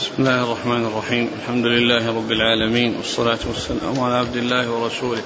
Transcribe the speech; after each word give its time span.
بسم 0.00 0.12
الله 0.18 0.42
الرحمن 0.42 0.86
الرحيم. 0.86 1.30
الحمد 1.42 1.66
لله 1.66 2.16
رب 2.16 2.32
العالمين 2.32 2.96
والصلاة 2.96 3.38
والسلام 3.46 4.00
على 4.00 4.14
عبد 4.14 4.36
الله 4.36 4.70
ورسوله 4.70 5.22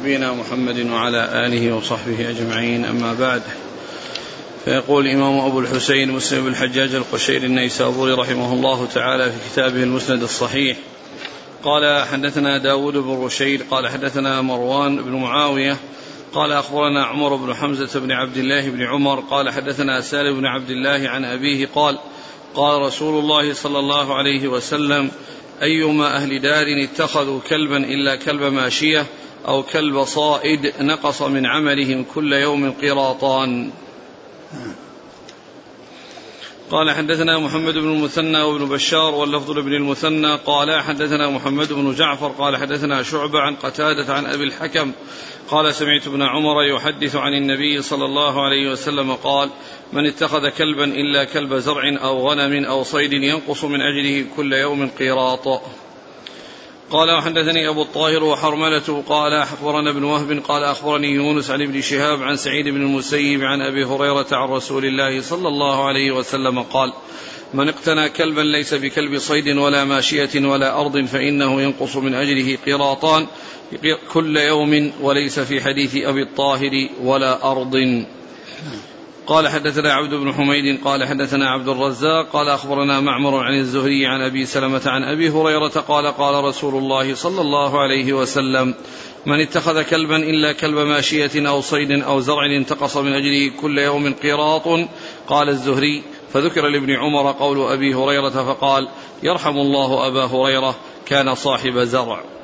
نبينا 0.00 0.32
محمد 0.32 0.86
وعلى 0.90 1.46
آله 1.46 1.76
وصحبه 1.76 2.30
أجمعين. 2.30 2.84
أما 2.84 3.14
بعد 3.14 3.42
فيقول 4.64 5.06
الإمام 5.06 5.40
أبو 5.40 5.60
الحسين 5.60 6.10
مسلم 6.12 6.44
بن 6.44 6.48
الحجاج 6.48 6.94
القشيري 6.94 7.46
النيسابوري 7.46 8.12
رحمه 8.12 8.52
الله 8.52 8.86
تعالى 8.94 9.32
في 9.32 9.38
كتابه 9.52 9.82
المسند 9.82 10.22
الصحيح. 10.22 10.76
قال 11.62 12.04
حدثنا 12.06 12.58
داود 12.58 12.96
بن 12.96 13.24
رشيد 13.24 13.62
قال 13.70 13.88
حدثنا 13.88 14.40
مروان 14.40 15.02
بن 15.02 15.12
معاوية 15.12 15.76
قال 16.32 16.52
أخبرنا 16.52 17.04
عمر 17.04 17.36
بن 17.36 17.54
حمزة 17.54 18.00
بن 18.00 18.12
عبد 18.12 18.36
الله 18.36 18.70
بن 18.70 18.82
عمر 18.82 19.20
قال 19.20 19.50
حدثنا 19.50 20.00
سالم 20.00 20.40
بن 20.40 20.46
عبد 20.46 20.70
الله 20.70 21.08
عن 21.08 21.24
أبيه 21.24 21.68
قال 21.74 21.98
قال 22.54 22.82
رسول 22.82 23.18
الله 23.18 23.52
صلى 23.52 23.78
الله 23.78 24.14
عليه 24.14 24.48
وسلم 24.48 25.10
أيما 25.62 26.16
أهل 26.16 26.40
دار 26.40 26.66
اتخذوا 26.84 27.40
كلبا 27.40 27.76
إلا 27.76 28.16
كلب 28.16 28.42
ماشية 28.42 29.06
أو 29.48 29.62
كلب 29.62 30.04
صائد 30.04 30.72
نقص 30.80 31.22
من 31.22 31.46
عملهم 31.46 32.04
كل 32.14 32.32
يوم 32.32 32.72
قراطان. 32.82 33.70
قال 36.70 36.90
حدثنا 36.90 37.38
محمد 37.38 37.74
بن 37.74 37.92
المثنى 37.92 38.42
وابن 38.42 38.68
بشار 38.68 39.14
واللفظ 39.14 39.50
لابن 39.50 39.72
المثنى. 39.72 40.34
قال 40.34 40.82
حدثنا 40.82 41.30
محمد 41.30 41.72
بن 41.72 41.94
جعفر. 41.94 42.28
قال 42.28 42.56
حدثنا 42.56 43.02
شعبة 43.02 43.38
عن 43.38 43.56
قتادة 43.56 44.14
عن 44.14 44.26
أبي 44.26 44.44
الحكم. 44.44 44.92
قال 45.50 45.74
سمعت 45.74 46.06
ابن 46.06 46.22
عمر 46.22 46.62
يحدث 46.62 47.16
عن 47.16 47.34
النبي 47.34 47.82
صلى 47.82 48.04
الله 48.04 48.44
عليه 48.44 48.70
وسلم 48.70 49.14
قال 49.14 49.50
من 49.92 50.06
اتخذ 50.06 50.48
كلبا 50.48 50.84
إلا 50.84 51.24
كلب 51.24 51.54
زرع 51.54 51.98
أو 52.02 52.28
غنم 52.28 52.64
أو 52.64 52.82
صيد 52.82 53.12
ينقص 53.12 53.64
من 53.64 53.80
أجله 53.80 54.24
كل 54.36 54.52
يوم 54.52 54.88
قيراط. 54.98 55.62
قال 56.90 57.10
وحدثني 57.10 57.68
أبو 57.68 57.82
الطاهر 57.82 58.24
وحرملة 58.24 59.02
قال 59.08 59.32
أخبرنا 59.32 59.90
ابن 59.90 60.04
وهب 60.04 60.42
قال 60.48 60.64
أخبرني 60.64 61.08
يونس 61.08 61.50
عن 61.50 61.62
ابن 61.62 61.80
شهاب 61.80 62.22
عن 62.22 62.36
سعيد 62.36 62.68
بن 62.68 62.82
المسيب 62.82 63.42
عن 63.42 63.62
أبي 63.62 63.84
هريرة 63.84 64.26
عن 64.32 64.48
رسول 64.48 64.84
الله 64.84 65.22
صلى 65.22 65.48
الله 65.48 65.86
عليه 65.86 66.10
وسلم 66.10 66.62
قال 66.62 66.92
من 67.54 67.68
اقتنى 67.68 68.08
كلبا 68.08 68.40
ليس 68.40 68.74
بكلب 68.74 69.18
صيد 69.18 69.48
ولا 69.48 69.84
ماشية 69.84 70.46
ولا 70.46 70.80
أرض 70.80 71.04
فإنه 71.04 71.62
ينقص 71.62 71.96
من 71.96 72.14
أجله 72.14 72.58
قراطان 72.66 73.26
كل 74.12 74.36
يوم 74.36 74.92
وليس 75.00 75.40
في 75.40 75.60
حديث 75.60 75.96
أبي 75.96 76.22
الطاهر 76.22 76.88
ولا 77.02 77.50
أرض. 77.50 78.04
قال 79.28 79.48
حدثنا 79.48 79.92
عبد 79.92 80.14
بن 80.14 80.32
حميد 80.32 80.84
قال 80.84 81.08
حدثنا 81.08 81.50
عبد 81.50 81.68
الرزاق 81.68 82.28
قال 82.32 82.48
أخبرنا 82.48 83.00
معمر 83.00 83.44
عن 83.44 83.58
الزهري 83.58 84.06
عن 84.06 84.22
أبي 84.22 84.46
سلمة 84.46 84.82
عن 84.86 85.04
أبي 85.04 85.28
هريرة 85.30 85.68
قال 85.68 86.06
قال 86.06 86.44
رسول 86.44 86.74
الله 86.74 87.14
صلى 87.14 87.40
الله 87.40 87.80
عليه 87.80 88.12
وسلم 88.12 88.74
من 89.26 89.40
اتخذ 89.40 89.82
كلبا 89.82 90.16
إلا 90.16 90.52
كلب 90.52 90.78
ماشية 90.78 91.48
أو 91.48 91.60
صيد 91.60 91.90
أو 91.90 92.20
زرع 92.20 92.46
انتقص 92.46 92.96
من 92.96 93.12
أجله 93.12 93.50
كل 93.60 93.78
يوم 93.78 94.14
قراط 94.22 94.88
قال 95.26 95.48
الزهري. 95.48 96.02
فذكر 96.32 96.68
لابن 96.68 96.90
عمر 96.90 97.32
قول 97.32 97.72
أبي 97.72 97.94
هريرة 97.94 98.52
فقال 98.52 98.88
يرحم 99.22 99.56
الله 99.56 100.06
أبا 100.06 100.24
هريرة 100.24 100.76
كان 101.06 101.34
صاحب 101.34 101.78
زرع. 101.78 102.37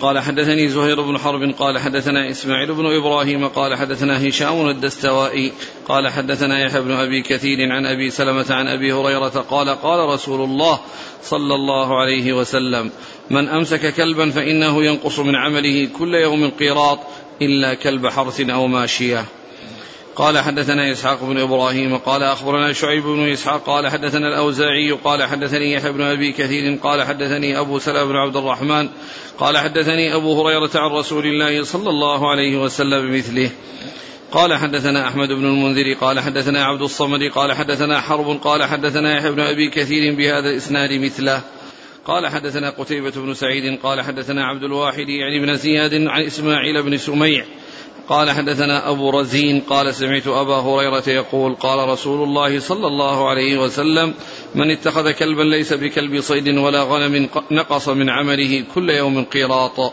قال 0.00 0.18
حدثني 0.18 0.68
زهير 0.68 1.00
بن 1.00 1.18
حرب 1.18 1.54
قال 1.58 1.78
حدثنا 1.78 2.30
إسماعيل 2.30 2.74
بن 2.74 2.86
إبراهيم 2.86 3.48
قال 3.48 3.74
حدثنا 3.74 4.28
هشام 4.28 4.68
الدستوائي 4.68 5.52
قال 5.88 6.08
حدثنا 6.08 6.64
يحيى 6.64 6.80
بن 6.80 6.92
أبي 6.92 7.22
كثير 7.22 7.72
عن 7.72 7.86
أبي 7.86 8.10
سلمة 8.10 8.46
عن 8.50 8.68
أبي 8.68 8.92
هريرة 8.92 9.28
قال 9.50 9.68
قال 9.68 10.08
رسول 10.08 10.40
الله 10.40 10.80
صلى 11.22 11.54
الله 11.54 12.00
عليه 12.00 12.32
وسلم 12.32 12.90
من 13.30 13.48
أمسك 13.48 13.94
كلبا 13.94 14.30
فإنه 14.30 14.84
ينقص 14.84 15.18
من 15.18 15.36
عمله 15.36 15.88
كل 15.98 16.14
يوم 16.14 16.50
قيراط 16.50 16.98
إلا 17.42 17.74
كلب 17.74 18.06
حرث 18.06 18.40
أو 18.40 18.66
ماشية. 18.66 19.24
قال 20.18 20.38
حدثنا 20.38 20.92
إسحاق 20.92 21.24
بن 21.24 21.38
إبراهيم 21.38 21.96
قال 21.96 22.22
أخبرنا 22.22 22.72
شعيب 22.72 23.02
بن 23.02 23.32
إسحاق 23.32 23.64
قال 23.64 23.88
حدثنا 23.88 24.28
الأوزاعي 24.28 24.90
قال 24.90 25.22
حدثني 25.22 25.72
يحيى 25.72 25.92
بن 25.92 26.02
أبي 26.02 26.32
كثير 26.32 26.78
قال 26.82 27.02
حدثني 27.02 27.58
أبو 27.58 27.78
سلمة 27.78 28.04
بن 28.04 28.16
عبد 28.16 28.36
الرحمن 28.36 28.88
قال 29.38 29.58
حدثني 29.58 30.14
أبو 30.14 30.42
هريرة 30.42 30.70
عن 30.74 30.90
رسول 30.90 31.26
الله 31.26 31.62
صلى 31.62 31.90
الله 31.90 32.30
عليه 32.30 32.56
وسلم 32.56 33.10
بمثله 33.10 33.50
قال 34.32 34.54
حدثنا 34.54 35.08
أحمد 35.08 35.28
بن 35.28 35.44
المنذر 35.44 35.92
قال 36.00 36.20
حدثنا 36.20 36.64
عبد 36.64 36.82
الصمد 36.82 37.22
قال 37.22 37.52
حدثنا 37.52 38.00
حرب 38.00 38.40
قال 38.44 38.64
حدثنا 38.64 39.16
يحيى 39.16 39.30
بن 39.30 39.40
أبي 39.40 39.70
كثير 39.70 40.14
بهذا 40.14 40.50
الإسناد 40.50 40.92
مثله. 40.92 41.42
قال 42.04 42.26
حدثنا 42.26 42.70
قتيبة 42.70 43.10
بن 43.10 43.34
سعيد 43.34 43.78
قال 43.82 44.00
حدثنا 44.00 44.46
عبد 44.46 44.62
الواحد 44.62 45.08
يعني 45.08 45.46
بن 45.46 45.54
زياد 45.54 45.94
عن 45.94 46.22
إسماعيل 46.22 46.82
بن 46.82 46.96
سميع. 46.96 47.44
قال 48.08 48.30
حدثنا 48.30 48.90
أبو 48.90 49.10
رزين 49.10 49.60
قال 49.60 49.94
سمعت 49.94 50.26
أبا 50.26 50.54
هريرة 50.54 51.08
يقول 51.08 51.54
قال 51.54 51.88
رسول 51.88 52.22
الله 52.22 52.58
صلى 52.58 52.86
الله 52.86 53.28
عليه 53.28 53.58
وسلم 53.58 54.14
من 54.54 54.70
اتخذ 54.70 55.10
كلبا 55.10 55.42
ليس 55.42 55.72
بكلب 55.72 56.20
صيد 56.20 56.48
ولا 56.48 56.82
غنم 56.82 57.28
نقص 57.50 57.88
من 57.88 58.10
عمله 58.10 58.64
كل 58.74 58.90
يوم 58.90 59.24
قيراط. 59.24 59.92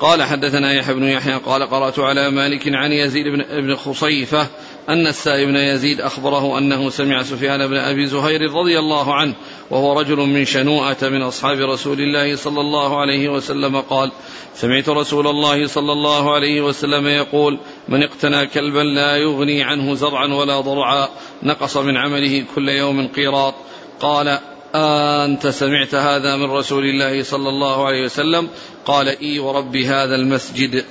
قال 0.00 0.22
حدثنا 0.22 0.72
يحيى 0.72 0.94
بن 0.94 1.04
يحيى 1.04 1.34
قال 1.34 1.62
قرأت 1.62 1.98
على 1.98 2.30
مالك 2.30 2.62
عن 2.66 2.92
يزيد 2.92 3.28
بن, 3.28 3.42
بن 3.60 3.76
خصيفة 3.76 4.46
أن 4.88 5.06
السائب 5.06 5.48
بن 5.48 5.56
يزيد 5.56 6.00
أخبره 6.00 6.58
أنه 6.58 6.90
سمع 6.90 7.22
سفيان 7.22 7.66
بن 7.66 7.76
أبي 7.76 8.06
زهير 8.06 8.52
رضي 8.52 8.78
الله 8.78 9.14
عنه 9.14 9.34
وهو 9.70 10.00
رجل 10.00 10.16
من 10.16 10.44
شنوءة 10.44 10.96
من 11.02 11.22
أصحاب 11.22 11.58
رسول 11.58 12.00
الله 12.00 12.36
صلى 12.36 12.60
الله 12.60 13.00
عليه 13.00 13.28
وسلم 13.28 13.80
قال 13.80 14.12
سمعت 14.54 14.88
رسول 14.88 15.26
الله 15.26 15.66
صلى 15.66 15.92
الله 15.92 16.34
عليه 16.34 16.60
وسلم 16.60 17.06
يقول 17.06 17.58
من 17.88 18.02
اقتنى 18.02 18.46
كلبا 18.46 18.80
لا 18.80 19.16
يغني 19.16 19.62
عنه 19.62 19.94
زرعا 19.94 20.26
ولا 20.26 20.60
ضرعا. 20.60 21.08
نقص 21.42 21.76
من 21.76 21.96
عمله 21.96 22.44
كل 22.54 22.68
يوم 22.68 23.08
قيراط. 23.08 23.54
قال 24.00 24.38
أنت 24.74 25.46
سمعت 25.46 25.94
هذا 25.94 26.36
من 26.36 26.50
رسول 26.50 26.84
الله 26.84 27.22
صلى 27.22 27.48
الله 27.48 27.86
عليه 27.86 28.04
وسلم؟ 28.04 28.48
قال 28.86 29.08
إي 29.08 29.38
ورب 29.38 29.76
هذا 29.76 30.14
المسجد. 30.14 30.84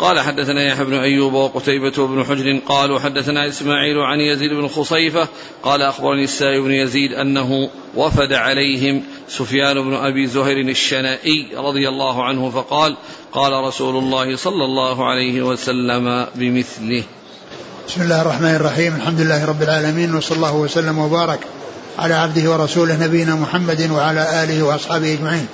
قال 0.00 0.20
حدثنا 0.20 0.66
يحيى 0.66 0.84
بن 0.84 0.94
أيوب 0.94 1.32
وقتيبة 1.32 2.06
بن 2.06 2.24
حجر 2.24 2.60
قالوا 2.66 2.98
حدثنا 2.98 3.48
إسماعيل 3.48 3.98
عن 3.98 4.20
يزيد 4.20 4.50
بن 4.50 4.68
خصيفة 4.68 5.28
قال 5.62 5.82
أخبرني 5.82 6.24
السائب 6.24 6.62
بن 6.62 6.72
يزيد 6.72 7.12
أنه 7.12 7.70
وفد 7.96 8.32
عليهم 8.32 9.02
سفيان 9.28 9.82
بن 9.82 9.94
أبي 9.94 10.26
زهير 10.26 10.68
الشنائي 10.68 11.48
رضي 11.56 11.88
الله 11.88 12.24
عنه 12.24 12.50
فقال 12.50 12.96
قال 13.32 13.52
رسول 13.52 13.96
الله 13.96 14.36
صلى 14.36 14.64
الله 14.64 15.10
عليه 15.10 15.42
وسلم 15.42 16.26
بمثله. 16.34 17.04
بسم 17.90 18.02
الله 18.02 18.20
الرحمن 18.22 18.54
الرحيم. 18.54 18.96
الحمد 18.96 19.20
لله 19.20 19.44
رب 19.44 19.62
العالمين 19.62 20.14
وصلى 20.14 20.36
الله 20.36 20.54
وسلم 20.54 20.98
وبارك 20.98 21.38
على 21.98 22.14
عبده 22.14 22.50
ورسوله 22.50 22.96
نبينا 22.96 23.34
محمد 23.34 23.90
وعلى 23.90 24.42
آله 24.44 24.62
وأصحابه 24.62 25.12
أجمعين. 25.12 25.46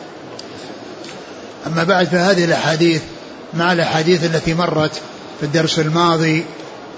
أما 1.66 1.84
بعد 1.84 2.06
فهذه 2.06 2.44
الأحاديث 2.44 3.02
مع 3.54 3.72
الأحاديث 3.72 4.24
التي 4.24 4.54
مرت 4.54 4.92
في 5.40 5.46
الدرس 5.46 5.78
الماضي 5.78 6.44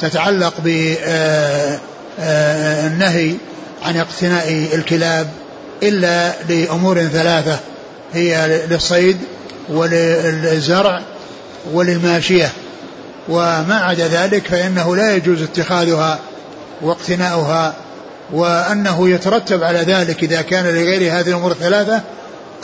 تتعلق 0.01 0.55
بالنهي 0.61 1.01
آه، 3.31 3.35
آه، 3.83 3.89
عن 3.89 3.97
اقتناء 3.97 4.69
الكلاب 4.75 5.31
إلا 5.83 6.33
لأمور 6.49 7.03
ثلاثة 7.03 7.59
هي 8.13 8.61
للصيد 8.71 9.17
وللزرع 9.69 11.03
وللماشية. 11.73 12.53
وما 13.29 13.75
عدا 13.75 14.09
ذلك 14.09 14.47
فإنه 14.47 14.97
لا 14.97 15.15
يجوز 15.15 15.43
اتخاذها 15.43 16.19
واقتناؤها 16.83 17.75
وأنه 18.33 19.11
يترتب 19.11 19.63
على 19.63 19.79
ذلك 19.79 20.23
إذا 20.23 20.43
كان 20.43 20.65
لغير 20.65 21.13
هذه 21.13 21.29
الأمور 21.29 21.51
الثلاثة 21.51 22.01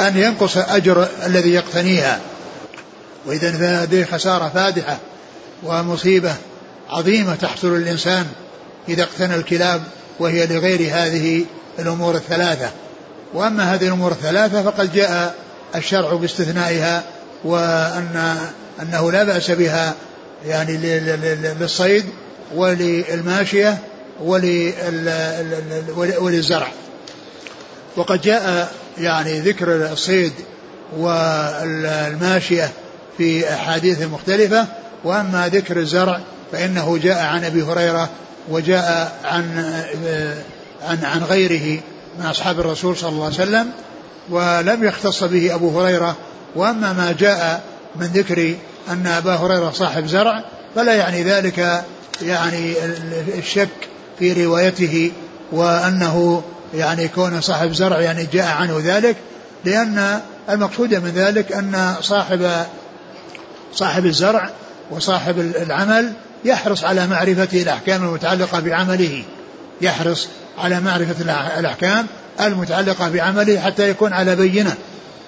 أن 0.01 0.17
ينقص 0.17 0.57
أجر 0.57 1.09
الذي 1.27 1.51
يقتنيها. 1.51 2.21
وإذا 3.27 3.53
فهذه 3.53 4.05
خسارة 4.05 4.51
فادحة 4.55 4.99
ومصيبة 5.63 6.35
عظيمة 6.91 7.35
تحصل 7.35 7.77
للإنسان 7.79 8.27
إذا 8.89 9.03
اقتنى 9.03 9.35
الكلاب 9.35 9.83
وهي 10.19 10.47
لغير 10.47 10.81
هذه 10.93 11.45
الأمور 11.79 12.15
الثلاثة. 12.15 12.71
وأما 13.35 13.75
هذه 13.75 13.87
الأمور 13.87 14.13
الثلاثة 14.13 14.63
فقد 14.63 14.93
جاء 14.93 15.35
الشرع 15.77 16.15
باستثنائها 16.15 17.03
وأن 17.45 18.37
أنه 18.83 19.13
لا 19.13 19.25
بأس 19.25 19.51
بها 19.51 19.95
يعني 20.47 20.77
للصيد 21.61 22.05
وللماشية 22.55 23.79
وللزرع. 26.19 26.69
وقد 27.97 28.21
جاء 28.21 28.73
يعني 28.99 29.41
ذكر 29.41 29.93
الصيد 29.93 30.33
والماشية 30.99 32.71
في 33.19 33.55
أحاديث 33.55 34.03
مختلفة 34.03 34.67
وأما 35.05 35.49
ذكر 35.49 35.77
الزرع 35.77 36.21
فإنه 36.53 36.99
جاء 36.99 37.25
عن 37.25 37.45
أبي 37.45 37.63
هريرة 37.63 38.11
وجاء 38.49 39.13
عن 39.25 39.73
عن 40.83 41.05
عن 41.05 41.23
غيره 41.23 41.81
من 42.19 42.27
أصحاب 42.27 42.61
الرسول 42.61 42.97
صلى 42.97 43.09
الله 43.09 43.25
عليه 43.25 43.35
وسلم 43.35 43.71
ولم 44.31 44.85
يختص 44.85 45.25
به 45.25 45.55
أبو 45.55 45.81
هريرة 45.81 46.17
وأما 46.57 46.93
ما 46.93 47.15
جاء 47.19 47.63
من 47.97 48.07
ذكر 48.07 48.55
أن 48.89 49.07
أبا 49.07 49.35
هريرة 49.35 49.71
صاحب 49.71 50.07
زرع 50.07 50.45
فلا 50.75 50.95
يعني 50.95 51.23
ذلك 51.23 51.85
يعني 52.23 52.75
الشك 53.39 53.69
في 54.19 54.45
روايته 54.45 55.13
وأنه 55.53 56.43
يعني 56.75 57.09
كون 57.09 57.41
صاحب 57.41 57.73
زرع 57.73 58.01
يعني 58.01 58.27
جاء 58.33 58.47
عنه 58.47 58.81
ذلك 58.85 59.17
لأن 59.65 60.21
المقصود 60.51 60.95
من 60.95 61.11
ذلك 61.11 61.53
أن 61.53 61.95
صاحب 62.01 62.67
صاحب 63.75 64.07
الزرع 64.07 64.51
وصاحب 64.91 65.39
العمل 65.39 66.13
يحرص 66.45 66.85
على 66.85 67.07
معرفة 67.07 67.49
الأحكام 67.63 68.05
المتعلقة 68.05 68.61
بعمله 68.61 69.25
يحرص 69.81 70.29
على 70.59 70.81
معرفة 70.81 71.23
الأحكام 71.59 72.07
المتعلقة 72.41 73.09
بعمله 73.09 73.61
حتى 73.61 73.91
يكون 73.91 74.13
على 74.13 74.37
بينة. 74.37 74.75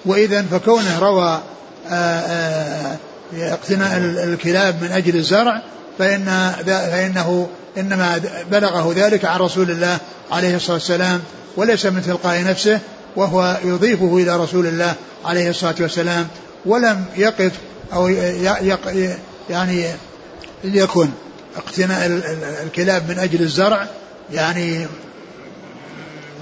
وإذا 0.05 0.41
فكونه 0.41 0.99
روى 0.99 1.41
آه، 1.89 2.19
آه، 2.19 2.97
اقتناء 3.33 3.97
الكلاب 4.23 4.83
من 4.83 4.91
أجل 4.91 5.15
الزرع 5.15 5.61
فإن 5.99 6.51
فإنه 6.65 7.47
إنما 7.77 8.21
بلغه 8.51 8.93
ذلك 8.95 9.25
عن 9.25 9.39
رسول 9.39 9.71
الله 9.71 9.97
عليه 10.31 10.55
الصلاة 10.55 10.73
والسلام 10.73 11.21
وليس 11.57 11.85
من 11.85 12.01
تلقاء 12.01 12.43
نفسه 12.43 12.79
وهو 13.15 13.57
يضيفه 13.63 14.17
إلى 14.17 14.37
رسول 14.37 14.67
الله 14.67 14.93
عليه 15.25 15.49
الصلاة 15.49 15.75
والسلام 15.79 16.27
ولم 16.65 17.05
يقف 17.17 17.51
أو 17.93 18.07
يعني 19.49 19.85
ليكن 20.63 21.09
اقتناء 21.57 22.21
الكلاب 22.65 23.09
من 23.09 23.19
أجل 23.19 23.41
الزرع 23.41 23.87
يعني 24.33 24.87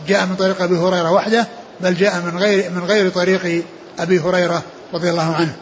جاء 0.07 0.25
من 0.25 0.35
طريق 0.35 0.61
أبي 0.61 0.77
هريرة 0.77 1.11
وحده 1.11 1.47
بل 1.81 1.95
جاء 1.95 2.21
من 2.21 2.37
غير 2.37 2.71
من 2.71 2.83
غير 2.83 3.09
طريق 3.09 3.63
أبي 3.99 4.19
هريرة 4.19 4.63
رضي 4.93 5.09
الله 5.09 5.35
عنه. 5.35 5.55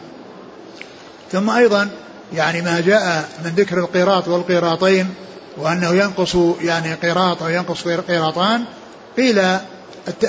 ثم 1.34 1.50
أيضا 1.50 1.88
يعني 2.32 2.62
ما 2.62 2.80
جاء 2.80 3.28
من 3.44 3.50
ذكر 3.50 3.78
القيراط 3.78 4.28
والقيراطين 4.28 5.06
وأنه 5.56 5.94
ينقص 5.94 6.36
يعني 6.62 6.94
قيراط 6.94 7.42
أو 7.42 7.48
ينقص 7.48 7.88
قيراطان 7.88 8.64
قيل 9.16 9.42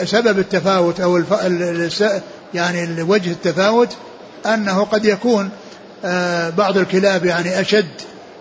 سبب 0.03 0.39
التفاوت 0.39 0.99
أو 0.99 1.17
الف... 1.17 2.03
يعني 2.53 3.01
وجه 3.01 3.31
التفاوت 3.31 3.89
أنه 4.45 4.83
قد 4.83 5.05
يكون 5.05 5.49
آه، 6.05 6.49
بعض 6.49 6.77
الكلاب 6.77 7.25
يعني 7.25 7.61
أشد 7.61 7.87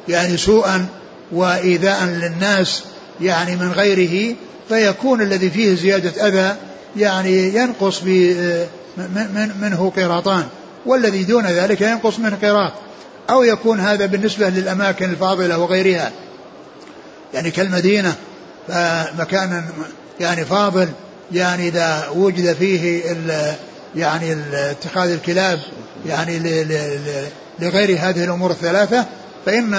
يعني 0.08 0.37
سوءا 0.37 0.87
وإيذاء 1.32 2.05
للناس 2.05 2.82
يعني 3.20 3.56
من 3.56 3.72
غيره 3.72 4.37
فيكون 4.69 5.22
الذي 5.22 5.50
فيه 5.50 5.75
زيادة 5.75 6.28
أذى 6.28 6.56
يعني 6.96 7.55
ينقص 7.55 8.02
آه، 8.02 8.66
من 8.96 9.50
منه 9.61 9.93
قيراطان. 9.96 10.44
والذي 10.86 11.25
دون 11.25 11.46
ذلك 11.46 11.81
ينقص 11.81 12.19
منه 12.19 12.36
قيراط 12.36 12.72
أو 13.31 13.42
يكون 13.42 13.81
هذا 13.81 14.06
بالنسبة 14.06 14.48
للأماكن 14.48 15.10
الفاضلة 15.10 15.58
وغيرها. 15.58 16.12
يعني 17.34 17.50
كالمدينة 17.50 18.14
مكان 19.19 19.64
يعني 20.20 20.44
فاضل 20.44 20.88
يعني 21.32 21.69
إذا 21.69 22.08
وجد 22.14 22.52
فيه 22.52 23.12
ال 23.12 23.54
يعني 23.96 24.36
اتخاذ 24.52 25.10
الكلاب 25.10 25.60
يعني 26.06 26.38
لغير 27.60 27.98
هذه 28.00 28.25
الأمور 28.25 28.50
الثلاثة 28.50 29.04
فإن 29.46 29.75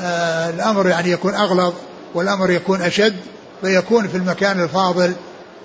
آه، 0.00 0.50
الأمر 0.50 0.88
يعني 0.88 1.10
يكون 1.10 1.34
أغلظ 1.34 1.72
والأمر 2.14 2.50
يكون 2.50 2.82
أشد 2.82 3.16
فيكون 3.60 4.08
في 4.08 4.16
المكان 4.16 4.60
الفاضل 4.60 5.12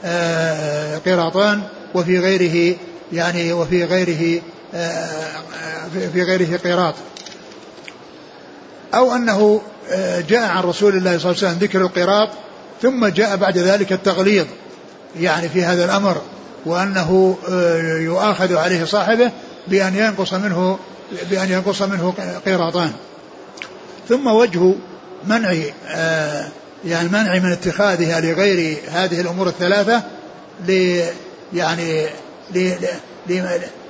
آه، 0.05 0.97
قراطان 0.97 1.61
وفي 1.95 2.19
غيره 2.19 2.75
يعني 3.13 3.53
وفي 3.53 3.83
غيره 3.83 4.41
آه، 4.41 4.41
في 6.13 6.23
غيره 6.23 6.57
قيراط. 6.57 6.95
أو 8.93 9.15
أنه 9.15 9.61
جاء 10.29 10.49
عن 10.49 10.63
رسول 10.63 10.95
الله 10.95 11.17
صلى 11.17 11.31
الله 11.31 11.43
عليه 11.43 11.47
وسلم 11.47 11.59
ذكر 11.59 11.81
القراط 11.81 12.29
ثم 12.81 13.07
جاء 13.07 13.35
بعد 13.35 13.57
ذلك 13.57 13.91
التغليظ 13.91 14.45
يعني 15.19 15.49
في 15.49 15.63
هذا 15.63 15.85
الأمر 15.85 16.21
وأنه 16.65 17.37
يؤاخذ 17.99 18.55
عليه 18.55 18.85
صاحبه 18.85 19.31
بأن 19.67 19.95
ينقص 19.95 20.33
منه 20.33 20.79
بأن 21.29 21.51
ينقص 21.51 21.81
منه 21.81 22.13
قيراطان. 22.45 22.91
ثم 24.09 24.27
وجه 24.27 24.75
منع 25.27 25.55
آه، 25.87 26.47
يعني 26.85 27.09
منع 27.09 27.39
من 27.39 27.51
اتخاذها 27.51 28.19
لغير 28.19 28.77
هذه 28.91 29.21
الأمور 29.21 29.47
الثلاثة 29.47 30.03
ل 30.67 31.01
يعني 31.53 32.05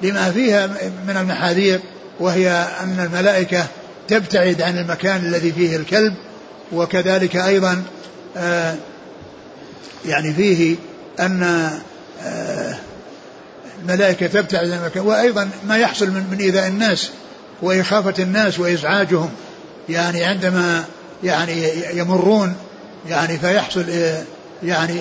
لما 0.01 0.31
فيها 0.31 0.68
من 1.07 1.18
المحاذير 1.18 1.80
وهي 2.19 2.50
أن 2.81 3.00
الملائكة 3.00 3.66
تبتعد 4.07 4.62
عن 4.62 4.78
المكان 4.78 5.25
الذي 5.25 5.51
فيه 5.51 5.75
الكلب 5.75 6.13
وكذلك 6.72 7.36
أيضا 7.36 7.83
آه، 8.38 8.75
يعني 10.06 10.33
فيه 10.33 10.75
أن 11.19 11.44
آه، 12.24 12.75
الملائكة 13.81 14.28
تبتعد 14.28 14.69
عن 14.69 14.80
المكان 14.80 15.06
وأيضا 15.06 15.50
ما 15.68 15.77
يحصل 15.77 16.07
من, 16.07 16.27
من 16.31 16.38
إيذاء 16.38 16.68
الناس 16.68 17.10
وإخافة 17.62 18.24
الناس 18.24 18.60
وإزعاجهم. 18.60 19.30
يعني 19.89 20.24
عندما 20.24 20.84
يعني 21.24 21.72
يمرون 21.94 22.56
يعني 23.10 23.38
فيحصل 23.38 23.86
يعني 24.63 25.00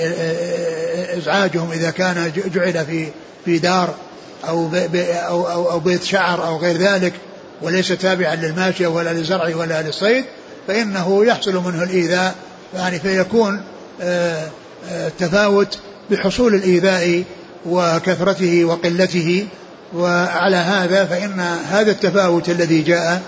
إزعاجهم 1.18 1.72
إذا 1.72 1.90
كان 1.90 2.32
جعل 2.54 2.86
في 2.86 3.06
في 3.44 3.58
دار. 3.58 3.94
أو 4.48 4.70
أو 4.94 5.46
أو, 5.50 5.70
أو 5.70 5.80
بيت 5.80 6.04
شعر 6.04 6.46
أو 6.46 6.56
غير 6.56 6.76
ذلك 6.76 7.12
وليس 7.62 7.88
تابعا 7.88 8.34
للماشية 8.34 8.86
ولا 8.86 9.12
للزرع 9.12 9.56
ولا 9.56 9.82
للصيد 9.82 10.24
فإنه 10.68 11.24
يحصل 11.24 11.54
منه 11.54 11.82
الإيذاء 11.82 12.34
يعني 12.74 12.98
فيكون 12.98 13.62
تفاوت 15.18 15.78
بحصول 16.10 16.54
الإيذاء 16.54 17.24
وكثرته 17.66 18.64
وقلته 18.64 19.46
وعلى 19.94 20.56
هذا 20.56 21.04
فإن 21.04 21.40
هذا 21.70 21.90
التفاوت 21.90 22.48
الذي 22.48 22.82
جاء 22.82 23.22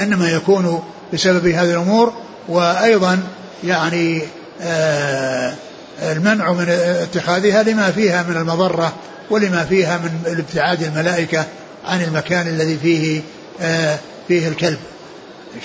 إنما 0.00 0.30
يكون 0.30 0.82
بسبب 1.12 1.46
هذه 1.46 1.70
الأمور 1.70 2.12
وأيضا 2.48 3.20
يعني 3.64 4.22
آه 4.62 5.54
المنع 6.02 6.52
من 6.52 6.68
اتخاذها 7.02 7.62
لما 7.62 7.90
فيها 7.90 8.22
من 8.22 8.36
المضرة 8.36 8.92
ولما 9.30 9.64
فيها 9.64 9.98
من 9.98 10.32
الابتعاد 10.32 10.82
الملائكة 10.82 11.46
عن 11.84 12.02
المكان 12.02 12.48
الذي 12.48 12.78
فيه 12.78 13.20
آه 13.60 13.98
فيه 14.28 14.48
الكلب. 14.48 14.78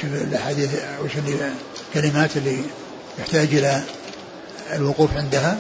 شوف 0.02 0.10
الأحاديث 0.14 0.70
وش 1.04 1.12
الكلمات 1.96 2.38
اللي 2.38 2.58
يحتاج 3.20 3.48
إلى 3.52 3.82
الوقوف 4.76 5.18
عندها. 5.18 5.58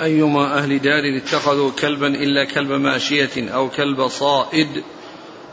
أيما 0.00 0.58
أهل 0.58 0.78
دار 0.78 1.16
اتخذوا 1.16 1.70
كلبا 1.80 2.06
إلا 2.06 2.44
كلب 2.44 2.70
ماشية 2.70 3.54
أو 3.54 3.68
كلب 3.68 4.08
صائد. 4.08 4.68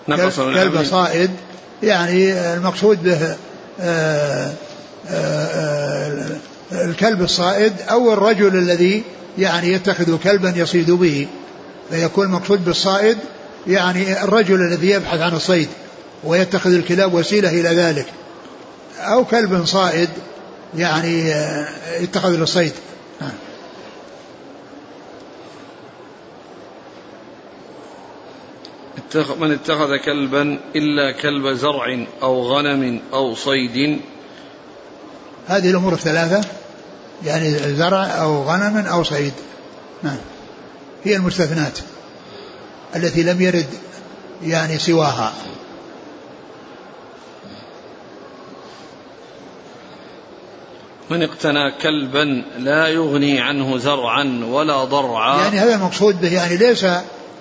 نقص 0.07 0.39
كلب 0.39 0.83
صائد 0.83 1.31
يعني 1.83 2.33
المقصود 2.53 3.03
به 3.03 3.17
آآ 3.21 3.35
آه، 3.79 4.53
آآ 5.07 5.07
آه، 5.09 6.37
الكلب 6.71 7.21
الصائد 7.21 7.73
أو 7.91 8.13
الرجل 8.13 8.57
الذي 8.57 9.03
يعني 9.37 9.73
يتخذ 9.73 10.17
كلبا 10.17 10.53
يصيد 10.55 10.91
به 10.91 11.27
فيكون 11.89 12.25
المقصود 12.25 12.65
بالصائد 12.65 13.17
يعني 13.67 14.23
الرجل 14.23 14.61
الذي 14.61 14.89
يبحث 14.89 15.19
عن 15.19 15.35
الصيد 15.35 15.67
ويتخذ 16.23 16.73
الكلاب 16.73 17.13
وسيلة 17.13 17.49
إلى 17.49 17.69
ذلك. 17.69 18.05
أو 18.99 19.25
كلب 19.25 19.65
صائد 19.65 20.09
يعني 20.77 21.33
يتخذ 21.99 22.29
للصيد. 22.29 22.73
من 29.39 29.51
اتخذ 29.51 29.97
كلبا 29.97 30.59
إلا 30.75 31.11
كلب 31.11 31.47
زرع 31.47 32.05
أو 32.21 32.41
غنم 32.41 33.01
أو 33.13 33.35
صيد. 33.35 34.01
هذه 35.47 35.69
الأمور 35.69 35.93
الثلاثة. 35.93 36.58
يعني 37.25 37.75
زرع 37.75 38.05
أو 38.05 38.43
غنم 38.43 38.77
أو 38.77 39.03
صيد. 39.03 39.33
نعم. 40.03 40.17
هي 41.03 41.15
المستثنات 41.15 41.79
التي 42.95 43.23
لم 43.23 43.41
يرد 43.41 43.67
يعني 44.43 44.77
سواها. 44.77 45.33
من 51.09 51.23
اقتنى 51.23 51.71
كلبا 51.81 52.43
لا 52.59 52.87
يغني 52.87 53.41
عنه 53.41 53.77
زرعا 53.77 54.41
ولا 54.49 54.83
ضرعا. 54.83 55.41
يعني 55.43 55.59
هذا 55.59 55.75
المقصود 55.75 56.21
به 56.21 56.33
يعني 56.33 56.57
ليس 56.57 56.85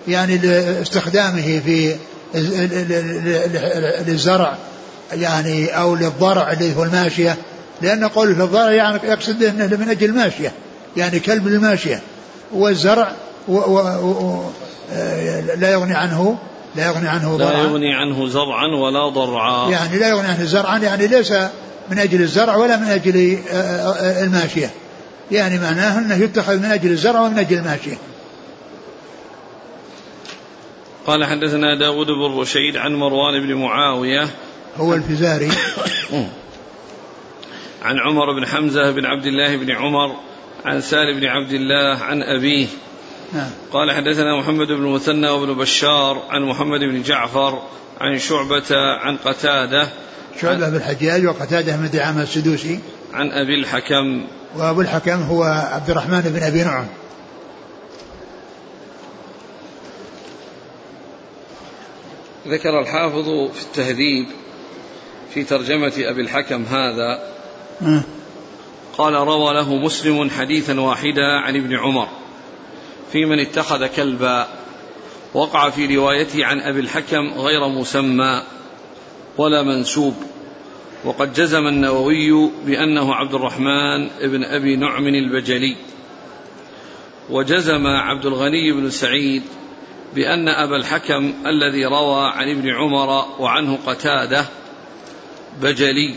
يعني 0.08 0.38
لاستخدامه 0.38 1.61
في 1.61 1.97
للزرع 4.06 4.56
يعني 5.12 5.66
أو 5.66 5.94
للضرع 5.94 6.52
اللي 6.52 6.76
هو 6.76 6.85
الماشية. 6.85 7.37
لأن 7.82 8.04
قوله 8.04 8.35
في 8.35 8.42
الضرع 8.42 8.70
يعني 8.70 8.99
يقصد 9.04 9.42
أنه 9.42 9.76
من 9.76 9.88
أجل 9.88 10.08
الماشية 10.08 10.52
يعني 10.97 11.20
كلب 11.20 11.47
الماشية 11.47 12.02
والزرع 12.52 13.12
و 13.49 13.54
و 13.54 13.78
و 13.78 14.42
لا 15.56 15.73
يغني 15.73 15.94
عنه 15.94 16.38
لا 16.76 16.87
يغني 16.87 17.08
عنه 17.08 17.37
ضرعا. 17.37 17.52
لا 17.52 17.62
يغني 17.62 17.94
عنه 17.94 18.28
زرعا 18.28 18.66
ولا 18.66 19.08
ضرعا. 19.08 19.70
يعني 19.70 19.99
لا 19.99 20.08
يغني 20.08 20.28
عنه 20.28 20.44
زرعا 20.44 20.78
يعني 20.78 21.06
ليس 21.06 21.32
من 21.90 21.99
أجل 21.99 22.20
الزرع 22.20 22.56
ولا 22.56 22.76
من 22.76 22.87
أجل 22.87 23.38
الماشية. 24.23 24.70
يعني 25.30 25.58
معناه 25.58 25.99
أنه 25.99 26.14
يتخذ 26.14 26.58
من 26.58 26.64
أجل 26.64 26.90
الزرع 26.90 27.20
ومن 27.20 27.38
أجل 27.38 27.58
الماشية. 27.58 27.99
قال 31.06 31.25
حدثنا 31.25 31.78
داود 31.78 32.06
بن 32.06 32.40
رشيد 32.40 32.76
عن 32.76 32.94
مروان 32.94 33.47
بن 33.47 33.54
معاوية. 33.54 34.28
هو 34.76 34.94
الفزاري. 34.94 35.49
عن 37.82 37.99
عمر 37.99 38.32
بن 38.32 38.47
حمزة 38.47 38.90
بن 38.90 39.06
عبد 39.06 39.26
الله 39.26 39.56
بن 39.56 39.70
عمر 39.70 40.16
عن 40.64 40.80
سالم 40.80 41.20
بن 41.20 41.26
عبد 41.26 41.52
الله 41.52 41.99
عن 41.99 42.23
أبيه. 42.23 42.66
نعم. 43.32 43.50
قال 43.73 43.92
حدثنا 43.92 44.40
محمد 44.40 44.66
بن 44.66 44.85
المثنى 44.85 45.28
وابن 45.28 45.54
بشار 45.54 46.23
عن 46.30 46.42
محمد 46.42 46.80
بن 46.80 47.02
جعفر 47.02 47.62
عن 48.00 48.18
شعبة 48.18 48.76
عن 49.00 49.16
قتادة 49.16 49.88
شعبة 50.40 50.68
بن 50.70 50.76
الحجاج 50.76 51.26
وقتادة 51.26 51.76
بن 51.76 51.90
دعامة 51.90 52.23
السدوسي. 52.23 52.80
عن 53.14 53.30
أبي 53.30 53.54
الحكم. 53.54 54.26
وأبو 54.56 54.80
الحكم 54.80 55.23
هو 55.23 55.42
عبد 55.73 55.90
الرحمن 55.90 56.20
بن 56.20 56.42
أبي 56.42 56.62
نعم. 56.62 56.87
ذكر 62.49 62.80
الحافظ 62.80 63.50
في 63.52 63.62
التهذيب 63.62 64.26
في 65.35 65.44
ترجمة 65.44 65.92
أبي 65.99 66.20
الحكم 66.20 66.64
هذا 66.64 67.38
قال 68.99 69.14
روى 69.14 69.54
له 69.54 69.75
مسلم 69.75 70.30
حديثا 70.30 70.80
واحدا 70.80 71.40
عن 71.44 71.56
ابن 71.56 71.76
عمر. 71.76 72.08
في 73.12 73.25
من 73.25 73.38
اتخذ 73.38 73.87
كلبا 73.87 74.49
وقع 75.35 75.70
في 75.70 75.97
روايته 75.97 76.44
عن 76.44 76.61
أبي 76.61 76.80
الحكم 76.80 77.32
غير 77.37 77.68
مسمى 77.68 78.42
ولا 79.38 79.62
منسوب. 79.62 80.14
وقد 81.04 81.32
جزم 81.32 81.66
النووي 81.66 82.50
بأنه 82.66 83.14
عبد 83.14 83.35
الرحمن 83.35 84.08
بن 84.23 84.44
أبي 84.44 84.76
نعم 84.76 85.06
البجلي. 85.06 85.76
وجزم 87.30 87.87
عبد 87.87 88.26
الغني 88.26 88.73
بن 88.73 88.90
سعيد 88.90 89.42
بأن 90.14 90.49
أبا 90.49 90.76
الحكم 90.76 91.32
الذي 91.47 91.85
روى 91.85 92.28
عن 92.28 92.50
ابن 92.50 92.68
عمر 92.70 93.26
وعنه 93.38 93.78
قتادة 93.87 94.47
بجلي. 95.62 96.14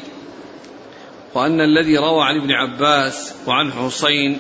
وأن 1.34 1.62
الذي 1.62 1.98
روى 1.98 2.24
عن 2.24 2.36
ابن 2.36 2.52
عباس 2.52 3.34
وعن 3.48 3.72
حسين 3.72 4.38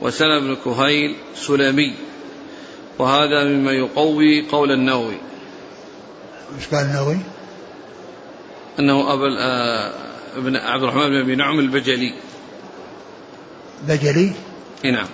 وسلم 0.00 0.40
بن 0.40 0.56
كهيل 0.64 1.16
سلمي. 1.36 1.94
وهذا 2.98 3.44
مما 3.44 3.72
يقوي 3.72 4.48
قول 4.48 4.72
النووي. 4.72 5.16
إيش 6.58 6.66
قال 6.74 6.86
النووي؟ 6.86 7.16
أنه 8.78 9.12
ابا 9.12 9.26
آه، 9.38 9.92
ابن 10.36 10.56
عبد 10.56 10.82
الرحمن 10.82 11.08
بن 11.08 11.20
أبي 11.20 11.36
نعم 11.36 11.58
البجلي. 11.58 12.14
بجلي؟ 13.88 14.32
نعم. 14.84 15.08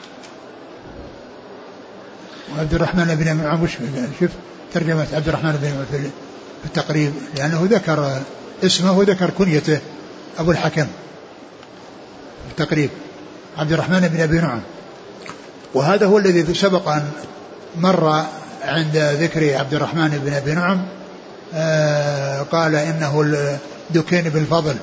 وعبد 2.56 2.74
الرحمن 2.74 3.04
بن 3.04 3.28
ابي 3.28 3.42
نعم 3.42 3.66
شوف 4.20 4.30
ترجمة 4.74 5.06
عبد 5.12 5.28
الرحمن 5.28 5.52
بن 5.52 5.86
في 5.98 6.10
التقريب 6.64 7.12
لأنه 7.36 7.68
ذكر 7.70 8.22
اسمه 8.64 8.98
وذكر 8.98 9.30
كنيته 9.30 9.80
أبو 10.38 10.50
الحكم. 10.50 10.86
التقريب. 12.60 12.90
عبد 13.58 13.72
الرحمن 13.72 14.08
بن 14.08 14.20
أبي 14.20 14.38
نعم. 14.38 14.60
وهذا 15.74 16.06
هو 16.06 16.18
الذي 16.18 16.54
سبق 16.54 16.88
أن 16.88 17.10
مر 17.76 18.24
عند 18.62 18.96
ذكر 18.96 19.56
عبد 19.58 19.74
الرحمن 19.74 20.20
بن 20.24 20.32
أبي 20.32 20.52
نعم 20.52 20.82
آه 21.54 22.42
قال 22.42 22.74
إنه 22.74 23.58
دكين 23.90 24.22
بالفضل. 24.22 24.76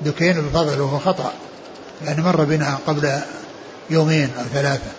دكين 0.00 0.32
بالفضل 0.32 0.80
وهو 0.80 0.98
خطأ 0.98 1.32
لأن 2.04 2.20
مر 2.20 2.44
بنا 2.44 2.78
قبل 2.86 3.10
يومين 3.90 4.30
أو 4.38 4.44
ثلاثة. 4.44 4.90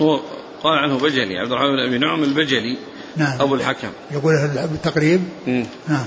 هو 0.00 0.20
قال 0.62 0.78
عنه 0.78 0.98
بجلي 0.98 1.38
عبد 1.38 1.52
الرحمن 1.52 1.68
بن 1.68 1.86
أبي 1.86 1.98
نعم 1.98 2.24
البجلي 2.24 2.78
نعم. 3.16 3.40
أبو 3.40 3.54
الحكم. 3.54 3.88
يقول 4.10 4.48
بالتقريب 4.70 5.24
نعم. 5.88 6.04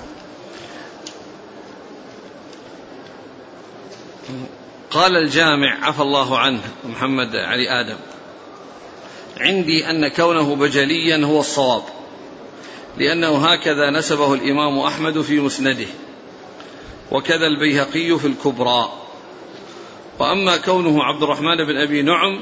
قال 4.96 5.18
الجامع 5.18 5.88
عفى 5.88 6.02
الله 6.02 6.40
عنه 6.40 6.62
محمد 6.90 7.36
علي 7.36 7.82
آدم 7.82 7.98
عندي 9.38 9.90
أن 9.90 10.08
كونه 10.08 10.56
بجليا 10.56 11.25
هو 11.25 11.40
الصواب 11.40 11.84
لأنه 12.98 13.48
هكذا 13.48 13.90
نسبه 13.90 14.34
الإمام 14.34 14.80
أحمد 14.80 15.22
في 15.22 15.40
مسنده 15.40 15.88
وكذا 17.12 17.48
البيهقي 17.48 18.20
في 18.20 18.28
الكبرى. 18.28 18.92
وأما 20.20 20.58
كونه 20.58 21.04
عبد 21.04 21.24
الرحمن 21.24 21.56
بن 21.56 21.78
أبي 21.78 22.02
نعم 22.02 22.42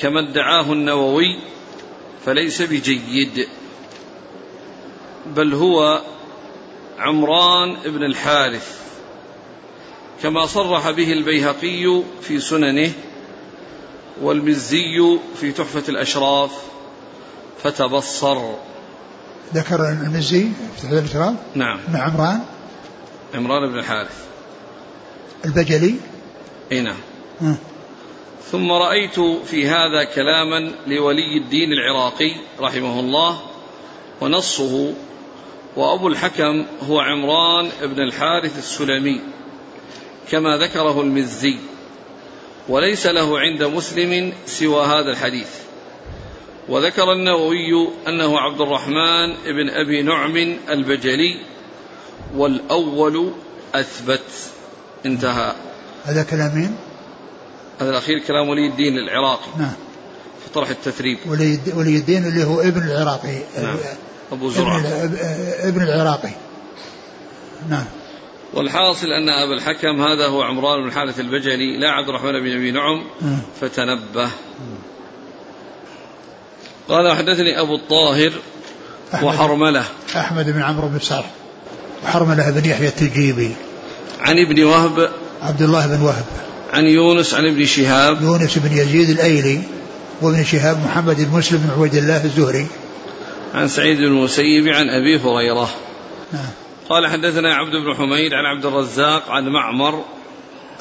كما 0.00 0.20
ادعاه 0.20 0.72
النووي 0.72 1.38
فليس 2.26 2.62
بجيد 2.62 3.48
بل 5.26 5.54
هو 5.54 6.02
عمران 6.98 7.76
بن 7.84 8.04
الحارث. 8.04 8.87
كما 10.22 10.46
صرح 10.46 10.90
به 10.90 11.12
البيهقي 11.12 12.02
في 12.22 12.40
سننه 12.40 12.92
والمزي 14.22 15.18
في 15.40 15.52
تحفة 15.52 15.82
الأشراف 15.88 16.50
فتبصر. 17.62 18.38
ذكر 19.54 19.88
المزي 19.88 20.48
في 20.76 20.82
تحفة 20.82 20.98
الأشراف 20.98 21.34
نعم. 21.54 21.80
مع 21.92 22.00
عمران؟ 22.00 22.40
عمران 23.34 23.72
بن 23.72 23.78
الحارث. 23.78 24.24
البجلي؟ 25.44 25.94
إي 26.72 26.80
نعم. 26.80 26.96
ثم 28.50 28.72
رأيت 28.72 29.20
في 29.20 29.68
هذا 29.68 30.04
كلاما 30.14 30.72
لولي 30.86 31.38
الدين 31.44 31.72
العراقي 31.72 32.32
رحمه 32.60 33.00
الله 33.00 33.40
ونصه 34.20 34.94
وأبو 35.76 36.08
الحكم 36.08 36.66
هو 36.88 37.00
عمران 37.00 37.70
بن 37.82 38.02
الحارث 38.02 38.58
السلمي. 38.58 39.20
كما 40.30 40.56
ذكره 40.56 41.00
المزي. 41.00 41.56
وليس 42.68 43.06
له 43.06 43.38
عند 43.38 43.62
مسلم 43.62 44.32
سوى 44.46 44.86
هذا 44.86 45.10
الحديث. 45.10 45.48
وذكر 46.68 47.12
النووي 47.12 47.88
أنه 48.08 48.38
عبد 48.38 48.60
الرحمن 48.60 49.34
بن 49.46 49.70
أبي 49.70 50.02
نعم 50.02 50.36
البجلي 50.70 51.40
والأول 52.36 53.32
أثبت. 53.74 54.30
انتهى. 55.06 55.52
هذا 56.04 56.22
كلام 56.22 56.54
مين؟ 56.54 56.76
هذا 57.80 57.90
الأخير 57.90 58.18
كلام 58.18 58.48
ولي 58.48 58.66
الدين 58.66 58.98
العراقي. 58.98 59.48
نعم. 59.58 59.72
في 60.44 60.52
طرح 60.54 60.68
التثريب. 60.68 61.18
ولي, 61.26 61.58
ولي 61.74 61.96
الدين 61.96 62.26
اللي 62.26 62.44
هو 62.44 62.60
ابن 62.60 62.82
العراقي. 62.82 63.38
نعم. 63.62 63.76
أبو 64.32 64.50
زرعة. 64.50 64.78
ابن, 64.78 65.16
ابن 65.60 65.82
العراقي. 65.82 66.30
نعم. 67.70 67.84
والحاصل 68.54 69.06
أن 69.06 69.28
أبا 69.28 69.54
الحكم 69.54 70.02
هذا 70.02 70.26
هو 70.26 70.42
عمران 70.42 70.82
بن 70.82 70.88
الحارث 70.88 71.20
البجلي 71.20 71.78
لا 71.78 71.90
عبد 71.90 72.08
الرحمن 72.08 72.32
بن 72.32 72.56
أبي 72.56 72.70
نعم 72.70 73.04
فتنبه. 73.60 74.28
قال 76.88 77.16
حدثني 77.16 77.60
أبو 77.60 77.74
الطاهر 77.74 78.32
وحرملة. 79.22 79.84
أحمد 80.16 80.50
بن 80.50 80.62
عمرو 80.62 80.88
بن 80.88 80.98
صالح. 80.98 81.30
وحرملة 82.04 82.50
بن 82.50 82.70
يحيى 82.70 82.88
التجيبي 82.88 83.50
عن 84.20 84.38
ابن 84.38 84.64
وهب. 84.64 85.10
عبد 85.42 85.62
الله 85.62 85.86
بن 85.86 86.02
وهب. 86.02 86.24
عن 86.72 86.84
يونس 86.84 87.34
عن 87.34 87.46
ابن 87.46 87.66
شهاب. 87.66 88.22
يونس 88.22 88.58
بن 88.58 88.76
يزيد 88.76 89.10
الأيلي 89.10 89.62
وابن 90.22 90.44
شهاب 90.44 90.78
محمد 90.84 91.16
بن 91.16 91.38
مسلم 91.38 91.58
بن 91.58 91.70
عبيد 91.70 91.94
الله 91.94 92.24
الزهري. 92.24 92.66
عن 93.54 93.68
سعيد 93.68 93.96
بن 93.98 94.04
المسيب 94.04 94.68
عن 94.68 94.88
أبي 94.88 95.18
هريرة. 95.18 95.70
نعم. 96.32 96.50
قال 96.88 97.06
حدثنا 97.06 97.54
عبد 97.54 97.76
بن 97.76 97.94
حميد 97.94 98.32
عن 98.32 98.44
عبد 98.44 98.66
الرزاق 98.66 99.30
عن 99.30 99.48
معمر 99.48 100.04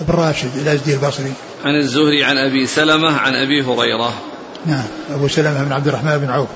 بن 0.01 0.13
راشد 0.13 0.57
الأزدي 0.57 0.93
البصري. 0.93 1.33
عن 1.65 1.75
الزهري 1.75 2.23
عن 2.23 2.37
أبي 2.37 2.67
سلمة 2.67 3.17
عن 3.17 3.33
أبي 3.35 3.61
هريرة. 3.61 4.13
نعم 4.65 4.85
أبو 5.09 5.27
سلمة 5.27 5.63
بن 5.63 5.71
عبد 5.71 5.87
الرحمن 5.87 6.17
بن 6.17 6.29
عوف. 6.29 6.49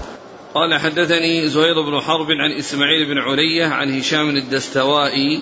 قال 0.54 0.80
حدثني 0.80 1.48
زهير 1.48 1.82
بن 1.82 2.00
حرب 2.00 2.28
عن 2.32 2.58
إسماعيل 2.60 3.06
بن 3.06 3.18
علية 3.18 3.66
عن 3.66 4.00
هشام 4.00 4.30
الدستوائي 4.30 5.42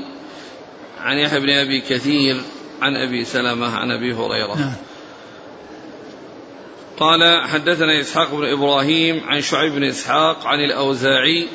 عن 1.01 1.17
يحيى 1.17 1.39
بن 1.39 1.49
أبي 1.49 1.81
كثير 1.81 2.41
عن 2.81 2.95
أبي 2.95 3.25
سلمة 3.25 3.75
عن 3.75 3.91
أبي 3.91 4.13
هريرة. 4.13 4.55
نعم. 4.55 4.73
قال 6.99 7.49
حدثنا 7.49 8.01
إسحاق 8.01 8.35
بن 8.35 8.45
إبراهيم 8.45 9.21
عن 9.27 9.41
شعيب 9.41 9.75
بن 9.75 9.83
إسحاق 9.83 10.47
عن 10.47 10.59
الأوزاعي. 10.59 11.47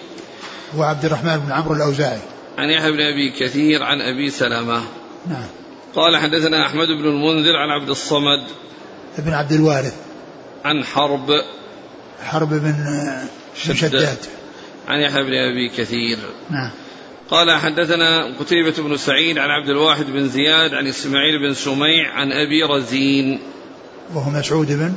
وعبد 0.76 1.04
الرحمن 1.04 1.36
بن 1.36 1.52
عمرو 1.52 1.74
الأوزاعي. 1.74 2.20
عن 2.58 2.70
يحيى 2.70 2.92
بن 2.92 3.00
أبي 3.00 3.30
كثير 3.30 3.82
عن 3.82 4.00
أبي 4.00 4.30
سلمة. 4.30 4.82
نعم. 5.26 5.46
قال 5.94 6.16
حدثنا 6.16 6.66
أحمد 6.66 6.88
بن 6.88 7.06
المنذر 7.06 7.56
عن 7.56 7.70
عبد 7.70 7.88
الصمد. 7.88 8.46
ابن 9.18 9.32
عبد 9.32 9.52
الوارث. 9.52 9.94
عن 10.64 10.84
حرب. 10.84 11.42
حرب 12.24 12.48
بن 12.48 12.74
شداد. 13.56 13.76
شداد. 13.76 14.18
عن 14.88 15.00
يحيى 15.00 15.22
بن 15.22 15.34
أبي 15.34 15.68
كثير. 15.68 16.18
نعم. 16.50 16.70
قال 17.30 17.50
حدثنا 17.50 18.38
قتيبة 18.38 18.74
بن 18.78 18.96
سعيد 18.96 19.38
عن 19.38 19.50
عبد 19.50 19.68
الواحد 19.68 20.06
بن 20.06 20.28
زياد 20.28 20.74
عن 20.74 20.86
إسماعيل 20.86 21.38
بن 21.38 21.54
سميع 21.54 22.12
عن 22.12 22.32
أبي 22.32 22.62
رزين. 22.62 23.40
وهو 24.14 24.30
مسعود 24.30 24.66
بن 24.66 24.94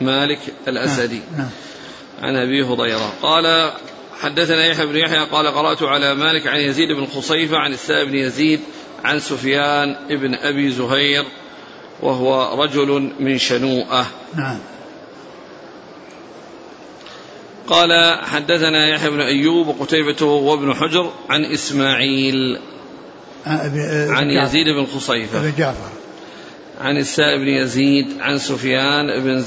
مالك 0.00 0.40
الأسدي. 0.68 1.20
نعم, 1.32 1.38
نعم. 1.38 1.50
عن 2.22 2.36
أبي 2.36 2.62
هريرة. 2.62 3.12
قال 3.22 3.72
حدثنا 4.20 4.66
يحيى 4.66 4.86
بن 4.86 4.96
يحيى 4.96 5.18
قال 5.18 5.46
قرأت 5.46 5.82
على 5.82 6.14
مالك 6.14 6.46
عن 6.46 6.60
يزيد 6.60 6.88
بن 6.92 7.06
خصيفة 7.06 7.56
عن 7.56 7.72
السائب 7.72 8.08
بن 8.08 8.14
يزيد 8.14 8.60
عن 9.04 9.20
سفيان 9.20 9.96
بن 10.10 10.34
أبي 10.34 10.70
زهير 10.70 11.24
وهو 12.02 12.62
رجل 12.62 13.12
من 13.20 13.38
شنوءة. 13.38 14.06
نعم. 14.36 14.58
قال 17.66 18.18
حدثنا 18.24 18.88
يحيى 18.88 19.10
بن 19.10 19.20
أيوب 19.20 19.68
وقتيبة 19.68 20.26
وابن 20.26 20.74
حجر 20.74 21.12
عن 21.30 21.44
إسماعيل 21.44 22.58
عن 23.46 24.30
يزيد 24.30 24.66
بن 24.68 24.86
خصيفة. 24.86 25.42
بن 25.42 25.52
جعفر. 25.58 25.90
عن 26.80 26.96
السائب 26.96 27.40
بن 27.40 27.48
يزيد 27.48 28.20
عن 28.20 28.38
سفيان 28.38 29.20
بن. 29.20 29.44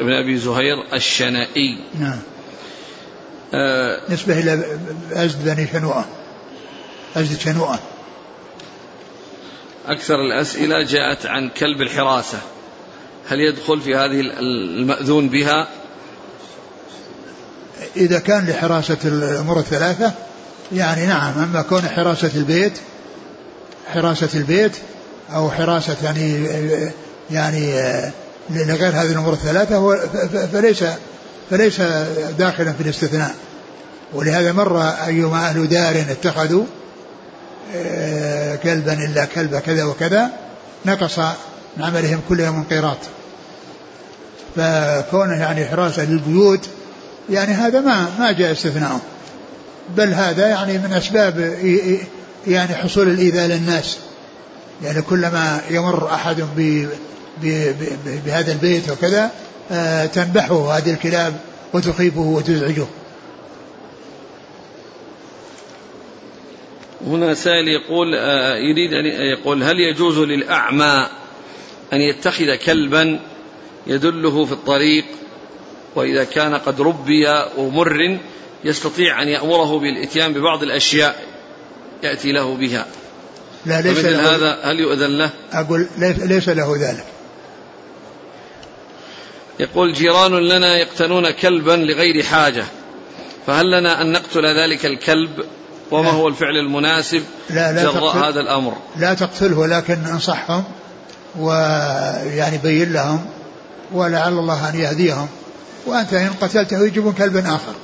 بن 0.00 0.12
أبي 0.12 0.36
زهير 0.36 0.76
الشنائي. 0.94 1.78
نعم. 2.00 2.18
آه 3.54 4.00
نسبة 4.08 4.40
إلى 4.40 4.78
أزد 5.12 5.44
بني 5.44 5.66
شنوءة. 5.72 6.04
أزد 7.16 7.38
شنوءة. 7.38 7.78
أكثر 9.86 10.14
الأسئلة 10.14 10.84
جاءت 10.84 11.26
عن 11.26 11.48
كلب 11.48 11.80
الحراسة. 11.80 12.38
هل 13.28 13.40
يدخل 13.40 13.80
في 13.80 13.94
هذه 13.94 14.20
المأذون 14.20 15.28
بها؟ 15.28 15.68
إذا 17.96 18.18
كان 18.18 18.46
لحراسة 18.46 18.96
الأمور 19.04 19.58
الثلاثة 19.58 20.12
يعني 20.72 21.06
نعم 21.06 21.38
أما 21.38 21.62
كون 21.62 21.82
حراسة 21.82 22.30
البيت 22.34 22.72
حراسة 23.94 24.28
البيت 24.34 24.72
أو 25.34 25.50
حراسة 25.50 25.96
يعني 26.04 26.46
يعني 27.30 27.72
لغير 28.50 28.92
هذه 28.92 29.12
الأمور 29.12 29.32
الثلاثة 29.32 29.76
هو 29.76 29.96
فليس 30.52 30.84
فليس 31.50 31.80
داخلا 32.38 32.72
في 32.72 32.80
الاستثناء. 32.80 33.34
ولهذا 34.12 34.52
مر 34.52 34.80
أيما 34.80 35.36
أهل 35.36 35.68
دار 35.68 36.04
اتخذوا 36.10 36.64
آه، 37.74 38.56
كلبا 38.56 38.92
إلا 38.92 39.24
كلب 39.24 39.56
كذا 39.56 39.84
وكذا 39.84 40.30
نقص 40.86 41.18
من 41.76 41.84
عملهم 41.84 42.20
كل 42.28 42.40
يوم 42.40 42.64
قيراط. 42.70 42.98
فكونه 44.56 45.40
يعني 45.40 45.66
حراسة 45.66 46.04
للبيوت 46.04 46.66
يعني 47.30 47.52
هذا 47.52 47.80
ما 47.80 48.06
ما 48.18 48.32
جاء 48.32 48.52
استثناءه 48.52 49.00
بل 49.96 50.14
هذا 50.14 50.48
يعني 50.48 50.78
من 50.78 50.92
أسباب 50.92 51.54
يعني 52.46 52.74
حصول 52.74 53.08
الإيذاء 53.08 53.46
للناس. 53.46 53.98
يعني 54.84 55.02
كلما 55.02 55.60
يمر 55.70 56.14
أحد 56.14 56.44
بهذا 58.24 58.52
البيت 58.52 58.90
وكذا 58.90 59.30
تنبحه 60.06 60.76
هذه 60.76 60.90
الكلاب 60.90 61.40
وتخيفه 61.72 62.20
وتزعجه. 62.20 62.86
هنا 67.06 67.34
سائل 67.34 67.68
يقول 67.68 68.14
آه، 68.14 68.56
يريد 68.56 68.92
أن 68.92 69.04
يقول 69.06 69.62
هل 69.62 69.80
يجوز 69.80 70.18
للأعمى 70.18 71.06
أن 71.92 72.00
يتخذ 72.00 72.54
كلبا 72.54 73.20
يدله 73.86 74.44
في 74.44 74.52
الطريق؟ 74.52 75.04
وإذا 75.94 76.24
كان 76.24 76.54
قد 76.54 76.80
ربي 76.80 77.26
ومر 77.58 78.18
يستطيع 78.64 79.22
أن 79.22 79.28
يأمره 79.28 79.78
بالإتيان 79.78 80.32
ببعض 80.32 80.62
الأشياء 80.62 81.24
يأتي 82.02 82.32
له 82.32 82.56
بها. 82.56 82.86
لا 83.66 83.80
ليس 83.80 84.04
له. 84.04 84.36
هذا 84.36 84.58
هل 84.62 84.80
يؤذن 84.80 85.18
له؟ 85.18 85.30
أقول 85.52 85.86
ليس 85.98 86.48
له 86.48 86.76
ذلك. 86.76 87.04
يقول 89.60 89.92
جيران 89.92 90.32
لنا 90.32 90.76
يقتنون 90.76 91.30
كلبا 91.30 91.72
لغير 91.72 92.22
حاجة 92.22 92.64
فهل 93.46 93.70
لنا 93.70 94.02
أن 94.02 94.12
نقتل 94.12 94.46
ذلك 94.46 94.86
الكلب؟ 94.86 95.44
وما 95.90 96.08
لا. 96.08 96.14
هو 96.14 96.28
الفعل 96.28 96.56
المناسب؟ 96.66 97.22
لا 97.50 97.72
لا 97.72 97.82
جراء 97.82 98.16
هذا 98.16 98.40
الأمر. 98.40 98.76
لا 98.96 99.14
تقتله 99.14 99.58
ولكن 99.58 100.06
انصحهم 100.06 100.64
ويعني 101.38 102.58
بين 102.58 102.92
لهم 102.92 103.26
ولعل 103.92 104.32
الله 104.32 104.68
أن 104.68 104.80
يهديهم. 104.80 105.28
وأنت 105.86 106.14
إن 106.14 106.30
قتلته 106.40 106.86
يجيبون 106.86 107.12
كلبا 107.12 107.40
آخر. 107.40 107.74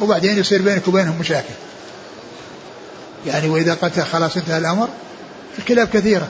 وبعدين 0.00 0.38
يصير 0.38 0.62
بينك 0.62 0.88
وبينهم 0.88 1.18
مشاكل. 1.20 1.54
يعني 3.26 3.48
وإذا 3.48 3.74
قتل 3.74 4.02
خلاص 4.02 4.36
انتهى 4.36 4.58
الأمر 4.58 4.88
الكلاب 5.58 5.88
كثيرة. 5.88 6.28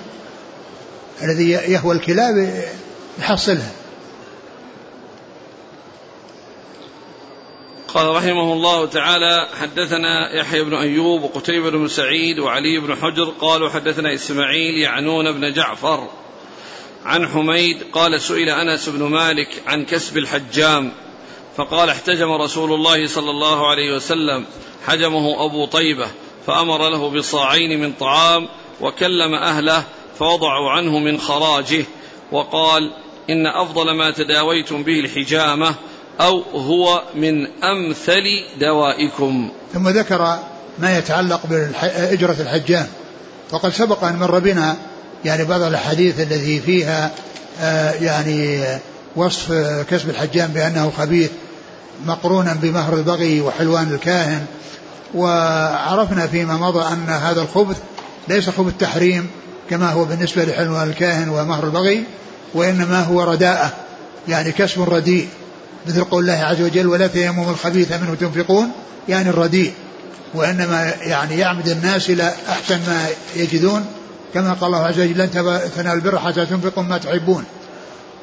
الذي 1.22 1.50
يهوى 1.50 1.94
الكلاب 1.94 2.64
يحصلها. 3.18 3.70
قال 7.94 8.08
رحمه 8.08 8.52
الله 8.52 8.86
تعالى 8.86 9.48
حدثنا 9.60 10.34
يحيى 10.34 10.64
بن 10.64 10.74
أيوب 10.74 11.22
وقتيبة 11.22 11.70
بن 11.70 11.88
سعيد 11.88 12.38
وعلي 12.38 12.80
بن 12.80 12.96
حجر 12.96 13.24
قالوا 13.40 13.70
حدثنا 13.70 14.14
إسماعيل 14.14 14.78
يعنون 14.78 15.32
بن 15.32 15.52
جعفر 15.52 16.08
عن 17.04 17.28
حميد 17.28 17.82
قال 17.92 18.20
سئل 18.20 18.48
أنس 18.48 18.88
بن 18.88 19.02
مالك 19.02 19.62
عن 19.66 19.84
كسب 19.84 20.18
الحجام 20.18 20.92
فقال 21.56 21.88
احتجم 21.88 22.32
رسول 22.32 22.72
الله 22.72 23.06
صلى 23.06 23.30
الله 23.30 23.70
عليه 23.70 23.94
وسلم 23.96 24.44
حجمه 24.86 25.44
أبو 25.44 25.66
طيبة 25.66 26.06
فأمر 26.46 26.88
له 26.88 27.10
بصاعين 27.10 27.80
من 27.80 27.92
طعام 27.92 28.48
وكلم 28.80 29.34
أهله 29.34 29.84
فوضعوا 30.18 30.70
عنه 30.70 30.98
من 30.98 31.18
خراجه 31.18 31.84
وقال 32.32 32.92
إن 33.30 33.46
أفضل 33.46 33.90
ما 33.90 34.10
تداويتم 34.10 34.82
به 34.82 35.00
الحجامة 35.00 35.74
أو 36.20 36.42
هو 36.42 37.02
من 37.14 37.46
أمثل 37.64 38.24
دوائكم. 38.60 39.50
ثم 39.74 39.88
ذكر 39.88 40.38
ما 40.78 40.98
يتعلق 40.98 41.40
باجره 41.46 42.36
الحجام. 42.40 42.86
وقد 43.52 43.72
سبق 43.72 44.04
أن 44.04 44.16
مر 44.16 44.38
بنا 44.38 44.76
يعني 45.24 45.44
بعض 45.44 45.62
الأحاديث 45.62 46.20
التي 46.20 46.60
فيها 46.60 47.10
آه، 47.60 47.92
يعني 47.92 48.64
وصف 49.16 49.52
كسب 49.90 50.10
الحجام 50.10 50.50
بأنه 50.50 50.92
خبيث 50.98 51.30
مقرونا 52.06 52.56
بمهر 52.62 52.94
البغي 52.94 53.40
وحلوان 53.40 53.94
الكاهن. 53.94 54.46
وعرفنا 55.14 56.26
فيما 56.26 56.56
مضى 56.56 56.92
أن 56.92 57.08
هذا 57.08 57.42
الخبث 57.42 57.76
ليس 58.28 58.50
خبث 58.50 58.72
تحريم 58.78 59.30
كما 59.70 59.92
هو 59.92 60.04
بالنسبة 60.04 60.44
لحلوان 60.44 60.88
الكاهن 60.88 61.28
ومهر 61.28 61.64
البغي 61.64 62.04
وإنما 62.54 63.02
هو 63.02 63.22
رداءة 63.22 63.72
يعني 64.28 64.52
كسب 64.52 64.82
رديء. 64.82 65.28
مثل 65.86 66.04
قول 66.04 66.22
الله 66.22 66.44
عز 66.44 66.60
وجل 66.60 66.86
ولا 66.86 67.06
تيمموا 67.06 67.50
الخبيث 67.50 67.92
منه 67.92 68.14
تنفقون 68.14 68.70
يعني 69.08 69.30
الرديء 69.30 69.72
وإنما 70.34 70.92
يعني 71.00 71.38
يعمد 71.38 71.68
الناس 71.68 72.10
إلى 72.10 72.32
أحسن 72.48 72.76
ما 72.76 73.06
يجدون 73.36 73.84
كما 74.34 74.52
قال 74.52 74.66
الله 74.66 74.86
عز 74.86 75.00
وجل 75.00 75.18
لن 75.18 75.30
تنالوا 75.76 75.94
البر 75.94 76.18
حتى 76.18 76.46
تنفقوا 76.46 76.82
ما 76.82 76.98
تحبون 76.98 77.44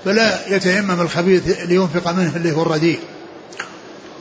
فلا 0.05 0.55
يتيمم 0.55 1.01
الخبيث 1.01 1.59
لينفق 1.59 2.11
منه 2.11 2.35
اللي 2.35 2.51
هو 2.51 2.61
الرديء. 2.61 2.99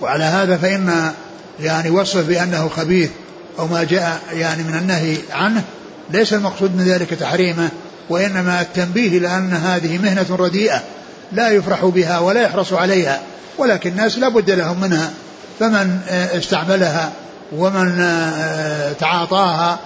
وعلى 0.01 0.25
هذا 0.25 0.57
فإن 0.57 1.12
يعني 1.61 1.90
وصفه 1.90 2.22
بأنه 2.22 2.68
خبيث 2.68 3.11
أو 3.59 3.66
ما 3.66 3.85
جاء 3.85 4.20
يعني 4.33 4.62
من 4.62 4.75
النهي 4.75 5.16
عنه 5.31 5.64
ليس 6.11 6.33
المقصود 6.33 6.77
من 6.77 6.85
ذلك 6.85 7.11
تحريمه 7.11 7.68
وإنما 8.09 8.61
التنبيه 8.61 9.18
إلى 9.18 9.37
أن 9.37 9.53
هذه 9.53 9.99
مهنة 9.99 10.27
رديئة. 10.31 10.83
لا 11.32 11.48
يفرح 11.48 11.84
بها 11.84 12.18
ولا 12.18 12.42
يحرص 12.42 12.72
عليها 12.72 13.20
ولكن 13.58 13.90
الناس 13.90 14.18
لا 14.18 14.28
بد 14.28 14.50
لهم 14.50 14.80
منها. 14.80 15.10
فمن 15.60 15.98
استعملها 16.10 17.12
ومن 17.56 17.98
تعاطاها 19.00 19.78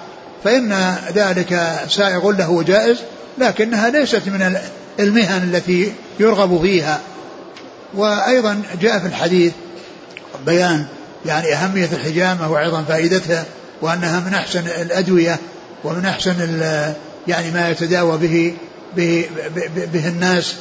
فإن 0.44 0.96
ذلك 1.14 1.80
سائغ 1.88 2.30
له 2.30 2.50
وجائز 2.50 2.96
لكنها 3.38 3.90
ليست 3.90 4.22
من 4.26 4.56
المهن 5.00 5.54
التي 5.54 5.92
يرغب 6.20 6.60
فيها. 6.62 7.00
وأيضا 7.94 8.62
جاء 8.82 8.98
في 8.98 9.06
الحديث 9.06 9.52
بيان 10.46 10.86
يعني 11.26 11.54
أهمية 11.54 11.88
الحجامة 11.92 12.52
وأيضا 12.52 12.82
فائدتها 12.82 13.44
وأنها 13.82 14.20
من 14.20 14.34
أحسن 14.34 14.66
الأدوية 14.66 15.38
ومن 15.84 16.04
أحسن 16.04 16.60
يعني 17.28 17.50
ما 17.50 17.70
يتداوى 17.70 18.18
به 18.18 18.54
به, 18.96 19.28
به, 19.54 19.86
به 19.92 20.08
الناس. 20.08 20.54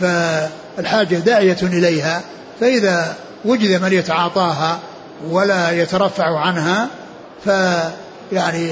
فالحاجة 0.00 1.16
داعية 1.16 1.56
إليها 1.62 2.22
فإذا 2.60 3.14
وجد 3.44 3.82
من 3.82 3.92
يتعاطاها 3.92 4.78
ولا 5.30 5.70
يترفع 5.70 6.38
عنها 6.38 6.88
ف 7.44 7.50
يعني 8.32 8.70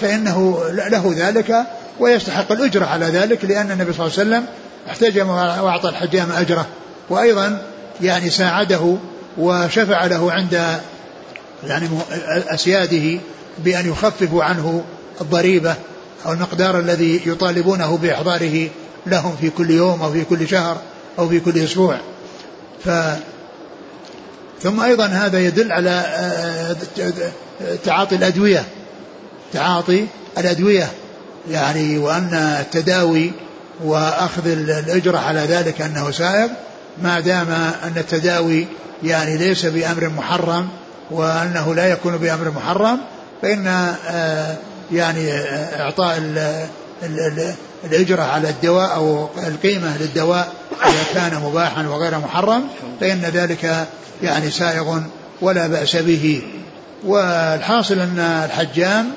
فإنه 0.00 0.62
له 0.70 1.14
ذلك 1.16 1.56
ويستحق 2.00 2.52
الأجرة 2.52 2.86
على 2.86 3.06
ذلك 3.06 3.44
لأن 3.44 3.70
النبي 3.70 3.92
صلى 3.92 4.06
الله 4.06 4.18
عليه 4.18 4.28
وسلم 4.28 4.46
احتجم 4.90 5.28
وأعطى 5.28 5.88
الحجام 5.88 6.32
أجره. 6.32 6.66
وأيضا 7.10 7.62
يعني 8.00 8.30
ساعده 8.30 8.96
وشفع 9.38 10.06
له 10.06 10.32
عند 10.32 10.80
يعني 11.66 11.88
أسياده 12.48 13.20
بأن 13.58 13.88
يخففوا 13.88 14.44
عنه 14.44 14.84
الضريبة 15.20 15.74
أو 16.26 16.32
المقدار 16.32 16.80
الذي 16.80 17.22
يطالبونه 17.26 17.96
بإحضاره 17.96 18.68
لهم 19.06 19.36
في 19.40 19.50
كل 19.50 19.70
يوم 19.70 20.02
أو 20.02 20.12
في 20.12 20.24
كل 20.24 20.48
شهر 20.48 20.78
أو 21.18 21.28
في 21.28 21.40
كل 21.40 21.58
أسبوع. 21.58 21.96
ف 22.84 22.90
ثم 24.62 24.80
أيضا 24.80 25.06
هذا 25.06 25.38
يدل 25.38 25.72
على 25.72 25.90
آه، 25.90 26.76
تعاطي 27.84 28.16
الأدوية 28.16 28.64
تعاطي 29.52 30.06
الأدوية. 30.38 30.88
يعني 31.50 31.98
وأن 31.98 32.34
التداوي 32.34 33.32
وأخذ 33.84 34.46
الأجرة 34.46 35.18
على 35.18 35.40
ذلك 35.40 35.80
أنه 35.80 36.10
سائغ 36.10 36.48
ما 37.02 37.20
دام 37.20 37.50
أن 37.84 37.92
التداوي 37.96 38.66
يعني 39.02 39.36
ليس 39.36 39.66
بأمر 39.66 40.08
محرم 40.08 40.68
وأنه 41.10 41.74
لا 41.74 41.86
يكون 41.86 42.16
بأمر 42.16 42.50
محرم 42.50 43.00
فإن 43.42 43.66
آه، 43.66 44.56
يعني 44.92 45.32
آه، 45.32 45.82
إعطاء 45.82 46.18
الأجرة 47.86 48.22
على 48.22 48.50
الدواء 48.50 48.94
أو 48.94 49.28
القيمة 49.46 49.98
للدواء 49.98 50.52
إذا 50.86 51.04
كان 51.14 51.40
مباحا 51.42 51.86
وغير 51.86 52.18
محرم 52.18 52.64
فإن 53.00 53.20
ذلك 53.20 53.86
يعني 54.22 54.50
سائغ 54.50 55.00
ولا 55.40 55.66
بأس 55.66 55.96
به. 55.96 56.42
والحاصل 57.04 57.98
أن 57.98 58.18
الحجام 58.18 59.08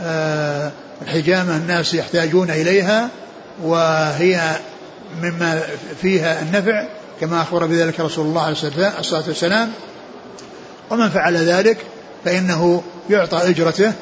آه، 0.00 0.70
الحجامة 1.02 1.56
الناس 1.56 1.94
يحتاجون 1.94 2.50
إليها 2.50 3.08
وهي 3.62 4.56
مما 5.22 5.62
فيها 6.02 6.42
النفع 6.42 6.84
كما 7.20 7.42
أخبر 7.42 7.66
بذلك 7.66 8.00
رسول 8.00 8.26
الله 8.26 8.42
عليه 8.42 8.52
الصلاة 8.98 9.24
والسلام. 9.28 9.72
ومن 10.90 11.10
فعل 11.10 11.36
ذلك 11.36 11.78
فإنه 12.24 12.82
يعطى 13.10 13.50
أجرته 13.50 13.92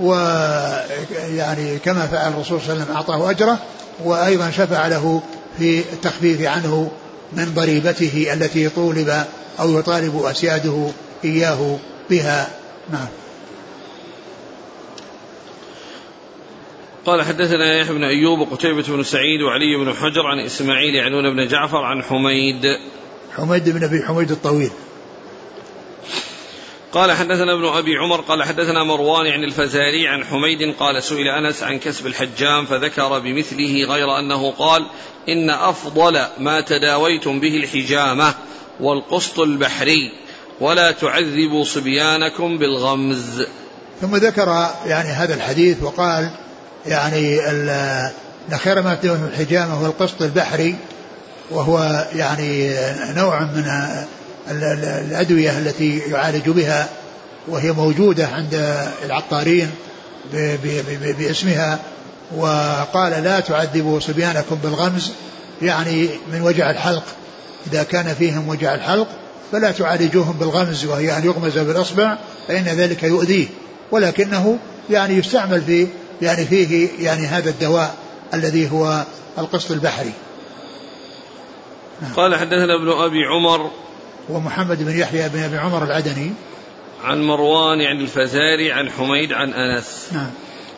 ويعني 0.00 1.78
كما 1.84 2.06
فعل 2.06 2.32
الرسول 2.32 2.60
صلى 2.60 2.72
الله 2.72 2.82
عليه 2.82 2.84
وسلم 2.84 2.96
أعطاه 2.96 3.30
أجره 3.30 3.58
وأيضا 4.04 4.50
شفع 4.50 4.88
له 4.88 5.22
في 5.58 5.78
التخفيف 5.78 6.42
عنه 6.42 6.90
من 7.32 7.54
ضريبته 7.54 8.32
التي 8.32 8.68
طولب 8.68 9.24
أو 9.60 9.78
يطالب 9.78 10.24
أسياده 10.24 10.88
إياه 11.24 11.78
بها. 12.10 12.48
نعم. 12.92 13.08
قال 17.06 17.22
حدثنا 17.22 17.80
يحيى 17.80 17.94
بن 17.94 18.04
أيوب 18.04 18.38
وقتيبة 18.38 18.82
بن 18.88 19.02
سعيد 19.02 19.42
وعلي 19.42 19.76
بن 19.76 19.94
حجر 19.94 20.26
عن 20.26 20.40
إسماعيل 20.40 20.94
يعنون 20.94 21.34
بن 21.34 21.48
جعفر 21.48 21.82
عن 21.82 22.02
حميد. 22.02 22.62
حميد 23.36 23.68
بن 23.68 23.84
أبي 23.84 24.02
حميد 24.02 24.30
الطويل. 24.30 24.70
قال 26.96 27.12
حدثنا 27.12 27.52
ابن 27.52 27.64
أبي 27.64 27.96
عمر 27.96 28.20
قال 28.20 28.42
حدثنا 28.42 28.84
مروان 28.84 29.26
عن 29.26 29.44
الفزاري 29.44 30.08
عن 30.08 30.24
حميد 30.24 30.74
قال 30.80 31.02
سئل 31.02 31.28
أنس 31.28 31.62
عن 31.62 31.78
كسب 31.78 32.06
الحجام 32.06 32.66
فذكر 32.66 33.18
بمثله 33.18 33.84
غير 33.84 34.18
أنه 34.18 34.50
قال 34.50 34.86
إن 35.28 35.50
أفضل 35.50 36.20
ما 36.38 36.60
تداويتم 36.60 37.40
به 37.40 37.56
الحجامة 37.56 38.34
والقسط 38.80 39.40
البحري 39.40 40.12
ولا 40.60 40.90
تعذبوا 40.90 41.64
صبيانكم 41.64 42.58
بالغمز. 42.58 43.46
ثم 44.00 44.16
ذكر 44.16 44.70
يعني 44.86 45.08
هذا 45.08 45.34
الحديث 45.34 45.82
وقال 45.82 46.30
يعني 46.86 47.40
خير 48.56 48.82
ما 48.82 48.94
تداويتم 48.94 49.24
الحجامة 49.24 49.74
هو 49.74 49.86
القسط 49.86 50.22
البحري 50.22 50.76
وهو 51.50 52.06
يعني 52.12 52.74
نوع 53.16 53.40
من 53.40 53.64
الأدوية 54.50 55.58
التي 55.58 55.98
يعالج 55.98 56.48
بها 56.48 56.88
وهي 57.48 57.72
موجودة 57.72 58.26
عند 58.26 58.78
العطارين 59.04 59.70
باسمها 61.18 61.78
وقال 62.36 63.22
لا 63.24 63.40
تعذبوا 63.40 64.00
صبيانكم 64.00 64.56
بالغمز 64.62 65.12
يعني 65.62 66.08
من 66.32 66.42
وجع 66.42 66.70
الحلق. 66.70 67.04
إذا 67.66 67.82
كان 67.82 68.14
فيهم 68.14 68.48
وجع 68.48 68.74
الحلق 68.74 69.08
فلا 69.52 69.70
تعالجوهم 69.70 70.32
بالغمز 70.32 70.84
وهي 70.84 71.18
أن 71.18 71.24
يغمز 71.24 71.58
بالأصبع 71.58 72.18
فإن 72.48 72.64
ذلك 72.64 73.02
يؤذيه. 73.02 73.46
ولكنه 73.90 74.58
يعني 74.90 75.14
يستعمل 75.14 75.62
في 75.62 75.86
يعني 76.22 76.44
فيه 76.44 76.88
يعني 77.00 77.26
هذا 77.26 77.50
الدواء 77.50 77.94
الذي 78.34 78.70
هو 78.70 79.04
القسط 79.38 79.70
البحري. 79.70 80.12
قال 82.16 82.34
حدثنا 82.34 82.74
ابن 82.74 82.88
أبي 82.88 83.24
عمر 83.24 83.70
ومحمد 84.28 84.82
بن 84.82 84.98
يحيى 84.98 85.28
بن 85.28 85.42
أبي 85.42 85.56
عمر 85.56 85.84
العدني. 85.84 86.32
عن 87.04 87.22
مروان 87.22 87.82
عن 87.82 88.00
الفزاري 88.00 88.72
عن 88.72 88.90
حميد 88.90 89.32
عن 89.32 89.52
أنس. 89.52 90.08
نعم. 90.12 90.30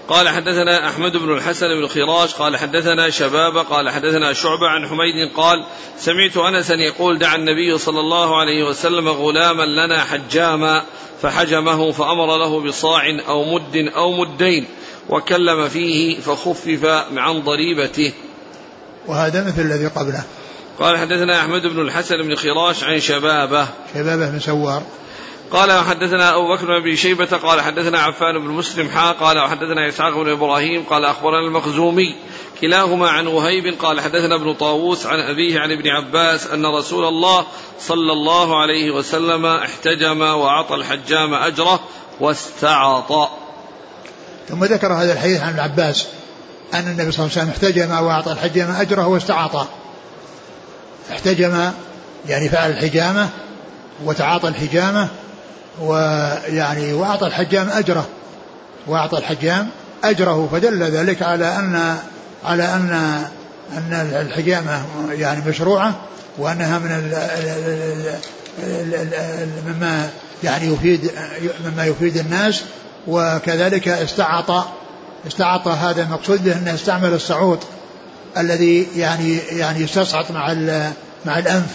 قال 0.09 0.29
حدثنا 0.29 0.89
أحمد 0.89 1.17
بن 1.17 1.35
الحسن 1.35 1.67
بن 1.67 1.87
خراش 1.89 2.35
قال 2.35 2.57
حدثنا 2.57 3.11
شباب 3.11 3.57
قال 3.57 3.91
حدثنا 3.91 4.33
شعبة 4.33 4.69
عن 4.69 4.89
حميد 4.89 5.33
قال 5.37 5.65
سمعت 5.99 6.37
انسا 6.37 6.75
يقول 6.75 7.19
دعا 7.19 7.37
النبي 7.37 7.79
صلى 7.79 8.01
الله 8.01 8.41
عليه 8.41 8.65
وسلم 8.65 9.09
غلاما 9.09 9.63
لنا 9.63 10.05
حجاما 10.05 10.83
فحجمه 11.23 11.93
فأمر 11.93 12.37
له 12.37 12.61
بصاع 12.61 13.03
أو 13.29 13.55
مد 13.55 13.77
أو 13.77 14.13
مدين 14.13 14.67
وكلم 15.09 15.69
فيه 15.69 16.21
فخفف 16.21 16.85
عن 17.17 17.43
ضريبته. 17.43 18.13
وهذا 19.07 19.47
مثل 19.47 19.61
الذي 19.63 19.87
قبله. 19.87 20.25
قال 20.79 20.99
حدثنا 20.99 21.41
أحمد 21.41 21.67
بن 21.67 21.81
الحسن 21.81 22.23
بن 22.23 22.35
خراش 22.35 22.85
عن 22.85 23.01
شبابه. 23.01 23.67
شبابه 23.95 24.31
بن 24.31 24.41
سوار. 24.41 24.83
قال 25.53 25.73
وحدثنا 25.73 26.37
أبو 26.37 26.55
بكر 26.55 26.67
بن 26.67 26.73
أبي 26.73 26.97
شيبة 26.97 27.37
قال 27.37 27.61
حدثنا 27.61 27.99
عفان 27.99 28.39
بن 28.39 28.51
مسلم 28.51 28.89
حا 28.89 29.13
قال 29.13 29.39
وحدثنا 29.39 29.89
إسحاق 29.89 30.15
بن 30.15 30.31
إبراهيم 30.31 30.83
قال 30.83 31.05
أخبرنا 31.05 31.47
المخزومي 31.47 32.15
كلاهما 32.61 33.09
عن 33.09 33.27
وهيب 33.27 33.75
قال 33.81 34.01
حدثنا 34.01 34.35
ابن 34.35 34.55
طاووس 34.55 35.07
عن 35.07 35.21
أبيه 35.21 35.61
عن 35.61 35.73
ابن 35.73 35.89
عباس 35.89 36.47
أن 36.47 36.67
رسول 36.67 37.05
الله 37.05 37.47
صلى 37.81 38.13
الله 38.13 38.61
عليه 38.61 38.91
وسلم 38.91 39.47
احتجم 39.47 40.21
وأعطى 40.21 40.75
الحجام 40.75 41.35
أجره 41.35 41.81
واستعطى 42.21 43.29
ثم 44.49 44.65
ذكر 44.65 44.93
هذا 44.93 45.13
الحديث 45.13 45.41
عن 45.41 45.49
ابن 45.49 45.61
عباس 45.61 46.07
أن 46.75 46.87
النبي 46.87 47.13
صلى 47.13 47.27
الله 47.27 47.39
عليه 47.39 47.43
وسلم 47.43 47.49
احتجم 47.49 48.07
وأعطى 48.07 48.33
الحجام 48.33 48.71
أجره 48.71 49.07
واستعطى 49.07 49.67
احتجم 51.11 51.71
يعني 52.29 52.49
فعل 52.49 52.71
الحجامة 52.71 53.29
وتعاطى 54.05 54.49
الحجامة 54.49 55.09
ويعني 55.81 56.93
وأعطى 56.93 57.27
الحجام 57.27 57.69
أجره 57.69 58.07
وأعطى 58.87 59.19
الحجام 59.19 59.69
أجره 60.05 60.49
فدل 60.53 60.83
ذلك 60.83 61.23
على 61.23 61.57
أن 61.57 61.97
على 62.45 62.65
أن 62.65 62.91
أن 63.77 63.93
الحجامة 64.21 64.83
يعني 65.11 65.49
مشروعة 65.49 65.95
وأنها 66.39 66.79
من 66.79 67.13
مما 69.67 70.11
يعني 70.45 70.67
يفيد 70.67 71.11
مما 71.65 71.87
يفيد 71.87 72.17
الناس 72.17 72.63
وكذلك 73.07 73.89
استعطى 73.89 74.65
استعطى 75.27 75.71
هذا 75.71 76.03
المقصود 76.03 76.45
به 76.45 76.59
انه 76.59 76.75
استعمل 76.75 77.13
الصعود. 77.13 77.59
الذي 78.37 78.87
يعني 78.97 79.37
يعني 79.37 79.81
يستصعد 79.81 80.33
مع 80.33 80.55
مع 81.27 81.39
الأنف 81.39 81.71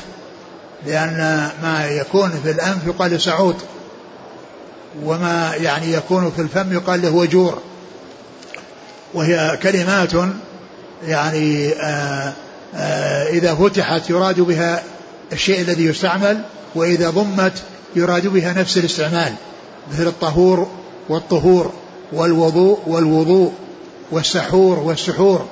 لأن 0.86 1.50
ما 1.64 1.86
يكون 1.86 2.30
في 2.44 2.52
الأنف 2.52 2.88
يقال 2.88 3.22
سعود 3.22 3.56
وما 5.04 5.52
يعني 5.56 5.94
يكون 5.94 6.32
في 6.36 6.42
الفم 6.42 6.74
يقال 6.74 7.02
له 7.02 7.10
وجور 7.10 7.62
وهي 9.14 9.60
كلمات 9.64 10.12
يعني 11.08 11.70
آآ 11.70 11.74
آه، 11.82 12.34
آآ 12.76 13.24
آه، 13.24 13.30
إذا 13.30 13.56
فتحت 13.56 14.10
يراد 14.10 14.42
بها 14.42 14.84
الشيء 15.34 15.62
الذي 15.62 15.86
يستعمل 15.86 16.42
وإذا 16.76 17.10
ضمت 17.10 17.54
يراد 17.96 18.28
بها 18.28 18.54
نفس 18.54 18.78
الاستعمال 18.78 19.34
مثل 19.92 20.08
الطهور 20.08 20.68
والطهور 21.10 21.74
والوضوء 22.14 22.80
والوضوء 22.88 23.54
والسحور 24.12 24.80
والسحور. 24.80 25.48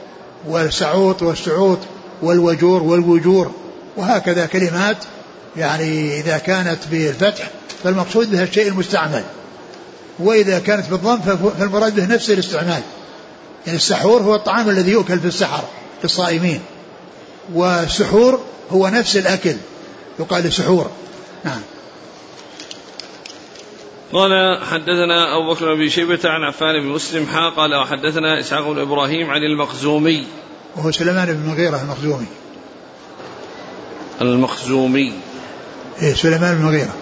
والسعوط 0.48 1.22
والسعوط 1.22 1.78
والوجور 2.22 2.84
والوجور 2.84 3.52
وهكذا 3.98 4.46
كلمات 4.46 4.98
يعني 5.58 6.20
إذا 6.20 6.38
كانت 6.38 6.80
بالفتح 6.92 7.50
فالمقصود 7.84 8.32
بها 8.32 8.44
الشيء 8.44 8.68
المستعمل 8.68 9.24
وإذا 10.20 10.60
كانت 10.60 10.90
بالضم 10.90 11.20
فالمراد 11.60 11.96
به 11.96 12.06
نفس 12.06 12.30
الاستعمال 12.30 12.82
يعني 13.66 13.78
السحور 13.78 14.22
هو 14.22 14.36
الطعام 14.36 14.70
الذي 14.70 14.92
يؤكل 14.92 15.20
في 15.20 15.28
السحر 15.28 15.64
للصائمين 16.04 16.62
والسحور 17.54 18.40
هو 18.72 18.88
نفس 18.88 19.18
الأكل 19.18 19.56
يقال 20.20 20.54
سحور. 20.54 20.90
نعم. 21.46 21.62
قال 24.14 24.60
حدثنا 24.64 25.38
أبو 25.38 25.54
بكر 25.54 25.76
بن 25.76 25.90
شيبة 25.90 26.20
عن 26.26 26.44
عفان 26.44 26.82
بن 26.82 26.88
مسلم 26.88 27.26
حا 27.26 27.50
قال 27.50 27.76
وحدثنا 27.76 28.40
إسحاق 28.40 28.72
بن 28.72 28.80
إبراهيم 28.80 29.30
عن 29.30 29.44
المخزومي. 29.44 30.24
وهو 30.76 30.92
سليمان 30.92 31.34
بن 31.34 31.42
المغيرة 31.44 31.82
المخزومي. 31.82 32.26
المخزومي. 34.22 35.14
إيه 36.02 36.14
سليمان 36.14 36.56
بن 36.56 36.62
المغيرة 36.62 36.94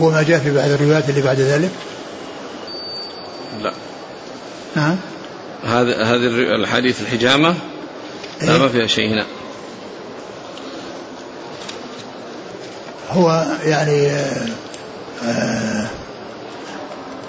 هو 0.00 0.10
ما 0.10 0.22
جاء 0.22 0.38
في 0.38 0.54
بعض 0.54 0.70
الروايات 0.70 1.08
اللي 1.08 1.22
بعد 1.22 1.40
ذلك؟ 1.40 1.70
لا. 3.62 3.72
نعم. 4.76 4.96
هذا 5.64 6.02
هذه 6.02 6.26
الحديث 6.54 7.00
الحجامة. 7.00 7.54
لا 8.42 8.52
إيه؟ 8.52 8.58
ما 8.58 8.68
فيها 8.68 8.86
شيء 8.86 9.08
هنا. 9.08 9.26
هو 13.12 13.46
يعني 13.64 14.06
آه، 14.06 14.46
آه، 15.24 15.86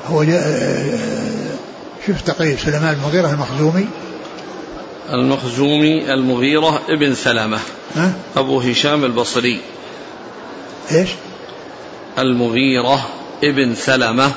هو 0.07 0.21
آه، 0.21 0.99
شوف 2.07 2.21
تقريب 2.21 2.59
سليمان 2.59 2.93
المغيرة 2.93 3.29
المخزومي. 3.29 3.87
المخزومي 5.13 6.13
المغيرة 6.13 6.81
ابن 6.89 7.15
سلمة. 7.15 7.59
ها؟ 7.95 8.13
أبو 8.37 8.61
هشام 8.61 9.05
البصري. 9.05 9.61
إيش؟ 10.91 11.09
المغيرة 12.19 13.07
ابن 13.43 13.75
سلمة 13.75 14.31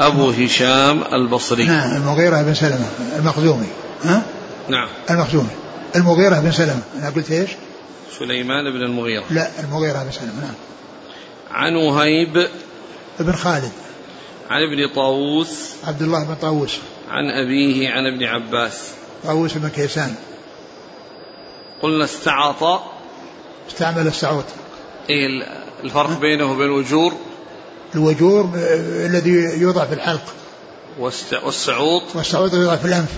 أبو 0.00 0.30
هشام 0.30 1.04
البصري. 1.12 1.64
نعم 1.64 1.96
المغيرة 1.96 2.42
بن 2.42 2.54
سلمة 2.54 2.88
المخزومي. 3.18 3.66
ها؟ 4.04 4.22
نعم. 4.68 4.88
المخزومي. 5.10 5.48
المغيرة 5.96 6.40
بن 6.40 6.52
سلمة. 6.52 6.82
أنا 6.98 7.10
قلت 7.10 7.30
إيش؟ 7.30 7.50
سليمان 8.18 8.70
بن 8.72 8.82
المغيرة. 8.82 9.24
لا 9.30 9.50
المغيرة 9.60 10.04
بن 10.04 10.10
سلمة 10.10 10.40
نعم. 10.40 10.54
عن 11.50 11.76
وهيب. 11.76 12.48
ابن 13.20 13.32
خالد. 13.32 13.72
عن 14.50 14.62
ابن 14.62 14.94
طاووس. 14.94 15.74
عبد 15.84 16.02
الله 16.02 16.24
بن 16.24 16.34
طاووس. 16.34 16.78
عن 17.10 17.30
أبيه 17.30 17.90
عن 17.90 18.06
ابن 18.06 18.24
عباس. 18.24 18.90
طاووس 19.24 19.52
بن 19.52 19.68
كيسان. 19.68 20.14
قلنا 21.82 22.04
استعط 22.04 22.82
استعمل 23.70 24.06
السعود. 24.06 24.44
إيه 25.10 25.26
الفرق 25.84 26.18
بينه 26.20 26.52
وبين 26.52 26.66
الوجور. 26.66 27.12
الوجور 27.94 28.42
ب- 28.42 28.54
الذي 29.10 29.30
يوضع 29.60 29.84
في 29.84 29.94
الحلق. 29.94 30.24
والسعوط. 30.98 32.02
والسعود 32.14 32.54
يوضع 32.54 32.76
في 32.76 32.84
الأنف. 32.84 33.12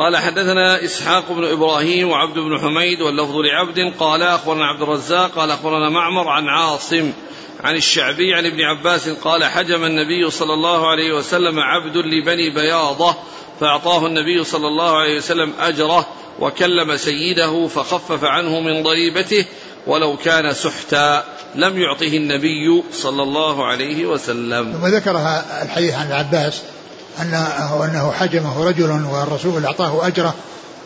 قال 0.00 0.16
حدثنا 0.16 0.84
إسحاق 0.84 1.32
بن 1.32 1.44
إبراهيم 1.44 2.08
وعبد 2.10 2.34
بن 2.38 2.58
حميد 2.58 3.00
واللفظ 3.00 3.36
لعبد 3.36 3.92
قال 3.98 4.22
أخبرنا 4.22 4.66
عبد 4.66 4.82
الرزاق 4.82 5.30
قال 5.30 5.50
أخبرنا 5.50 5.88
معمر 5.88 6.28
عن 6.28 6.48
عاصم 6.48 7.12
عن 7.60 7.76
الشعبي 7.76 8.34
عن 8.34 8.46
ابن 8.46 8.60
عباس 8.60 9.08
قال 9.08 9.44
حجم 9.44 9.84
النبي 9.84 10.30
صلى 10.30 10.54
الله 10.54 10.90
عليه 10.90 11.12
وسلم 11.12 11.58
عبد 11.60 11.96
لبني 11.96 12.50
بياضة 12.50 13.14
فأعطاه 13.60 14.06
النبي 14.06 14.44
صلى 14.44 14.66
الله 14.68 14.96
عليه 14.96 15.16
وسلم 15.16 15.52
أجره 15.60 16.06
وكلم 16.40 16.96
سيده 16.96 17.66
فخفف 17.66 18.24
عنه 18.24 18.60
من 18.60 18.82
ضريبته 18.82 19.44
ولو 19.86 20.16
كان 20.16 20.52
سحتا 20.54 21.24
لم 21.54 21.78
يعطه 21.82 22.16
النبي 22.16 22.82
صلى 22.92 23.22
الله 23.22 23.66
عليه 23.66 24.06
وسلم. 24.06 24.72
ثم 24.72 24.86
ذكر 24.86 25.16
ه- 25.16 25.62
الحديث 25.62 25.94
عن 25.94 26.06
العباس 26.06 26.62
أنه, 27.22 27.84
أنه 27.84 28.12
حجمه 28.12 28.64
رجل 28.64 28.90
والرسول 28.90 29.66
أعطاه 29.66 30.06
أجره 30.06 30.34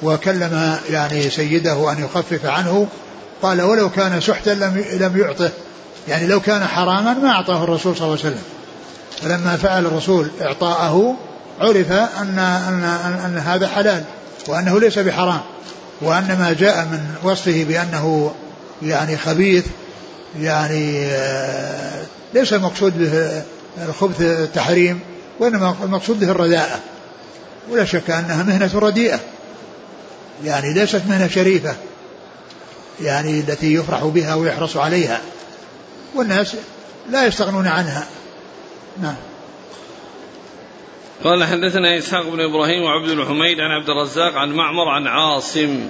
وكلم 0.02 0.78
يعني 0.90 1.30
سيده 1.30 1.92
أن 1.92 2.04
يخفف 2.04 2.46
عنه. 2.46 2.86
قال 3.42 3.62
ولو 3.62 3.90
كان 3.90 4.20
سحتا 4.20 4.50
لم 4.50 4.84
لم 4.92 5.20
يعطه. 5.20 5.50
يعني 6.08 6.26
لو 6.26 6.40
كان 6.40 6.66
حراما 6.66 7.14
ما 7.14 7.28
أعطاه 7.28 7.64
الرسول 7.64 7.96
صلى 7.96 8.06
الله 8.06 8.18
عليه 8.24 8.28
وسلم. 8.28 8.42
فلما 9.22 9.56
فعل 9.56 9.86
الرسول 9.86 10.30
إعطاءه 10.42 11.16
عرف 11.60 11.92
أن, 11.92 12.38
أن, 12.38 12.84
أن, 12.84 13.20
أن 13.24 13.38
هذا 13.38 13.68
حلال 13.68 14.04
وأنه 14.48 14.80
ليس 14.80 14.98
بحرام. 14.98 15.40
وأن 16.00 16.38
ما 16.38 16.56
جاء 16.58 16.84
من 16.84 17.00
وصفه 17.22 17.64
بأنه 17.64 18.34
يعني 18.82 19.16
خبيث 19.16 19.64
يعني 20.40 21.06
آه، 21.06 22.02
ليس 22.34 22.52
المقصود 22.52 22.98
به 22.98 23.42
الخبث 23.88 24.20
التحريم. 24.20 25.00
وإنما 25.38 25.76
المقصود 25.82 26.20
به 26.20 26.30
الرداءة. 26.30 26.80
ولا 27.70 27.84
شك 27.84 28.10
أنها 28.10 28.42
مهنة 28.42 28.78
رديئة. 28.78 29.20
يعني 30.44 30.74
ليست 30.74 31.02
مهنة 31.08 31.28
شريفة. 31.28 31.76
يعني 33.00 33.40
التي 33.40 33.74
يفرح 33.74 34.04
بها 34.04 34.34
ويحرص 34.34 34.76
عليها. 34.76 35.20
والناس 36.14 36.56
لا 37.10 37.26
يستغنون 37.26 37.66
عنها. 37.66 38.06
نعم. 39.02 39.16
قال 41.24 41.44
حدثنا 41.44 41.98
إسحاق 41.98 42.28
بن 42.28 42.40
إبراهيم 42.40 42.82
وعبد 42.82 43.10
بن 43.10 43.24
حميد 43.24 43.60
عن 43.60 43.70
عبد 43.70 43.88
الرزاق 43.88 44.34
عن 44.34 44.52
معمر 44.52 44.88
عن 44.88 45.06
عاصم 45.06 45.88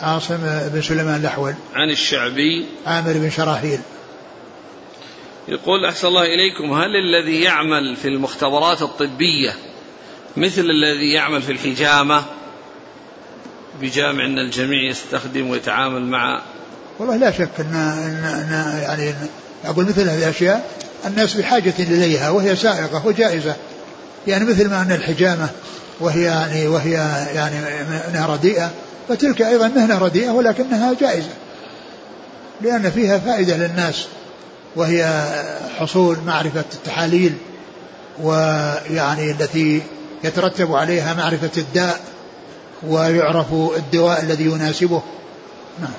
عاصم 0.00 0.36
بن 0.72 0.82
سليمان 0.82 1.20
الأحول. 1.20 1.54
عن 1.74 1.90
الشعبي 1.90 2.66
عامر 2.86 3.12
بن 3.12 3.30
شراحيل. 3.30 3.80
يقول 5.48 5.84
أحسن 5.84 6.08
الله 6.08 6.22
إليكم 6.22 6.72
هل 6.72 6.96
الذي 6.96 7.42
يعمل 7.42 7.96
في 7.96 8.08
المختبرات 8.08 8.82
الطبية 8.82 9.54
مثل 10.36 10.60
الذي 10.60 11.12
يعمل 11.12 11.42
في 11.42 11.52
الحجامة؟ 11.52 12.24
بجامع 13.80 14.24
أن 14.24 14.38
الجميع 14.38 14.90
يستخدم 14.90 15.50
ويتعامل 15.50 16.02
مع 16.02 16.42
والله 16.98 17.16
لا 17.16 17.30
شك 17.30 17.50
أن, 17.58 17.74
أن, 17.74 18.24
أن 18.24 18.82
يعني 18.82 19.14
أقول 19.64 19.84
مثل 19.84 20.08
هذه 20.08 20.18
الأشياء 20.18 20.70
الناس 21.06 21.34
بحاجة 21.34 21.74
إليها 21.78 22.30
وهي 22.30 22.56
سائغة 22.56 23.06
وجائزة. 23.06 23.56
يعني 24.26 24.44
مثل 24.44 24.70
ما 24.70 24.82
أن 24.82 24.92
الحجامة 24.92 25.48
وهي 26.00 26.22
يعني 26.22 26.68
وهي 26.68 26.92
يعني 27.34 27.54
مهنة 27.90 28.26
رديئة 28.26 28.70
فتلك 29.08 29.42
أيضا 29.42 29.68
مهنة 29.68 29.98
رديئة 29.98 30.30
ولكنها 30.30 30.94
جائزة 31.00 31.34
لأن 32.60 32.90
فيها 32.90 33.18
فائدة 33.18 33.56
للناس. 33.56 34.06
وهي 34.76 35.24
حصول 35.78 36.16
معرفة 36.26 36.64
التحاليل 36.74 37.34
ويعني 38.22 39.30
التي 39.30 39.82
يترتب 40.24 40.72
عليها 40.72 41.14
معرفة 41.14 41.50
الداء 41.56 42.00
ويعرف 42.82 43.52
الدواء 43.76 44.22
الذي 44.22 44.44
يناسبه. 44.44 45.02
نعم. 45.80 45.92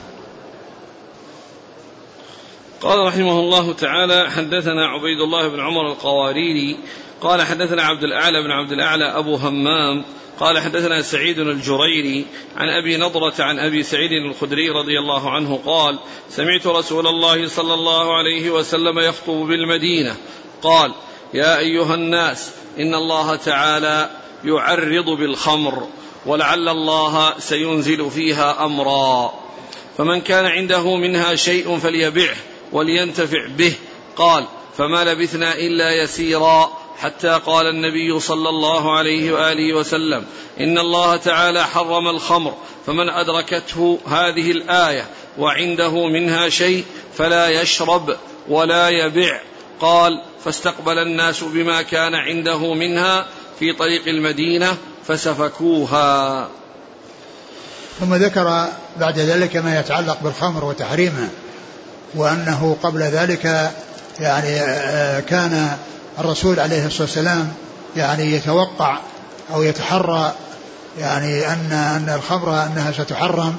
قال 2.81 3.07
رحمه 3.07 3.39
الله 3.39 3.73
تعالى 3.73 4.31
حدثنا 4.31 4.87
عبيد 4.87 5.21
الله 5.21 5.47
بن 5.47 5.59
عمر 5.59 5.91
القواريري 5.91 6.77
قال 7.21 7.41
حدثنا 7.41 7.83
عبد 7.83 8.03
الأعلى 8.03 8.43
بن 8.43 8.51
عبد 8.51 8.71
الأعلى 8.71 9.05
أبو 9.05 9.35
همام 9.35 10.05
قال 10.39 10.59
حدثنا 10.59 11.01
سعيد 11.01 11.39
الجريري 11.39 12.25
عن 12.57 12.69
أبي 12.69 12.97
نضرة 12.97 13.33
عن 13.39 13.59
أبي 13.59 13.83
سعيد 13.83 14.11
الخدري 14.11 14.69
رضي 14.69 14.99
الله 14.99 15.31
عنه 15.31 15.59
قال 15.65 15.99
سمعت 16.29 16.67
رسول 16.67 17.07
الله 17.07 17.47
صلى 17.47 17.73
الله 17.73 18.17
عليه 18.17 18.49
وسلم 18.49 18.99
يخطب 18.99 19.33
بالمدينة. 19.33 20.15
قال 20.61 20.91
يا 21.33 21.59
أيها 21.59 21.95
الناس 21.95 22.51
إن 22.79 22.95
الله 22.95 23.35
تعالى 23.35 24.09
يعرض 24.45 25.09
بالخمر 25.09 25.87
ولعل 26.25 26.69
الله 26.69 27.39
سينزل 27.39 28.11
فيها 28.11 28.65
أمرا. 28.65 29.33
فمن 29.97 30.21
كان 30.21 30.45
عنده 30.45 30.95
منها 30.95 31.35
شيء 31.35 31.77
فليبعه 31.77 32.35
ولينتفع 32.71 33.47
به. 33.47 33.73
قال 34.15 34.45
فما 34.77 35.03
لبثنا 35.03 35.55
إلا 35.55 36.03
يسيرا. 36.03 36.84
حتى 36.99 37.39
قال 37.45 37.67
النبي 37.67 38.19
صلى 38.19 38.49
الله 38.49 38.97
عليه 38.97 39.33
وآله 39.33 39.73
وسلم 39.73 40.25
إن 40.59 40.77
الله 40.77 41.15
تعالى 41.15 41.63
حرم 41.63 42.07
الخمر 42.07 42.53
فمن 42.85 43.09
أدركته 43.09 43.99
هذه 44.07 44.51
الآية 44.51 45.05
وعنده 45.37 46.07
منها 46.07 46.49
شيء 46.49 46.85
فلا 47.17 47.49
يشرب 47.49 48.15
ولا 48.49 48.89
يبع 48.89 49.39
قال 49.81 50.21
فاستقبل 50.45 50.97
الناس 50.97 51.43
بما 51.43 51.81
كان 51.81 52.15
عنده 52.15 52.73
منها 52.73 53.27
في 53.59 53.73
طريق 53.73 54.07
المدينة 54.07 54.77
فسفكوها. 55.07 56.47
ثم 57.99 58.15
ذكر 58.15 58.67
بعد 58.99 59.19
ذلك 59.19 59.55
ما 59.55 59.79
يتعلق 59.79 60.17
بالخمر 60.23 60.65
وتحريمها 60.65 61.29
وأنه 62.15 62.77
قبل 62.83 62.99
ذلك 62.99 63.71
يعني 64.19 64.59
آه، 64.61 65.19
كان 65.19 65.77
الرسول 66.19 66.59
عليه 66.59 66.85
الصلاة 66.85 67.01
والسلام 67.01 67.53
يعني 67.97 68.31
يتوقع 68.31 68.97
أو 69.53 69.63
يتحرى 69.63 70.33
يعني 70.99 71.47
أن 71.47 71.71
أن 71.71 72.15
الخمر 72.15 72.63
أنها 72.63 72.91
ستحرم 72.91 73.55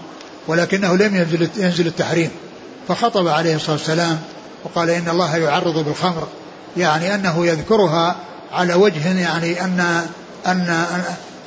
ولكنه 0.49 0.97
لم 0.97 1.17
ينزل 1.17 1.49
ينزل 1.57 1.87
التحريم. 1.87 2.31
فخطب 2.89 3.29
عليه 3.29 3.57
الصلاة 3.57 3.77
والسلام 3.77 4.19
وقال 4.65 4.91
إن 4.91 5.09
الله 5.09 5.37
يعرض 5.37 5.85
بالخمر 5.85 6.29
يعني 6.77 7.15
أنه 7.15 7.47
يذكرها 7.47 8.17
على 8.53 8.75
وجه 8.75 9.21
يعني 9.21 9.65
أن 9.65 10.07
أن 10.47 10.85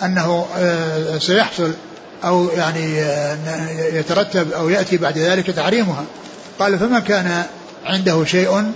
أنه 0.03 0.45
آه، 0.57 1.17
سيحصل 1.17 1.73
أو 2.23 2.49
يعني 2.49 2.97
يترتب 3.93 4.51
أو 4.51 4.69
يأتي 4.69 4.97
بعد 4.97 5.17
ذلك 5.17 5.47
تحريمها. 5.47 6.03
قال 6.59 6.79
فمن 6.79 6.99
كان 6.99 7.43
عنده 7.85 8.25
شيء 8.25 8.71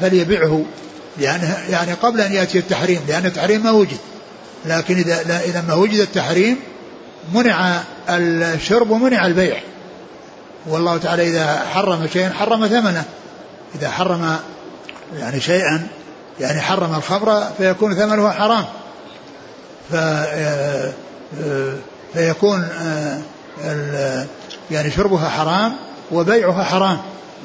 فليبعه 0.00 0.64
لأن 1.18 1.54
يعني 1.70 1.92
قبل 1.92 2.20
أن 2.20 2.32
يأتي 2.32 2.58
التحريم 2.58 3.00
لأن 3.08 3.26
التحريم 3.26 3.62
ما 3.62 3.70
وجد. 3.70 3.98
لكن 4.64 4.96
إذا 4.98 5.60
لما 5.60 5.74
وجد 5.74 6.00
التحريم 6.00 6.56
منع 7.34 7.80
الشرب 8.08 8.90
ومنع 8.90 9.26
البيع. 9.26 9.60
والله 10.66 10.98
تعالى 10.98 11.28
إذا 11.28 11.62
حرم 11.74 12.08
شيئا 12.12 12.30
حرم 12.30 12.66
ثمنه. 12.66 13.04
إذا 13.74 13.90
حرم 13.90 14.36
يعني 15.16 15.40
شيئا 15.40 15.86
يعني 16.40 16.60
حرم 16.60 16.94
الخمر 16.94 17.42
فيكون 17.58 17.94
ثمنه 17.94 18.30
حرام. 18.30 18.64
ف 19.90 19.94
فيكون 22.14 22.68
يعني 24.70 24.90
شربها 24.90 25.28
حرام 25.28 25.76
وبيعها 26.12 26.64
حرام. 26.64 26.98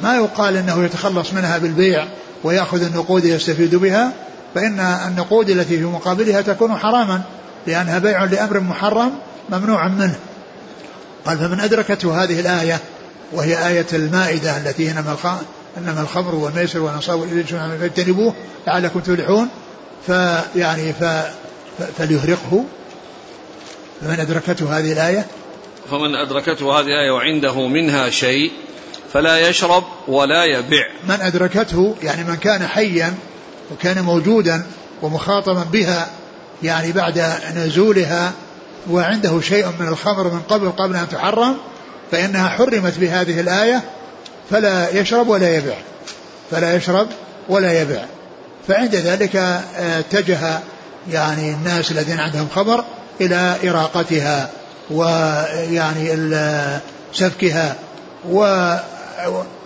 ما 0.03 0.15
يقال 0.15 0.57
إنه 0.57 0.85
يتخلص 0.85 1.33
منها 1.33 1.57
بالبيع 1.57 2.07
ويأخذ 2.43 2.83
النقود 2.83 3.25
يستفيد 3.25 3.75
بها 3.75 4.13
فإن 4.55 4.79
النقود 4.79 5.49
التي 5.49 5.77
في 5.77 5.83
مقابلها 5.83 6.41
تكون 6.41 6.75
حراما 6.75 7.21
لأنها 7.67 7.99
بيع 7.99 8.23
لأمر 8.23 8.59
محرم 8.59 9.11
ممنوع 9.49 9.87
منه. 9.87 10.15
قال 11.25 11.37
فمن 11.37 11.59
أدركته 11.59 12.23
هذه 12.23 12.39
الآية 12.39 12.79
وهي 13.31 13.67
آية 13.67 13.85
المائدة 13.93 14.57
التي 14.57 14.91
إنما 14.91 15.15
إنما 15.77 16.01
الخمر 16.01 16.35
والميسر 16.35 16.79
والأنصاب 16.79 17.19
والإذن 17.19 17.77
فاجتنبوه 17.79 18.33
لعلكم 18.67 18.99
تفلحون 18.99 19.49
فيعني 20.07 20.93
ف 20.93 21.03
فليهرقه. 21.97 22.63
فمن 24.01 24.19
أدركته 24.19 24.79
هذه 24.79 24.93
الآية؟ 24.93 25.25
فمن 25.91 26.15
أدركته 26.15 26.79
هذه 26.79 26.85
الآية 26.85 27.11
وعنده 27.11 27.67
منها 27.67 28.09
شيء 28.09 28.51
فلا 29.13 29.49
يشرب 29.49 29.83
ولا 30.07 30.45
يبيع. 30.45 30.85
من 31.07 31.21
أدركته 31.21 31.95
يعني 32.03 32.23
من 32.23 32.35
كان 32.35 32.67
حيا 32.67 33.13
وكان 33.71 34.01
موجودا 34.01 34.65
ومخاطبا 35.01 35.63
بها 35.63 36.07
يعني 36.63 36.91
بعد 36.91 37.33
نزولها 37.55 38.31
وعنده 38.89 39.41
شيء 39.41 39.67
من 39.79 39.87
الخمر 39.87 40.23
من 40.23 40.41
قبل 40.49 40.71
قبل 40.71 40.95
أن 40.95 41.09
تحرم 41.09 41.57
فإنها 42.11 42.49
حرمت 42.49 42.97
بهذه 42.97 43.39
الآية 43.39 43.81
فلا 44.49 44.89
يشرب 44.89 45.27
ولا 45.27 45.57
يبيع. 45.57 45.77
فلا 46.51 46.75
يشرب 46.75 47.07
ولا 47.49 47.81
يبيع. 47.81 48.05
فعند 48.67 48.95
ذلك 48.95 49.35
آه، 49.35 49.99
اتجه 49.99 50.59
يعني 51.11 51.51
الناس 51.53 51.91
الذين 51.91 52.19
عندهم 52.19 52.47
خبر 52.55 52.83
إلى 53.21 53.55
إراقتها 53.69 54.49
ويعني 54.91 56.17
سفكها 57.13 57.75
و 58.29 58.45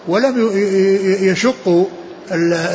ولم 0.08 0.52
يشقوا 1.22 1.86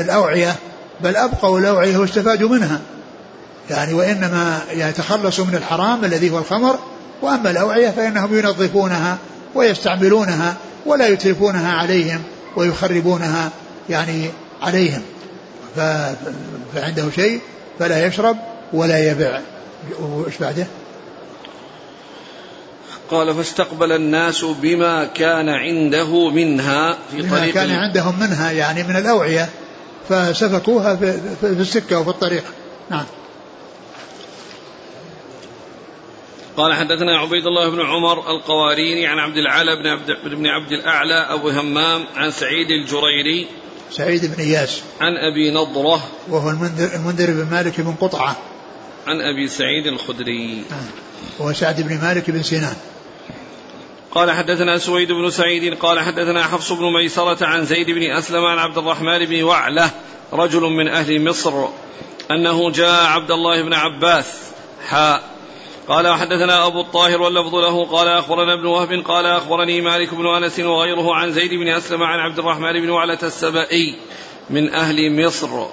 الأوعية 0.01 0.57
بل 1.01 1.17
أبقوا 1.17 1.59
الأوعية 1.59 1.97
واستفادوا 1.97 2.49
منها. 2.49 2.81
يعني 3.71 3.95
وإنما 3.95 4.61
يتخلصوا 4.73 5.45
من 5.45 5.55
الحرام 5.55 6.05
الذي 6.05 6.31
هو 6.31 6.39
الخمر 6.39 6.79
وأما 7.23 7.51
الأوعية 7.51 7.91
فإنهم 7.91 8.39
ينظفونها 8.39 9.19
ويستعملونها 9.55 10.57
ولا 10.87 11.09
يتلفونها 11.09 11.73
عليهم 11.73 12.23
ويخربونها 12.57 13.51
يعني 13.91 14.31
عليهم. 14.63 15.03
فعنده 16.75 17.11
شيء 17.15 17.41
فلا 17.79 18.07
يشرب 18.07 18.37
ولا 18.73 19.11
يبيع. 19.11 19.41
وش 20.01 20.37
بعده؟ 20.41 20.67
قال 23.11 23.35
فاستقبل 23.35 23.93
الناس 23.93 24.45
بما 24.45 25.05
كان 25.05 25.49
عنده 25.49 26.31
منها 26.31 26.99
في 27.11 27.23
بما 27.23 27.39
طريق 27.39 27.55
كان 27.55 27.71
عندهم 27.71 28.21
منها 28.21 28.51
يعني 28.51 28.83
من 28.83 28.97
الأوعية 28.97 29.49
فسفكوها 30.09 30.97
في, 30.97 31.21
في 31.41 31.47
السكة 31.47 31.99
وفي 31.99 32.11
الطريق. 32.11 32.45
نعم. 32.91 33.05
قال 36.57 36.75
حدثنا 36.75 37.19
عبيد 37.19 37.47
الله 37.47 37.71
بن 37.71 37.81
عمر 37.81 38.31
القواريني 38.31 39.07
عن 39.07 39.19
عبد 39.19 39.37
العالى 39.37 39.77
بن 39.77 39.87
عبد, 39.87 40.37
بن 40.37 40.47
عبد 40.47 40.73
الأعلى 40.73 41.15
أبو 41.15 41.49
همام 41.49 42.05
عن 42.17 42.31
سعيد 42.31 42.71
الجريري 42.71 43.47
سعيد 43.93 44.35
بن 44.35 44.43
إياس. 44.43 44.81
عن 45.01 45.13
أبي 45.17 45.51
نضرة 45.51 46.03
وهو 46.29 46.51
المنذر, 46.51 46.95
المنذر 46.95 47.27
بن 47.27 47.51
مالك 47.51 47.81
بن 47.81 47.95
قطعة. 48.01 48.37
عن 49.07 49.21
أبي 49.21 49.49
سعيد 49.49 49.87
الخدري. 49.87 50.65
وهو 51.39 51.53
سعد 51.53 51.81
بن 51.81 51.99
مالك 52.03 52.31
بن 52.31 52.43
سنان. 52.43 52.77
قال 54.15 54.31
حدثنا 54.31 54.79
سويد 54.79 55.13
بن 55.13 55.31
سعيد 55.31 55.75
قال 55.75 56.01
حدثنا 56.01 56.43
حفص 56.43 56.73
بن 56.73 56.93
ميسرة 56.93 57.47
عن 57.47 57.65
زيد 57.65 57.91
بن 57.91 58.03
أسلم 58.03 58.45
عن 58.45 58.59
عبد 58.59 58.79
الرحمن 58.79 59.25
بن 59.25 59.43
وعلة 59.43 59.91
رجل 60.33 60.61
من 60.61 60.89
أهل 60.89 61.25
مصر 61.25 61.69
أنه 62.31 62.71
جاء 62.71 63.05
عبد 63.05 63.31
الله 63.31 63.63
بن 63.63 63.75
عباس 63.75 64.51
حاء 64.89 65.23
قال 65.89 66.09
وحدثنا 66.09 66.67
أبو 66.67 66.81
الطاهر 66.81 67.23
واللفظ 67.23 67.55
له 67.55 67.85
قال 67.85 68.09
أخبرنا 68.09 68.55
ابن 68.55 68.67
وهب 68.67 68.93
قال 68.93 69.27
أخبرني 69.27 69.81
مالك 69.81 70.15
بن 70.15 70.27
أنس 70.27 70.59
وغيره 70.59 71.15
عن 71.15 71.33
زيد 71.33 71.51
بن 71.51 71.69
أسلم 71.69 72.03
عن 72.03 72.19
عبد 72.19 72.39
الرحمن 72.39 72.73
بن 72.73 72.91
وعلة 72.91 73.19
السبائي 73.23 73.97
من 74.51 74.75
أهل 74.75 75.27
مصر 75.27 75.67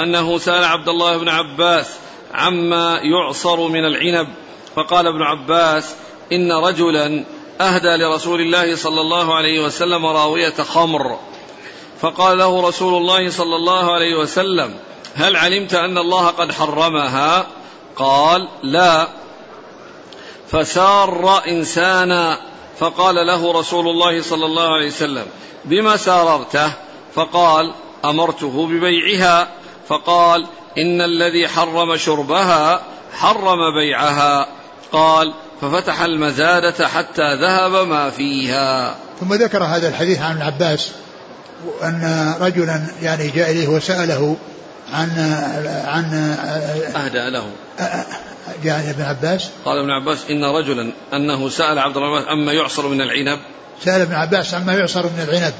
أنه 0.00 0.38
سأل 0.38 0.64
عبد 0.64 0.88
الله 0.88 1.18
بن 1.18 1.28
عباس 1.28 1.96
عما 2.34 3.00
يعصر 3.02 3.68
من 3.68 3.84
العنب 3.84 4.28
فقال 4.76 5.06
ابن 5.06 5.22
عباس 5.22 5.94
إن 6.32 6.52
رجلا 6.52 7.24
أهدى 7.60 7.96
لرسول 7.96 8.40
الله 8.40 8.76
صلى 8.76 9.00
الله 9.00 9.34
عليه 9.34 9.64
وسلم 9.64 10.06
راوية 10.06 10.54
خمر. 10.54 11.18
فقال 12.00 12.38
له 12.38 12.68
رسول 12.68 12.94
الله 12.94 13.30
صلى 13.30 13.56
الله 13.56 13.92
عليه 13.92 14.14
وسلم 14.14 14.74
هل 15.14 15.36
علمت 15.36 15.74
أن 15.74 15.98
الله 15.98 16.26
قد 16.26 16.52
حرمها؟ 16.52 17.46
قال 17.96 18.48
لا. 18.62 19.08
فسار 20.50 21.42
إنسانا. 21.48 22.38
فقال 22.78 23.14
له 23.14 23.52
رسول 23.52 23.88
الله 23.88 24.22
صلى 24.22 24.46
الله 24.46 24.74
عليه 24.74 24.86
وسلم 24.86 25.26
بما 25.64 25.96
ساررته؟ 25.96 26.72
فقال 27.14 27.72
أمرته 28.04 28.66
ببيعها. 28.66 29.48
فقال 29.88 30.46
إن 30.78 31.00
الذي 31.00 31.48
حرم 31.48 31.96
شربها 31.96 32.82
حرم 33.18 33.74
بيعها. 33.74 34.48
قال 34.92 35.34
ففتح 35.60 36.00
المزادة 36.00 36.88
حتى 36.88 37.34
ذهب 37.34 37.88
ما 37.88 38.10
فيها. 38.10 38.94
ثم 39.20 39.34
ذكر 39.34 39.64
هذا 39.64 39.88
الحديث 39.88 40.22
عن 40.22 40.36
العباس 40.36 40.90
أن 41.82 42.34
رجلا 42.40 42.86
يعني 43.02 43.28
جاء 43.28 43.50
إليه 43.50 43.68
وسأله 43.68 44.36
عن 44.92 45.10
عن 45.86 46.14
أهدى 46.96 47.30
له. 47.30 47.46
جاء 48.64 48.90
ابن 48.90 49.02
عباس. 49.02 49.50
قال 49.64 49.78
ابن 49.78 49.90
عباس 49.90 50.18
إن 50.30 50.44
رجلا 50.44 50.92
أنه 51.12 51.48
سأل 51.48 51.78
عبد 51.78 51.96
الرحمن 51.96 52.28
عما 52.28 52.52
يعصر 52.52 52.88
من 52.88 53.00
العنب. 53.00 53.38
سأل 53.84 54.00
ابن 54.00 54.14
عباس 54.14 54.54
عما 54.54 54.74
يعصر 54.74 55.02
من 55.02 55.26
العنب. 55.28 55.54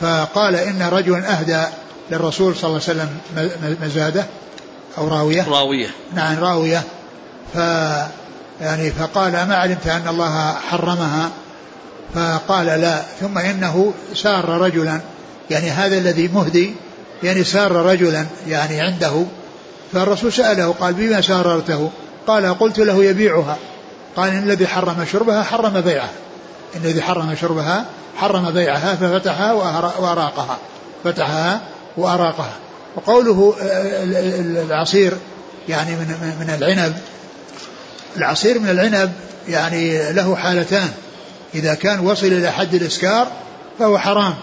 فقال 0.00 0.56
إن 0.56 0.82
رجلا 0.82 1.32
أهدى 1.32 1.64
للرسول 2.10 2.56
صلى 2.56 2.70
الله 2.70 2.80
عليه 2.88 3.00
وسلم 3.00 3.08
مزادة 3.82 4.26
أو 4.98 5.08
راوية؟ 5.08 5.48
راوية. 5.48 5.88
نعم 6.14 6.38
راوية. 6.38 6.82
ف 7.54 7.58
يعني 8.62 8.90
فقال 8.90 9.32
ما 9.32 9.54
علمت 9.54 9.86
أن 9.86 10.08
الله 10.08 10.52
حرمها؟ 10.70 11.30
فقال 12.14 12.66
لا 12.66 13.02
ثم 13.20 13.38
إنه 13.38 13.92
سار 14.14 14.48
رجلا. 14.48 15.00
يعني 15.50 15.70
هذا 15.70 15.98
الذي 15.98 16.28
مهدي 16.28 16.74
يعني 17.22 17.44
سار 17.44 17.72
رجلا 17.72 18.26
يعني 18.48 18.80
عنده. 18.80 19.24
فالرسول 19.92 20.32
سأله 20.32 20.74
قال 20.80 20.94
بما 20.94 21.20
ساررته؟ 21.20 21.90
قال 22.26 22.58
قلت 22.58 22.78
له 22.78 23.04
يبيعها. 23.04 23.56
قال 24.16 24.30
إن 24.30 24.42
الذي 24.42 24.66
حرم 24.66 25.06
شربها 25.12 25.42
حرم 25.42 25.80
بيعها. 25.80 26.10
إن 26.76 26.80
الذي 26.84 27.02
حرم 27.02 27.34
شربها 27.40 27.84
حرم 28.16 28.50
بيعها 28.50 28.94
ففتحها 28.94 29.52
وأراقها. 29.98 30.58
فتحها 31.04 31.60
وأراقها. 31.96 32.52
وقوله 32.96 33.54
العصير 34.70 35.12
يعني 35.68 35.90
من 35.90 36.36
من 36.40 36.50
العنب. 36.50 36.94
العصير 38.16 38.58
من 38.58 38.70
العنب 38.70 39.12
يعني 39.48 40.12
له 40.12 40.36
حالتان. 40.36 40.88
إذا 41.54 41.74
كان 41.74 42.00
وصل 42.00 42.26
إلى 42.26 42.52
حد 42.52 42.74
الإسكار 42.74 43.32
فهو 43.78 43.98
حرام 43.98 44.34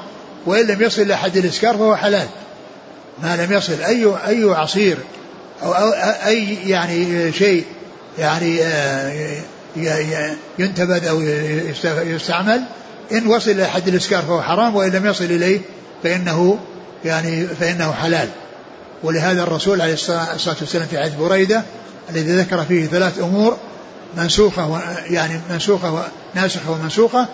وإن 0.45 0.67
لم 0.67 0.81
يصل 0.81 1.01
إلى 1.01 1.17
حد 1.17 1.37
الإسكار 1.37 1.77
فهو 1.77 1.95
حلال. 1.95 2.27
ما 3.23 3.35
لم 3.35 3.53
يصل 3.53 3.81
أي 3.81 4.05
أي 4.27 4.53
عصير 4.53 4.97
أو, 5.63 5.73
أي 6.25 6.69
يعني 6.69 7.31
شيء 7.33 7.65
يعني 8.19 8.63
آه، 8.63 9.41
ينتبذ 10.59 11.07
أو 11.07 11.21
يستعمل 12.01 12.61
إن 13.11 13.27
وصل 13.27 13.51
إلى 13.51 13.65
حد 13.65 13.87
الإسكار 13.87 14.21
فهو 14.21 14.41
حرام 14.41 14.75
وإن 14.75 14.91
لم 14.91 15.05
يصل 15.05 15.25
إليه 15.25 15.59
فإنه 16.03 16.59
يعني 17.05 17.47
فإنه 17.47 17.91
حلال. 17.91 18.29
ولهذا 19.03 19.43
الرسول 19.43 19.81
عليه 19.81 19.93
الصلاة 19.93 20.57
والسلام 20.61 20.87
في 20.87 20.99
حديث 20.99 21.13
بريدة 21.13 21.63
الذي 22.09 22.35
ذكر 22.35 22.65
فيه 22.65 22.85
ثلاث 22.85 23.19
أمور 23.19 23.57
منسوخة 24.17 24.81
يعني 25.09 25.39
منسوخة 25.49 26.07
ناسخة 26.35 26.71
ومنسوخة 26.71 27.27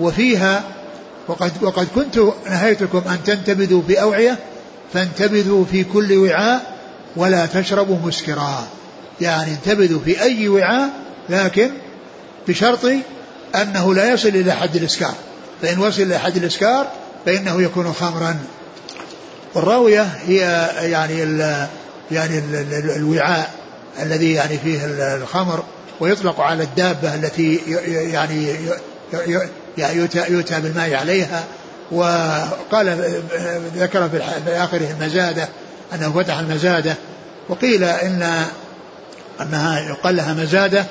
وفيها 0.00 0.64
وقد 1.28 1.52
وقد 1.62 1.88
كنت 1.94 2.18
نهيتكم 2.50 3.02
أن 3.08 3.18
تنتبذوا 3.24 3.82
في 3.86 4.02
أوعية 4.02 4.38
فانتبذوا 4.94 5.64
في 5.64 5.84
كل 5.84 6.16
وعاء 6.16 6.76
ولا 7.16 7.46
تشربوا 7.46 7.96
مسكرا. 8.04 8.66
يعني 9.20 9.50
انتبذوا 9.50 10.00
في 10.04 10.22
أي 10.22 10.48
وعاء 10.48 10.90
لكن 11.28 11.70
بشرط 12.48 12.84
أنه 13.54 13.94
لا 13.94 14.12
يصل 14.12 14.28
إلى 14.28 14.52
حد 14.52 14.76
الإسكار. 14.76 15.14
فإن 15.62 15.78
وصل 15.78 16.02
إلى 16.02 16.18
حد 16.18 16.36
الإسكار 16.36 16.90
فإنه 17.26 17.62
يكون 17.62 17.92
خمرا. 17.92 18.38
والراوية 19.54 20.02
هي 20.26 20.38
يعني 20.80 21.22
ال 21.22 21.66
يعني 22.10 22.38
ال 22.38 22.90
الوعاء. 22.96 23.61
الذي 24.00 24.32
يعني 24.32 24.58
فيه 24.58 24.84
الخمر 25.16 25.64
ويطلق 26.00 26.40
على 26.40 26.62
الدابة 26.62 27.14
التي 27.14 27.60
يعني 28.12 28.56
يؤتى, 29.78 30.32
يؤتى 30.32 30.60
بالماء 30.60 30.94
عليها. 30.94 31.44
وقال 31.92 33.20
ذكر 33.76 34.08
في 34.08 34.22
آخره 34.48 34.96
المزادة 35.00 35.48
أنه 35.94 36.12
فتح 36.12 36.38
المزادة. 36.38 36.94
وقيل 37.48 37.84
إن 37.84 38.44
أنها 39.40 39.80
يقال 39.80 40.16
لها 40.16 40.34
مزادة 40.34 40.84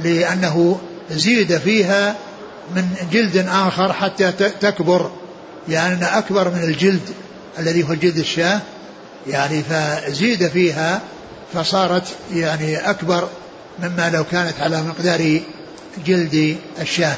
لأنه 0.00 0.80
زيد 1.10 1.58
فيها 1.58 2.16
من 2.76 2.84
جلد 3.12 3.46
آخر 3.48 3.92
حتى 3.92 4.32
تكبر. 4.60 5.10
يعني 5.68 6.18
أكبر 6.18 6.48
من 6.48 6.62
الجلد 6.62 7.10
الذي 7.58 7.88
هو 7.88 7.94
جلد 7.94 8.18
الشاة. 8.18 8.60
يعني 9.26 9.62
فزيد 9.62 10.48
فيها 10.48 11.00
فصارت 11.54 12.16
يعني 12.32 12.90
أكبر 12.90 13.28
مما 13.78 14.10
لو 14.10 14.24
كانت 14.24 14.60
على 14.60 14.82
مقدار 14.82 15.40
جلد 16.06 16.56
الشاة. 16.80 17.16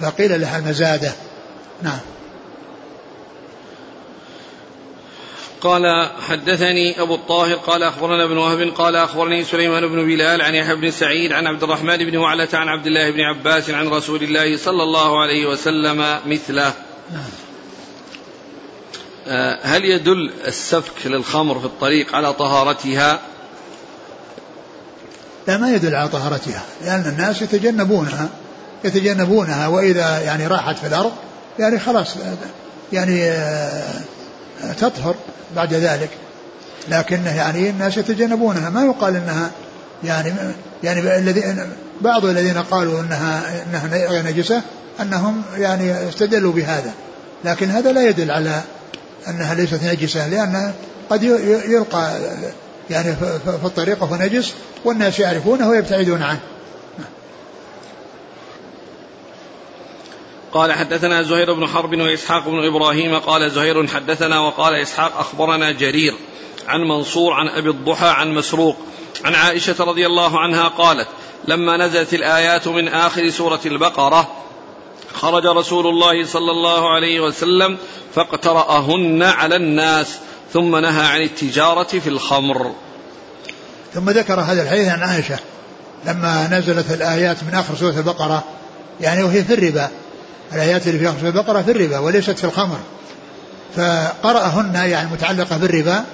فقيل 0.00 0.40
لها 0.40 0.58
المزادة 0.58 1.12
نعم. 1.82 1.98
قال 5.60 6.10
حدثني 6.28 7.00
أبو 7.00 7.14
الطاهر 7.14 7.54
قال 7.54 7.82
أخبرنا 7.82 8.24
ابن 8.24 8.36
وهب 8.36 8.72
قال 8.76 8.96
أخبرني 8.96 9.44
سليمان 9.44 9.88
بن 9.88 10.06
بلال 10.06 10.42
عن 10.42 10.54
يحيى 10.54 10.74
بن 10.74 10.90
سعيد 10.90 11.32
عن 11.32 11.46
عبد 11.46 11.62
الرحمن 11.62 11.96
بن 11.96 12.16
وعلة 12.16 12.48
عن 12.52 12.68
عبد 12.68 12.86
الله 12.86 13.10
بن 13.10 13.20
عباس 13.20 13.70
عن 13.70 13.88
رسول 13.88 14.22
الله 14.22 14.56
صلى 14.56 14.82
الله 14.82 15.20
عليه 15.20 15.46
وسلم 15.46 16.18
مثله. 16.26 16.72
نعم. 17.12 17.30
هل 19.62 19.84
يدل 19.84 20.32
السفك 20.46 21.06
للخمر 21.06 21.58
في 21.58 21.64
الطريق 21.64 22.16
على 22.16 22.32
طهارتها؟ 22.32 23.20
لا 25.48 25.56
ما 25.56 25.70
يدل 25.70 25.94
على 25.94 26.08
طهارتها 26.08 26.62
لأن 26.84 27.06
الناس 27.06 27.42
يتجنبونها 27.42 28.28
يتجنبونها 28.84 29.66
وإذا 29.66 30.20
يعني 30.20 30.46
راحت 30.46 30.78
في 30.78 30.86
الأرض 30.86 31.12
يعني 31.58 31.78
خلاص 31.78 32.16
يعني 32.92 33.24
آه، 33.30 33.82
تطهر 34.80 35.14
بعد 35.56 35.74
ذلك. 35.74 36.10
لكن 36.88 37.26
يعني 37.26 37.70
الناس 37.70 37.96
يتجنبونها 37.96 38.70
ما 38.70 38.84
يقال 38.84 39.16
إنها 39.16 39.50
يعني 40.04 40.32
يعني 40.82 41.24
بعض 42.00 42.24
الذين 42.24 42.58
قالوا 42.58 43.00
إنها 43.00 43.62
إنها 43.62 44.22
نجسة 44.22 44.62
أنهم 45.00 45.42
يعني 45.56 46.08
استدلوا 46.08 46.52
بهذا. 46.52 46.92
لكن 47.44 47.70
هذا 47.70 47.92
لا 47.92 48.08
يدل 48.08 48.30
على 48.30 48.60
أنها 49.28 49.54
ليست 49.54 49.80
نجسة 49.84 50.28
لأن 50.28 50.72
قد 51.10 51.22
يلقى 51.68 52.20
يعني 52.92 53.16
في 53.60 53.64
الطريق 53.66 54.02
وهو 54.02 54.16
نجس 54.16 54.54
والناس 54.84 55.18
يعرفونه 55.18 55.68
ويبتعدون 55.68 56.22
عنه. 56.22 56.40
قال 60.52 60.72
حدثنا 60.72 61.22
زهير 61.22 61.52
بن 61.52 61.66
حرب 61.66 62.00
وإسحاق 62.00 62.48
بن 62.48 62.66
إبراهيم 62.66 63.18
قال 63.18 63.50
زهير 63.50 63.86
حدثنا 63.86 64.40
وقال 64.40 64.74
إسحاق 64.74 65.18
أخبرنا 65.18 65.72
جرير 65.72 66.14
عن 66.68 66.80
منصور 66.80 67.32
عن 67.32 67.48
أبي 67.48 67.70
الضحى 67.70 68.08
عن 68.08 68.34
مسروق 68.34 68.76
عن 69.24 69.34
عائشة 69.34 69.84
رضي 69.84 70.06
الله 70.06 70.38
عنها 70.40 70.68
قالت 70.68 71.08
لما 71.48 71.76
نزلت 71.76 72.14
الآيات 72.14 72.68
من 72.68 72.88
آخر 72.88 73.30
سورة 73.30 73.60
البقرة 73.66 74.30
خرج 75.14 75.46
رسول 75.46 75.86
الله 75.86 76.24
صلى 76.24 76.50
الله 76.50 76.94
عليه 76.94 77.20
وسلم 77.20 77.78
فاقترأهن 78.14 79.22
على 79.22 79.56
الناس 79.56 80.18
ثم 80.52 80.76
نهى 80.76 81.06
عن 81.06 81.20
التجارة 81.22 81.82
في 81.98 82.08
الخمر. 82.08 82.74
ثم 83.94 84.10
ذكر 84.10 84.40
هذا 84.40 84.62
الحديث 84.62 84.88
عن 84.88 85.02
عائشة 85.02 85.38
لما 86.06 86.48
نزلت 86.48 86.90
الآيات 86.90 87.36
من 87.44 87.54
آخر 87.54 87.76
سورة 87.76 87.90
البقرة 87.90 88.44
يعني 89.00 89.22
وهي 89.22 89.44
في 89.44 89.54
الربا. 89.54 89.88
الآيات 90.52 90.86
اللي 90.86 90.98
في 90.98 91.20
سورة 91.20 91.28
البقرة 91.28 91.62
في 91.62 91.70
الربا 91.70 91.98
وليست 91.98 92.38
في 92.38 92.44
الخمر. 92.44 92.78
فقرأهن 93.76 94.74
يعني 94.74 95.08
متعلقة 95.12 95.56
بالربا 95.56 96.04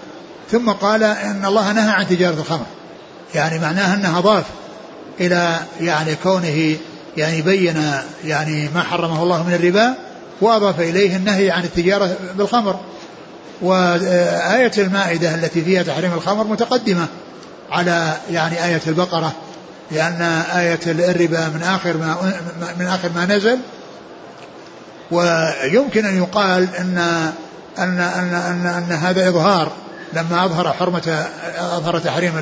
ثم 0.51 0.71
قال 0.71 1.03
إن 1.03 1.45
الله 1.45 1.73
نهى 1.73 1.91
عن 1.91 2.09
تجارة 2.09 2.35
الخمر. 2.35 2.67
يعني 3.35 3.59
معناها 3.59 3.95
أنها 3.95 4.19
أضاف 4.19 4.45
إلى 5.21 5.57
يعني 5.81 6.15
كونه 6.23 6.77
يعني 7.17 7.43
بين 7.43 7.93
يعني 8.25 8.69
ما 8.75 8.83
حرمه 8.83 9.23
الله 9.23 9.43
من 9.43 9.55
الربا 9.55 9.95
وأضاف 10.41 10.81
إليه 10.81 11.17
النهي 11.17 11.51
عن 11.51 11.65
التجارة 11.65 12.17
بالخمر. 12.35 12.81
وآية 13.63 14.73
المائدة 14.79 15.35
التي 15.35 15.63
فيها 15.63 15.83
تحريم 15.83 16.13
الخمر 16.13 16.45
متقدمة. 16.45 17.07
على 17.71 18.17
يعني 18.31 18.65
آية 18.65 18.81
البقرة 18.87 19.33
لأن 19.91 20.23
آية 20.57 20.81
الربا 20.87 21.49
من 21.49 21.63
آخر 21.63 21.97
ما 21.97 22.33
من 22.79 22.87
آخر 22.87 23.11
ما 23.15 23.27
نزل. 23.27 23.59
ويمكن 25.11 26.07
أن 26.07 26.19
يقال 26.19 26.69
أن 26.79 26.99
أن 27.79 28.01
أن 28.01 28.35
أن, 28.35 28.67
أن 28.67 28.93
هذا 28.93 29.29
إظهار. 29.29 29.73
لما 30.13 30.45
أظهر 30.45 30.73
حرمة 30.73 31.27
أظهر 31.59 31.99
تحريم 31.99 32.33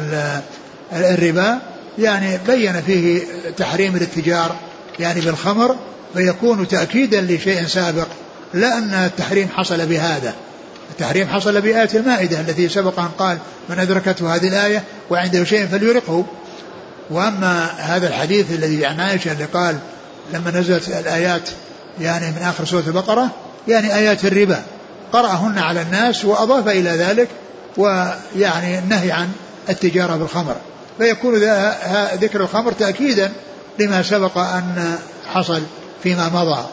الربا 0.92 1.58
يعني 1.98 2.38
بين 2.46 2.82
فيه 2.82 3.22
تحريم 3.56 3.96
الاتجار 3.96 4.56
يعني 4.98 5.20
بالخمر 5.20 5.76
فيكون 6.14 6.68
تأكيدا 6.68 7.20
لشيء 7.20 7.66
سابق 7.66 8.06
لا 8.54 8.78
أن 8.78 8.94
التحريم 8.94 9.48
حصل 9.56 9.86
بهذا. 9.86 10.34
التحريم 10.90 11.28
حصل 11.28 11.60
بآية 11.60 11.88
المائدة 11.94 12.40
التي 12.40 12.68
سبق 12.68 13.00
أن 13.00 13.08
قال 13.18 13.38
من 13.68 13.78
أدركته 13.78 14.34
هذه 14.34 14.48
الآية 14.48 14.82
وعنده 15.10 15.44
شيء 15.44 15.66
فليرقه. 15.66 16.24
وأما 17.10 17.64
هذا 17.78 18.08
الحديث 18.08 18.50
الذي 18.50 18.86
عن 18.86 19.00
عائشة 19.00 19.32
اللي 19.32 19.44
قال 19.44 19.78
لما 20.32 20.50
نزلت 20.50 20.88
الآيات 20.88 21.48
يعني 22.00 22.26
من 22.26 22.42
آخر 22.42 22.64
سورة 22.64 22.84
البقرة 22.86 23.30
يعني 23.68 23.94
آيات 23.94 24.24
الربا. 24.24 24.62
قرأهن 25.12 25.58
على 25.58 25.82
الناس 25.82 26.24
وأضاف 26.24 26.68
إلى 26.68 26.90
ذلك 26.90 27.28
ويعني 27.76 28.78
النهي 28.78 29.12
عن 29.12 29.28
التجارة 29.68 30.16
بالخمر. 30.16 30.56
فيكون 30.98 31.34
ذكر 32.14 32.40
الخمر 32.40 32.72
تأكيدا 32.72 33.32
لما 33.78 34.02
سبق 34.02 34.38
أن 34.38 34.98
حصل 35.34 35.62
فيما 36.02 36.28
مضى. 36.28 36.64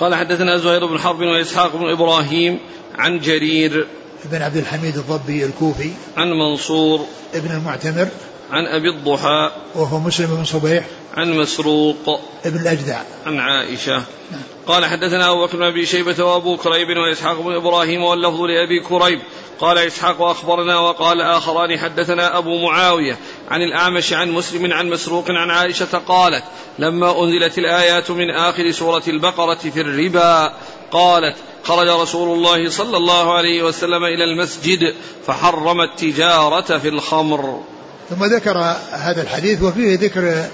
قال 0.00 0.14
حدثنا 0.14 0.56
زهير 0.56 0.86
بن 0.86 0.98
حرب 0.98 1.20
وإسحاق 1.20 1.76
بن 1.76 1.90
إبراهيم 1.90 2.58
عن 2.98 3.18
جرير 3.18 3.86
بن 4.24 4.42
عبد 4.42 4.56
الحميد 4.56 4.96
الضبي 4.96 5.44
الكوفي 5.44 5.90
عن 6.16 6.30
منصور 6.30 7.06
ابن 7.34 7.50
المعتمر 7.50 8.08
عن 8.50 8.66
أبي 8.66 8.88
الضحى 8.88 9.50
وهو 9.74 9.98
مسلم 9.98 10.36
بن 10.36 10.44
صبيح 10.44 10.84
عن 11.16 11.32
مسروق 11.32 12.20
ابن 12.44 12.60
الأجدع. 12.60 13.00
عن 13.26 13.40
عائشة. 13.40 14.02
نعم. 14.30 14.42
قال 14.66 14.84
حدثنا 14.84 15.30
أبو 15.30 15.46
بكر 15.46 15.56
بن 15.56 15.62
أبي 15.62 15.86
شيبة 15.86 16.24
وأبو 16.24 16.56
كريب 16.56 16.88
وإسحاق 16.88 17.40
بن 17.40 17.54
إبراهيم 17.54 18.02
واللفظ 18.02 18.40
لأبي 18.40 18.80
كريب. 18.88 19.20
قال 19.60 19.78
إسحاق 19.78 20.22
أخبرنا 20.22 20.78
وقال 20.78 21.20
آخران 21.20 21.78
حدثنا 21.78 22.38
أبو 22.38 22.58
معاوية. 22.58 23.16
عن 23.50 23.62
الأعمش 23.62 24.12
عن 24.12 24.30
مسلم 24.30 24.72
عن 24.72 24.88
مسروق 24.88 25.30
عن 25.30 25.50
عائشة 25.50 25.98
قالت 25.98 26.44
لما 26.78 27.24
أنزلت 27.24 27.58
الآيات 27.58 28.10
من 28.10 28.30
آخر 28.30 28.70
سورة 28.70 29.02
البقرة 29.08 29.54
في 29.54 29.80
الربا 29.80 30.52
قالت 30.90 31.36
خرج 31.64 31.88
رسول 31.88 32.38
الله 32.38 32.70
صلى 32.70 32.96
الله 32.96 33.34
عليه 33.34 33.62
وسلم 33.62 34.04
إلى 34.04 34.24
المسجد 34.24 34.94
فحرم 35.26 35.80
التجارة 35.80 36.78
في 36.78 36.88
الخمر. 36.88 37.62
ثم 38.10 38.24
ذكر 38.24 38.76
هذا 38.90 39.22
الحديث 39.22 39.62
وفيه 39.62 39.98
ذكر 39.98 40.44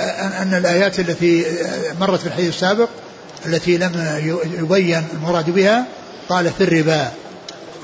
أن 0.00 0.54
الآيات 0.58 1.00
التي 1.00 1.44
مرت 2.00 2.20
في 2.20 2.26
الحديث 2.26 2.48
السابق 2.48 2.88
التي 3.46 3.78
لم 3.78 4.20
يبين 4.58 5.04
المراد 5.12 5.50
بها 5.50 5.86
قال 6.28 6.50
في 6.50 6.64
الربا 6.64 7.08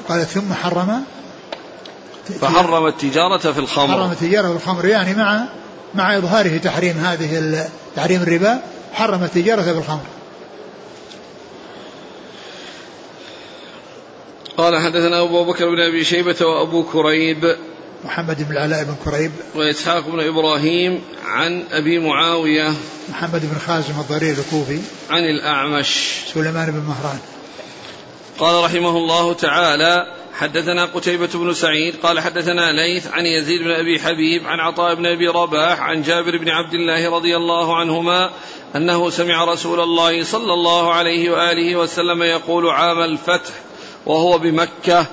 قال 0.09 0.27
ثم 0.27 0.55
حرم 0.55 1.05
فحرم 2.41 2.87
التجارة 2.87 3.53
في 3.53 3.59
الخمر. 3.59 3.95
حرم 3.95 4.11
التجارة 4.11 4.49
في 4.49 4.57
الخمر. 4.57 4.85
يعني 4.85 5.15
مع 5.15 5.45
مع 5.95 6.17
إظهاره 6.17 6.57
تحريم 6.57 6.97
هذه 6.97 7.69
تحريم 7.97 8.23
الربا 8.23 8.63
حرم 8.93 9.25
التجارة 9.25 9.63
في 9.63 9.71
الخمر. 9.71 10.07
قال 14.57 14.79
حدثنا 14.79 15.23
أبو 15.23 15.45
بكر 15.45 15.65
بن 15.69 15.81
أبي 15.81 16.05
شيبة 16.05 16.47
وأبو 16.47 16.83
كريب. 16.83 17.57
محمد 18.05 18.49
بن 18.49 18.53
العلاء 18.53 18.85
بن 18.85 18.95
كريب. 19.05 19.33
وإسحاق 19.55 20.09
بن 20.09 20.21
إبراهيم 20.21 21.03
عن 21.27 21.65
أبي 21.73 21.99
معاوية. 21.99 22.73
محمد 23.09 23.41
بن 23.41 23.59
خازم 23.67 24.01
الضرير 24.01 24.37
الكوفي. 24.39 24.79
عن 25.11 25.25
الأعمش. 25.25 26.21
سليمان 26.35 26.71
بن 26.71 26.83
مهران. 26.89 27.19
قال 28.39 28.65
رحمه 28.65 28.97
الله 28.97 29.35
تعالى 29.35 30.18
حدثنا 30.35 30.85
قتيبة 30.85 31.29
بن 31.35 31.53
سعيد 31.53 31.95
قال 32.03 32.21
حدثنا 32.21 32.73
ليث 32.73 33.07
عن 33.07 33.27
يزيد 33.27 33.63
بن 33.63 33.71
أبي 33.71 34.01
حبيب 34.01 34.47
عن 34.47 34.61
عطاء 34.61 34.95
بن 34.95 35.07
أبي 35.07 35.29
رباح 35.29 35.81
عن 35.81 36.03
جابر 36.03 36.37
بن 36.37 36.49
عبد 36.49 36.75
الله 36.75 37.11
رضي 37.11 37.37
الله 37.37 37.77
عنهما 37.77 38.31
أنه 38.77 39.11
سمع 39.11 39.45
رسول 39.45 39.81
الله 39.81 40.25
صلى 40.25 40.53
الله 40.55 40.93
عليه 40.93 41.31
وآله 41.31 41.77
وسلم 41.77 42.23
يقول 42.23 42.69
عام 42.71 43.01
الفتح 43.01 43.55
وهو 44.07 44.39
بمكة 44.39 45.07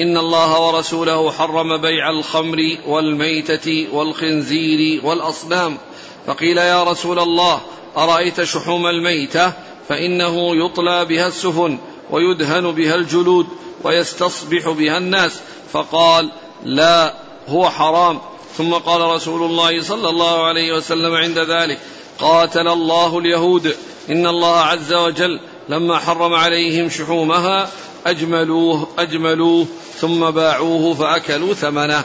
إن 0.00 0.16
الله 0.16 0.60
ورسوله 0.60 1.30
حرم 1.30 1.76
بيع 1.76 2.10
الخمر 2.10 2.76
والميتة 2.86 3.88
والخنزير 3.92 5.00
والأصنام. 5.04 5.78
فقيل 6.26 6.58
يا 6.58 6.84
رسول 6.84 7.18
الله 7.18 7.60
أرأيت 7.96 8.42
شحوم 8.42 8.86
الميتة؟ 8.86 9.52
فإنه 9.88 10.64
يطلى 10.64 11.04
بها 11.04 11.26
السفن. 11.26 11.78
ويدهن 12.12 12.70
بها 12.70 12.94
الجلود 12.94 13.46
ويستصبح 13.84 14.68
بها 14.68 14.98
الناس. 14.98 15.32
فقال 15.72 16.30
لا 16.64 17.14
هو 17.48 17.70
حرام. 17.70 18.20
ثم 18.58 18.74
قال 18.74 19.00
رسول 19.00 19.42
الله 19.42 19.82
صلى 19.82 20.08
الله 20.08 20.46
عليه 20.46 20.76
وسلم 20.76 21.14
عند 21.14 21.38
ذلك 21.38 21.78
قاتل 22.18 22.68
الله 22.68 23.18
اليهود. 23.18 23.76
إن 24.10 24.26
الله 24.26 24.56
عز 24.56 24.92
وجل 24.92 25.40
لما 25.68 25.98
حرم 25.98 26.34
عليهم 26.34 26.88
شحومها 26.88 27.68
أجملوه 28.06 28.88
أجملوه 28.98 29.66
ثم 30.00 30.30
باعوه 30.30 30.94
فأكلوا 30.94 31.54
ثمنه. 31.54 32.04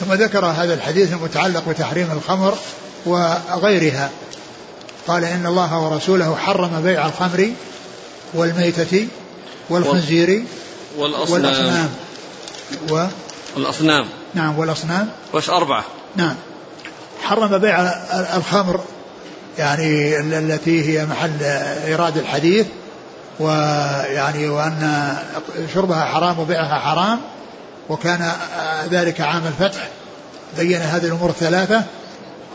ثم 0.00 0.12
ذكر 0.12 0.46
هذا 0.46 0.74
الحديث 0.74 1.12
المتعلق 1.12 1.68
بتحريم 1.68 2.10
الخمر 2.12 2.54
وغيرها. 3.06 4.10
قال 5.06 5.24
إن 5.24 5.46
الله 5.46 5.78
ورسوله 5.78 6.36
حرم 6.36 6.82
بيع 6.84 7.06
الخمر 7.06 7.52
والميتة 8.34 9.08
والخنزير 9.70 10.44
والأصنام. 10.96 11.44
والأصنام. 11.44 11.90
و 12.90 13.06
والأصنام 13.56 14.06
نعم 14.34 14.58
والأصنام. 14.58 15.08
وش 15.32 15.50
أربعة؟ 15.50 15.84
نعم. 16.16 16.34
حرم 17.22 17.58
بيع 17.58 17.80
الخمر 18.36 18.80
يعني 19.58 20.20
التي 20.20 20.84
هي 20.84 21.06
محل 21.06 21.42
إيراد 21.86 22.16
الحديث 22.16 22.66
ويعني 23.40 24.48
وأن 24.48 25.14
شربها 25.74 26.04
حرام 26.04 26.38
وبيعها 26.38 26.78
حرام 26.78 27.20
وكان 27.88 28.32
ذلك 28.90 29.20
عام 29.20 29.42
الفتح. 29.46 29.88
بين 30.58 30.80
هذه 30.80 31.06
الأمور 31.06 31.30
الثلاثة 31.30 31.82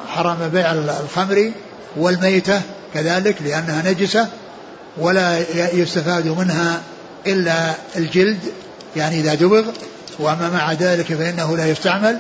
حرم 0.08 0.50
بيع 0.54 0.72
الخمر 0.74 1.52
والميتة 1.98 2.62
كذلك 2.94 3.36
لأنها 3.42 3.92
نجسة 3.92 4.28
ولا 5.00 5.40
يستفاد 5.74 6.28
منها 6.28 6.82
إلا 7.28 7.74
الجلد 7.96 8.40
يعني 8.96 9.20
إذا 9.20 9.34
دبغ 9.34 9.64
وأما 10.20 10.50
مع 10.50 10.74
ذلك 10.74 11.14
فإنه 11.14 11.58
لا 11.58 11.68
يستعمل 11.68 12.20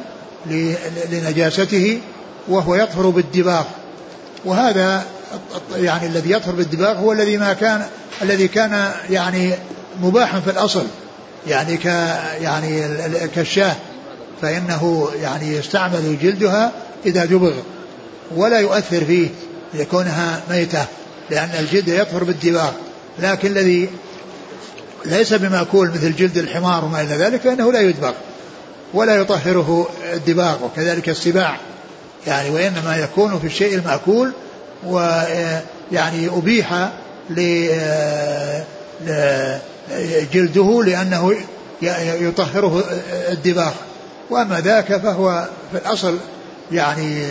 لنجاسته 1.11 2.01
وهو 2.47 2.75
يطهر 2.75 3.09
بالدباغ. 3.09 3.63
وهذا 4.45 5.05
يعني 5.75 6.07
الذي 6.07 6.31
يطهر 6.31 6.55
بالدباغ 6.55 6.97
هو 6.97 7.11
الذي 7.11 7.37
ما 7.37 7.53
كان 7.53 7.85
الذي 8.21 8.47
كان 8.47 8.91
يعني 9.09 9.53
مباحا 10.01 10.39
في 10.39 10.49
الأصل 10.49 10.85
يعني 11.47 11.77
ك 11.77 11.85
يعني 12.41 12.87
كالشاه. 13.35 13.75
فإنه 14.41 15.09
يعني 15.21 15.55
يستعمل 15.55 16.17
جلدها 16.21 16.71
إذا 17.05 17.25
دبغ 17.25 17.53
ولا 18.35 18.59
يؤثر 18.59 19.05
فيه 19.05 19.29
لكونها 19.73 20.41
ميتة. 20.49 20.85
لأن 21.31 21.49
الجلد 21.59 21.87
يطهر 21.87 22.23
بالدباغ 22.23 22.71
لكن 23.19 23.47
الذي 23.47 23.89
ليس 25.05 25.33
بمأكول 25.33 25.89
مثل 25.89 26.15
جلد 26.15 26.37
الحمار 26.37 26.85
وما 26.85 27.01
إلى 27.01 27.15
ذلك 27.15 27.41
فإنه 27.41 27.71
لا 27.71 27.81
يدبغ 27.81 28.13
ولا 28.93 29.15
يطهره 29.15 29.89
الدباغ 30.13 30.65
وكذلك 30.65 31.09
السباع 31.09 31.57
يعني 32.27 32.49
وإنما 32.49 32.97
يكون 32.97 33.39
في 33.39 33.47
الشيء 33.47 33.75
المأكول 33.75 34.31
ويعني 34.85 36.27
أبيح 36.27 36.89
جلده 40.33 40.83
لأنه 40.83 41.35
يطهره 42.21 42.83
الدباغ. 43.31 43.71
وأما 44.29 44.59
ذاك 44.59 44.97
فهو 44.97 45.47
في 45.71 45.77
الأصل 45.77 46.17
يعني 46.71 47.23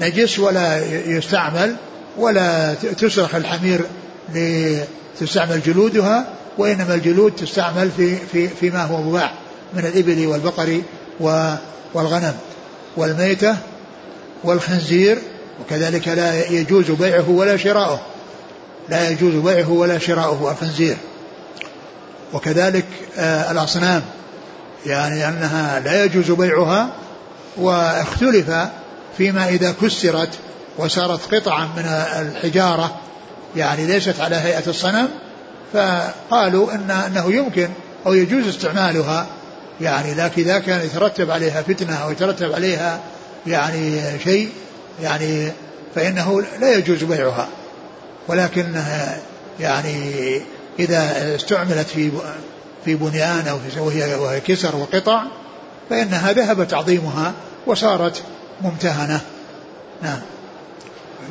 نجس 0.00 0.38
ولا 0.38 0.86
يستعمل 1.06 1.76
ولا 2.18 2.74
تسرح 2.74 3.34
الحمير 3.34 3.80
لتستعمل 4.34 5.62
جلودها 5.62 6.26
وإنما 6.58 6.94
الجلود 6.94 7.32
تستعمل 7.32 7.90
في 7.96 8.16
في 8.16 8.48
فيما 8.48 8.82
هو 8.84 9.02
مباح 9.02 9.34
من 9.74 9.86
الإبل 9.86 10.26
والبقر 10.26 10.82
والغنم 11.94 12.34
والميتة 12.96 13.56
والخنزير 14.44 15.18
وكذلك 15.60 16.08
لا 16.08 16.50
يجوز 16.50 16.90
بيعه 16.90 17.30
ولا 17.30 17.56
شراؤه. 17.56 18.00
لا 18.88 19.10
يجوز 19.10 19.34
بيعه 19.34 19.70
ولا 19.70 19.98
شراؤه 19.98 20.50
الخنزير. 20.50 20.96
وكذلك 22.32 22.84
آه 23.18 23.50
الأصنام 23.50 24.02
يعني 24.86 25.28
أنها 25.28 25.80
لا 25.80 26.04
يجوز 26.04 26.30
بيعها 26.30 26.90
واختلف 27.56 28.50
فيما 29.16 29.48
إذا 29.48 29.74
كسرت 29.82 30.28
وصارت 30.78 31.34
قطعا 31.34 31.64
من 31.64 31.84
الحجارة 32.20 32.96
يعني 33.56 33.86
ليست 33.86 34.20
على 34.20 34.36
هيئة 34.36 34.66
الصنم 34.66 35.08
فقالوا 35.72 36.72
إن 36.74 36.90
أنه 36.90 37.32
يمكن 37.32 37.68
أو 38.06 38.14
يجوز 38.14 38.48
استعمالها 38.48 39.26
يعني 39.80 40.14
لكن 40.14 40.42
إذا 40.42 40.58
كان 40.58 40.86
يترتب 40.86 41.30
عليها 41.30 41.62
فتنة 41.62 41.96
أو 41.96 42.10
يترتب 42.10 42.52
عليها 42.52 43.00
يعني 43.46 44.00
شيء 44.24 44.50
يعني 45.02 45.52
فإنه 45.94 46.42
لا 46.60 46.74
يجوز 46.74 47.04
بيعها. 47.04 47.48
ولكنها 48.28 49.18
يعني 49.60 49.96
إذا 50.78 51.34
استعملت 51.34 51.86
في 51.86 52.10
في 52.84 52.94
بنيان 52.94 53.48
أو 53.48 53.84
وهي, 53.84 54.14
وهي 54.14 54.40
كسر 54.40 54.76
وقطع 54.76 55.22
فإنها 55.90 56.32
ذهب 56.32 56.68
تعظيمها 56.68 57.32
وصارت 57.66 58.22
ممتهنة. 58.62 59.20
نعم. 60.02 60.20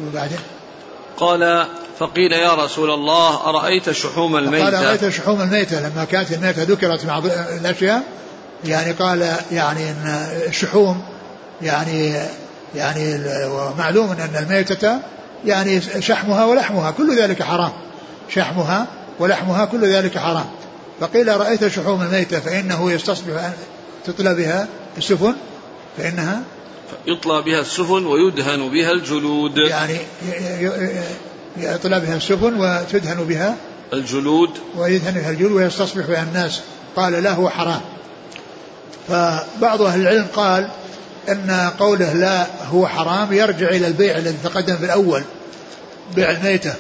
وبعدين 0.08 0.40
قال 1.18 1.66
فقيل 2.00 2.32
يا 2.32 2.54
رسول 2.54 2.92
الله 2.92 3.50
أرأيت 3.50 3.92
شحوم 3.92 4.38
الميتة؟ 4.38 4.66
قال 4.66 4.76
أرأيت 4.76 5.10
شحوم 5.10 5.42
الميتة؟ 5.42 5.90
لما 5.90 6.06
كانت 6.06 6.32
الميتة 6.32 6.64
ذكرت 6.64 7.06
مع 7.06 7.18
الأشياء 7.60 8.04
يعني 8.66 8.92
قال 8.92 9.36
يعني 9.52 9.90
أن 9.90 10.28
الشحوم 10.48 11.04
يعني 11.62 12.16
يعني 12.76 13.20
ومعلوم 13.46 14.12
أن 14.12 14.44
الميتة 14.44 15.00
يعني 15.46 15.82
شحمها 16.00 16.46
ولحمها 16.46 16.92
كل 16.92 17.18
ذلك 17.22 17.44
حرام. 17.44 17.72
شحمها 18.30 18.88
ولحمها 19.20 19.66
كل 19.66 19.94
ذلك 19.94 20.18
حرام. 20.18 20.46
فقيل 21.00 21.40
رأيت 21.40 21.68
شحوم 21.68 22.02
الميتة؟ 22.02 22.40
فإنه 22.40 22.92
يستصبح 22.92 23.44
أن 23.44 23.54
تطلى 24.06 24.34
بها 24.36 24.68
السفن 24.98 25.36
فإنها 25.98 26.42
يطلى 27.08 27.42
بها 27.42 27.60
السفن 27.60 28.06
ويدهن 28.06 28.70
بها 28.70 28.92
الجلود. 28.92 29.58
يعني 29.58 29.98
يطلى 31.58 32.00
بها 32.00 32.16
السفن 32.16 32.54
وتدهن 32.62 33.24
بها 33.24 33.56
الجلود. 33.94 34.50
ويدهن 34.78 35.14
بها 35.14 35.30
الجلود 35.30 35.52
ويستصبح 35.52 36.06
بها 36.06 36.24
الناس. 36.24 36.62
قال 36.96 37.14
لا 37.14 37.32
هو 37.32 37.50
حرام. 37.50 37.82
فبعض 39.08 39.82
أهل 39.82 40.02
العلم 40.02 40.28
قال 40.36 40.70
أن 41.30 41.72
قوله 41.80 42.14
لا 42.14 42.48
هو 42.72 42.88
حرام 42.88 43.34
يرجع 43.34 43.70
إلى 43.70 43.88
البيع 43.88 44.18
الذي 44.18 44.38
تقدم 44.44 44.76
في 44.76 44.86
الأول 44.86 45.24
بيع 46.16 46.32
الميتة. 46.32 46.74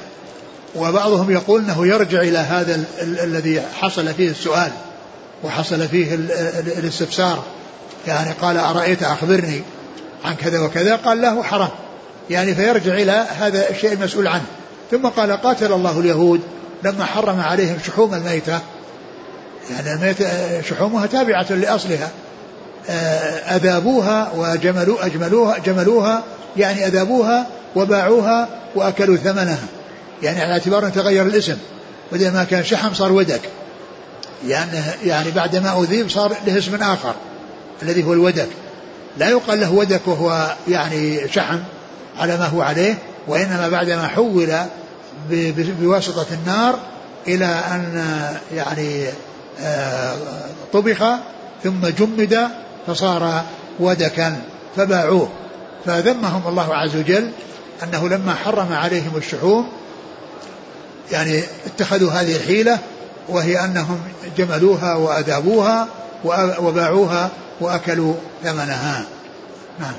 وبعضهم 0.75 1.31
يقول 1.31 1.61
أنه 1.61 1.87
يرجع 1.87 2.21
إلى 2.21 2.37
هذا 2.37 2.75
ال 2.75 2.83
ال 3.01 3.19
الذي 3.19 3.61
حصل 3.61 4.13
فيه 4.13 4.29
السؤال 4.29 4.71
وحصل 5.43 5.87
فيه 5.87 6.15
ال 6.15 6.31
الاستفسار. 6.77 7.43
يعني 8.07 8.31
قال 8.41 8.57
أرأيت 8.57 9.03
أخبرني؟ 9.03 9.61
عن 10.25 10.35
كذا 10.35 10.59
وكذا 10.59 10.95
قال 10.95 11.21
له 11.21 11.43
حرام. 11.43 11.69
يعني 12.29 12.55
فيرجع 12.55 12.93
إلى 12.93 13.25
هذا 13.39 13.69
الشيء 13.69 13.93
المسؤول 13.93 14.27
عنه. 14.27 14.45
ثم 14.91 15.07
قال 15.07 15.31
قاتل 15.31 15.73
الله 15.73 15.99
اليهود 15.99 16.41
لما 16.83 17.05
حرم 17.05 17.39
عليهم 17.39 17.77
شحوم 17.87 18.13
الميتة. 18.13 18.59
يعني 19.71 19.93
الميتة 19.93 20.61
شحومها 20.61 21.05
تابعة 21.05 21.51
لأصلها. 21.51 22.09
آه، 22.89 23.55
أذابوها 23.55 24.31
وجملوا 24.35 25.05
أجملوها 25.05 25.57
جملوها 25.57 26.23
يعني 26.57 26.87
أذابوها 26.87 27.47
وباعوها 27.75 28.47
وأكلوا 28.75 29.17
ثمنها. 29.17 29.67
يعني 30.23 30.41
على 30.41 30.51
اعتبار 30.53 30.85
أن 30.85 30.91
تغير 30.91 31.25
الاسم. 31.25 31.57
بدل 32.11 32.31
ما 32.33 32.43
كان 32.43 32.63
شحم 32.63 32.93
صار 32.93 33.11
ودك. 33.11 33.41
يعني 34.47 34.79
يعني 35.05 35.31
بعد 35.31 35.55
ما 35.55 35.81
أذيب 35.83 36.09
صار 36.09 36.35
له 36.47 36.57
اسم 36.57 36.75
آخر 36.75 37.13
الذي 37.83 38.03
هو 38.03 38.13
الودك. 38.13 38.47
لا 39.17 39.29
يقال 39.29 39.59
له 39.59 39.71
ودك 39.73 40.01
وهو 40.05 40.55
يعني 40.67 41.27
شحم 41.27 41.59
على 42.19 42.37
ما 42.37 42.45
هو 42.45 42.61
عليه 42.61 42.97
وإنما 43.27 43.69
بعدما 43.69 44.07
حول 44.07 44.53
بواسطة 45.81 46.25
النار 46.31 46.79
إلى 47.27 47.45
أن 47.45 48.05
يعني 48.55 49.05
آه، 49.61 50.15
طبخ 50.73 51.03
ثم 51.63 51.87
جمد 51.99 52.47
فصار 52.87 53.43
ودكا 53.79 54.41
فباعوه. 54.75 55.29
فذمهم 55.85 56.47
الله 56.47 56.75
عز 56.75 56.95
وجل 56.95 57.31
أنه 57.83 58.09
لما 58.09 58.33
حرم 58.33 58.73
عليهم 58.73 59.11
الشحوم 59.17 59.69
يعني 61.11 61.43
اتخذوا 61.65 62.11
هذه 62.11 62.35
الحيلة 62.35 62.79
وهي 63.29 63.65
أنهم 63.65 63.99
جملوها 64.37 64.95
وأذابوها 64.95 65.87
وباعوها 66.59 67.29
وأكلوا 67.61 68.15
ثمنها. 68.43 69.05
نعم 69.79 69.93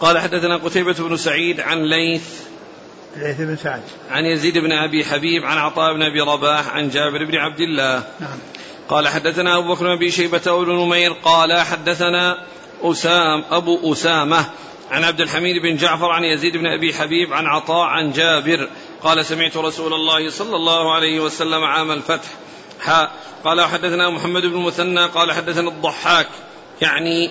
قال 0.00 0.18
حدثنا 0.18 0.56
قتيبة 0.56 0.92
بن 0.92 1.16
سعيد 1.16 1.60
عن 1.60 1.78
ليث 1.78 2.40
ليث 3.16 3.40
بن 3.40 3.56
سعد. 3.56 3.82
عن 4.10 4.24
يزيد 4.24 4.58
بن 4.58 4.72
أبي 4.72 5.04
حبيب 5.04 5.44
عن 5.44 5.58
عطاء 5.58 5.94
بن 5.94 6.02
أبي 6.02 6.20
رباح 6.20 6.68
عن 6.68 6.88
جابر 6.88 7.24
بن 7.24 7.34
عبد 7.34 7.60
الله. 7.60 8.02
نعم. 8.20 8.38
قال 8.88 9.08
حدثنا 9.08 9.58
أبو 9.58 9.74
بكر 9.74 9.84
بن 9.84 9.90
أبي 9.90 10.10
شيبة 10.10 10.52
وابن 10.52 10.72
نمير 10.72 11.12
قال 11.12 11.60
حدثنا 11.60 12.46
أسام 12.82 13.44
أبو 13.50 13.92
أسامة 13.92 14.44
عن 14.90 15.04
عبد 15.04 15.20
الحميد 15.20 15.62
بن 15.62 15.76
جعفر 15.76 16.10
عن 16.10 16.24
يزيد 16.24 16.56
بن 16.56 16.66
أبي 16.66 16.94
حبيب 16.94 17.32
عن 17.32 17.46
عطاء 17.46 17.86
عن 17.86 18.12
جابر. 18.12 18.68
قال 19.02 19.26
سمعت 19.26 19.56
رسول 19.56 19.94
الله 19.94 20.30
صلى 20.30 20.56
الله 20.56 20.94
عليه 20.94 21.20
وسلم 21.20 21.64
عام 21.64 21.90
الفتح. 21.90 22.28
حاء 22.80 23.12
قال 23.44 23.60
حدثنا 23.60 24.10
محمد 24.10 24.42
بن 24.42 24.56
مثنى 24.56 25.06
قال 25.06 25.32
حدثنا 25.32 25.68
الضحاك 25.68 26.28
يعني 26.82 27.30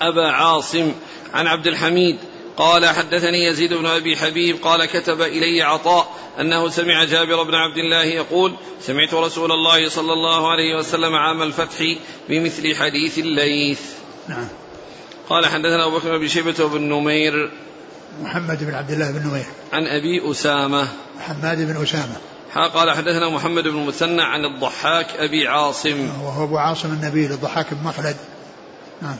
أبا 0.00 0.28
عاصم 0.30 0.92
عن 1.34 1.46
عبد 1.46 1.66
الحميد 1.66 2.18
قال 2.56 2.86
حدثني 2.86 3.46
يزيد 3.46 3.72
بن 3.74 3.86
أبي 3.86 4.16
حبيب 4.16 4.56
قال 4.62 4.84
كتب 4.84 5.22
إلي 5.22 5.62
عطاء 5.62 6.14
أنه 6.40 6.68
سمع 6.68 7.04
جابر 7.04 7.42
بن 7.42 7.54
عبد 7.54 7.76
الله 7.76 8.04
يقول 8.04 8.54
سمعت 8.80 9.14
رسول 9.14 9.52
الله 9.52 9.88
صلى 9.88 10.12
الله 10.12 10.50
عليه 10.50 10.78
وسلم 10.78 11.14
عام 11.14 11.42
الفتح 11.42 11.96
بمثل 12.28 12.76
حديث 12.76 13.18
الليث. 13.18 13.80
نعم. 14.28 14.48
قال 15.28 15.46
حدثنا 15.46 15.86
أبو 15.86 15.98
بكر 15.98 16.18
بن 16.18 16.28
شيبة 16.28 16.54
وابن 16.64 16.82
نمير 16.82 17.50
محمد 18.22 18.64
بن 18.64 18.74
عبد 18.74 18.90
الله 18.90 19.10
بن 19.10 19.28
نمير 19.28 19.44
عن 19.72 19.86
أبي 19.86 20.30
أسامة 20.30 20.88
حماد 21.20 21.58
بن 21.58 21.82
أسامة 21.82 22.16
قال 22.54 22.90
حدثنا 22.90 23.28
محمد 23.28 23.68
بن 23.68 23.86
مثنى 23.86 24.22
عن 24.22 24.44
الضحاك 24.44 25.06
أبي 25.18 25.48
عاصم. 25.48 26.08
وهو 26.22 26.44
أبو 26.44 26.58
عاصم 26.58 26.88
النبيل 26.88 27.32
الضحاك 27.32 27.74
بن 27.74 27.88
مخلد. 27.88 28.16
نعم. 29.02 29.16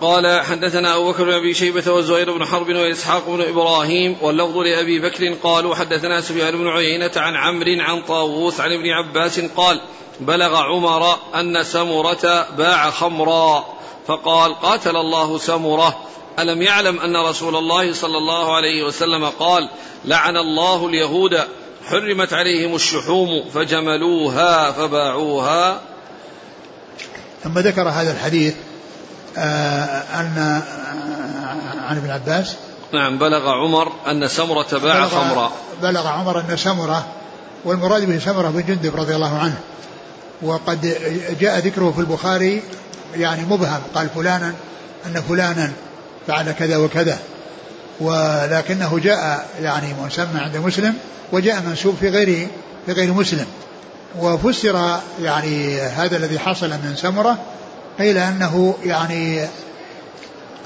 قال 0.00 0.40
حدثنا 0.40 0.96
أبو 0.96 1.12
بكر 1.12 1.24
بن 1.24 1.32
أبي 1.32 1.54
شيبة 1.54 1.92
وزهير 1.92 2.38
بن 2.38 2.44
حرب 2.44 2.68
وإسحاق 2.68 3.28
بن 3.28 3.42
إبراهيم 3.42 4.16
واللفظ 4.20 4.56
لأبي 4.56 4.98
بكر 4.98 5.34
قالوا 5.42 5.74
حدثنا 5.74 6.20
سفيان 6.20 6.58
بن 6.58 6.68
عيينة 6.68 7.10
عن 7.16 7.36
عمرو 7.36 7.80
عن 7.80 8.02
طاووس 8.02 8.60
عن 8.60 8.72
ابن 8.72 8.90
عباس 8.90 9.40
قال 9.40 9.80
بلغ 10.20 10.56
عمر 10.56 11.16
أن 11.34 11.62
سمرة 11.62 12.46
باع 12.56 12.90
خمرا. 12.90 13.64
فقال 14.06 14.54
قاتل 14.54 14.96
الله 14.96 15.38
سمرة. 15.38 16.00
ألم 16.38 16.62
يعلم 16.62 17.00
أن 17.00 17.16
رسول 17.16 17.56
الله 17.56 17.92
صلى 17.92 18.18
الله 18.18 18.56
عليه 18.56 18.84
وسلم 18.84 19.24
قال 19.24 19.68
لعن 20.04 20.36
الله 20.36 20.86
اليهود 20.86 21.38
حرمت 21.86 22.32
عليهم 22.32 22.74
الشحوم 22.74 23.44
فجملوها 23.54 24.72
فباعوها. 24.72 25.80
ثم 27.44 27.58
ذكر 27.58 27.88
هذا 27.88 28.12
الحديث 28.12 28.54
آه، 29.38 29.40
أن 30.20 30.38
آه، 30.38 31.82
عن 31.88 31.96
ابن 31.96 32.10
عباس. 32.10 32.54
نعم 32.92 33.18
بلغ 33.18 33.48
عمر 33.48 33.92
أن 34.06 34.28
سمرة 34.28 34.78
باع 34.82 35.08
خمرا. 35.08 35.52
بلغ 35.82 36.06
عمر 36.06 36.40
أن 36.40 36.56
سمرة 36.56 37.06
والمراد 37.64 38.04
به 38.04 38.18
سمرة 38.18 38.48
بن 38.48 38.64
جندب 38.66 38.96
رضي 38.96 39.14
الله 39.14 39.38
عنه. 39.38 39.60
وقد 40.42 40.96
جاء 41.40 41.58
ذكره 41.58 41.92
في 41.96 42.00
البخاري 42.00 42.62
يعني 43.16 43.42
مبهم 43.42 43.82
قال 43.94 44.08
فلانا 44.08 44.54
أن 45.06 45.22
فلانا 45.28 45.72
فعل 46.28 46.52
كذا 46.52 46.76
وكذا. 46.76 47.18
ولكنه 48.00 48.98
جاء 48.98 49.48
يعني 49.62 49.86
مسمى 50.04 50.40
عند 50.40 50.56
مسلم 50.56 50.94
وجاء 51.32 51.62
منسوب 51.62 51.96
في 52.00 52.08
غير 52.08 52.48
في 52.86 52.92
غير 52.92 53.12
مسلم. 53.12 53.46
وفسر 54.18 55.00
يعني 55.22 55.80
هذا 55.80 56.16
الذي 56.16 56.38
حصل 56.38 56.70
من 56.70 56.94
سمرة 56.96 57.38
قيل 57.98 58.18
أنه 58.18 58.74
يعني 58.84 59.48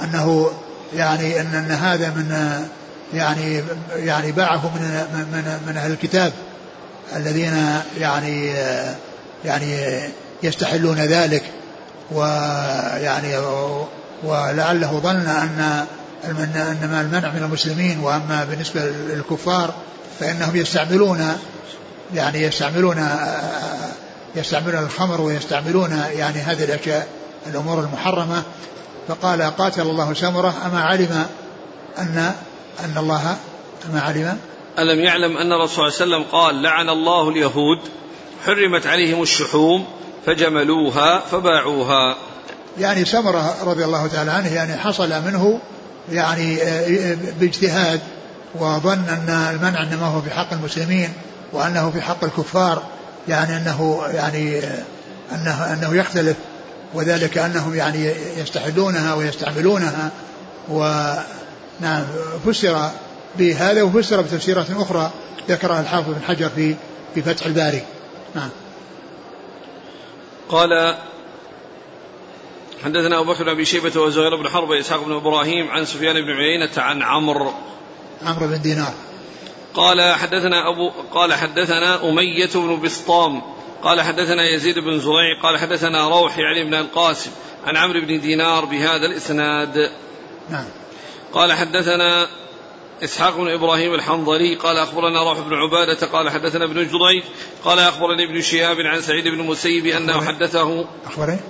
أنه 0.03 0.51
يعني 0.97 1.41
أن, 1.41 1.55
أن 1.55 1.71
هذا 1.71 2.09
من 2.09 2.61
يعني 3.15 3.63
يعني 3.97 4.33
باعه 4.33 4.75
من 4.75 4.83
من 5.33 5.59
من 5.67 5.77
أهل 5.77 5.93
الكتاب 5.93 6.33
الذين 7.17 7.81
يعني 8.01 8.53
يعني 9.45 10.01
يستحلون 10.43 10.97
ذلك. 10.97 11.43
ويعني 12.13 13.39
ولعله 14.25 15.01
ظن 15.03 15.27
أن 15.27 15.87
انما 16.25 17.01
المنع 17.01 17.31
من 17.31 17.43
المسلمين 17.43 18.01
وأما 18.01 18.45
بالنسبة 18.51 18.81
للكفار 18.81 19.75
فإنهم 20.21 20.57
يستعملون 20.57 21.39
يعني 22.15 22.43
يستعملون 22.43 23.09
يستعملون 24.37 24.83
الخمر 24.83 25.21
ويستعملون 25.21 25.91
يعني 26.13 26.39
هذه 26.39 26.65
الأشياء 26.65 27.09
الأمور 27.47 27.81
المحرمة. 27.81 28.43
فقال 29.09 29.43
قاتل 29.43 29.83
الله 29.83 30.15
سمرة 30.15 30.55
أما 30.67 30.81
علم 30.81 31.27
أن 31.99 32.33
أن 32.85 32.95
الله 32.97 33.37
أما 33.91 34.01
علم؟ 34.01 34.39
ألم 34.79 35.01
يعلم 35.01 35.37
أن 35.37 35.53
الرسول 35.53 35.93
صلى 35.93 36.05
الله 36.05 36.17
عليه 36.17 36.25
وسلم 36.27 36.41
قال 36.41 36.63
لعن 36.63 36.89
الله 36.89 37.29
اليهود 37.29 37.79
حرمت 38.47 38.87
عليهم 38.87 39.23
الشحوم 39.23 39.87
فجملوها 40.27 41.19
فباعوها. 41.19 42.17
يعني 42.79 43.05
سمرة 43.05 43.55
رضي 43.65 43.85
الله 43.85 44.07
تعالى 44.07 44.31
عنه 44.31 44.55
يعني 44.55 44.77
حصل 44.77 45.09
منه 45.09 45.61
يعني 46.13 46.59
باجتهاد 47.41 48.01
وظن 48.55 48.99
أن 49.09 49.49
المنع 49.55 49.83
إنما 49.83 50.07
هو 50.07 50.23
في 50.23 50.31
حق 50.31 50.53
المسلمين 50.53 51.13
وأنه 51.53 51.91
في 51.91 52.01
حق 52.01 52.25
الكفار 52.25 52.83
يعني 53.29 53.57
أنه 53.57 54.03
يعني 54.15 54.61
أنه, 55.33 55.73
أنه 55.73 55.95
يختلف 55.95 56.37
وذلك 56.95 57.39
أنهم 57.39 57.75
يعني 57.75 58.13
يستحلونها 58.37 59.15
ويستعملونها 59.15 60.11
ونعم 60.69 62.05
فسر 62.47 62.91
بهذا 63.39 63.83
وفسر 63.83 64.21
بتفسيرات 64.21 64.67
أخرى 64.71 65.11
ذكرها 65.49 65.81
الحافظ 65.81 66.09
بن 66.09 66.23
حجر 66.23 66.49
في 66.49 66.75
في 67.15 67.23
فتح 67.23 67.47
الباري. 67.47 67.83
نعم. 68.35 68.49
قال 70.49 70.97
حدثنا 72.85 73.21
أبو 73.21 73.33
بكر 73.33 73.45
بن 73.45 73.51
أبي 73.51 73.65
شيبة 73.65 74.01
وزهير 74.01 74.37
بن 74.37 74.49
حرب 74.49 74.69
وإسحاق 74.69 75.05
بن 75.05 75.13
إبراهيم 75.13 75.71
عن 75.71 75.85
سفيان 75.85 76.15
بن 76.15 76.31
عيينة 76.31 76.71
عن 76.77 77.03
عمرو. 77.03 77.53
عمرو 78.23 78.47
بن 78.47 78.63
دينار. 78.63 78.95
قال 79.75 80.15
حدثنا 80.15 80.69
أبو 80.69 80.91
قال 81.13 81.35
حدثنا 81.35 82.09
أمية 82.09 82.51
بن 82.55 82.81
بسطام. 82.81 83.43
قال 83.83 84.01
حدثنا 84.01 84.55
يزيد 84.55 84.79
بن 84.79 84.99
زريع. 84.99 85.41
قال 85.43 85.59
حدثنا 85.59 86.09
روح 86.09 86.39
يعني 86.39 86.65
بن 86.65 86.75
القاسم 86.75 87.31
عن 87.65 87.77
عمرو 87.77 88.01
بن 88.01 88.21
دينار 88.21 88.65
بهذا 88.65 89.07
الإسناد. 89.07 89.91
نعم. 90.51 90.67
قال 91.33 91.53
حدثنا 91.53 92.27
إسحاق 93.05 93.37
بن 93.37 93.49
إبراهيم 93.49 93.95
الحنظلي. 93.95 94.55
قال 94.55 94.77
أخبرنا 94.77 95.23
روح 95.23 95.39
بن 95.41 95.55
عبادة. 95.55 96.07
قال 96.07 96.31
حدثنا 96.31 96.65
ابن 96.65 96.75
جريج. 96.75 97.23
قال 97.65 97.79
أخبرني 97.79 98.25
ابن 98.25 98.41
شهاب 98.41 98.77
عن 98.81 99.01
سعيد 99.01 99.29
بن 99.29 99.41
المسيب 99.41 99.87
أنه 99.87 100.25
حدثه 100.25 100.85
أخبرني. 101.07 101.41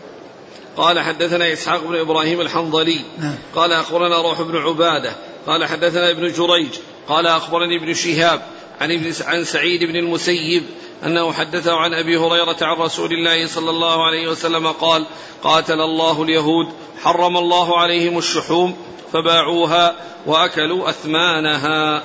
قال 0.77 1.01
حدثنا 1.01 1.53
إسحاق 1.53 1.85
بن 1.85 1.97
إبراهيم 1.97 2.41
الحنظلي. 2.41 3.01
نعم. 3.19 3.35
قال 3.55 3.73
أخبرنا 3.73 4.23
روح 4.23 4.43
بن 4.43 4.57
عبادة. 4.57 5.13
قال 5.47 5.65
حدثنا 5.65 6.11
ابن 6.11 6.33
جريج. 6.33 6.71
قال 7.09 7.27
أخبرني 7.27 7.77
ابن 7.77 7.95
شهاب 7.95 8.43
عن 8.81 8.93
ابن 8.93 9.13
عن 9.27 9.45
سعيد 9.45 9.85
بن 9.85 9.97
المسيب 9.97 10.63
أنه 11.05 11.33
حدثه 11.33 11.77
عن 11.77 11.95
أبي 11.95 12.17
هريرة 12.17 12.57
عن 12.63 12.77
رسول 12.77 13.13
الله 13.13 13.47
صلى 13.47 13.71
الله 13.71 14.07
عليه 14.07 14.29
وسلم 14.29 14.67
قال 14.67 15.07
قاتل 15.43 15.81
الله 15.81 16.23
اليهود 16.23 16.73
حرم 17.03 17.37
الله 17.37 17.79
عليهم 17.79 18.19
الشحوم 18.19 18.77
فباعوها 19.13 19.97
وأكلوا 20.27 20.91
أثمانها. 20.91 22.03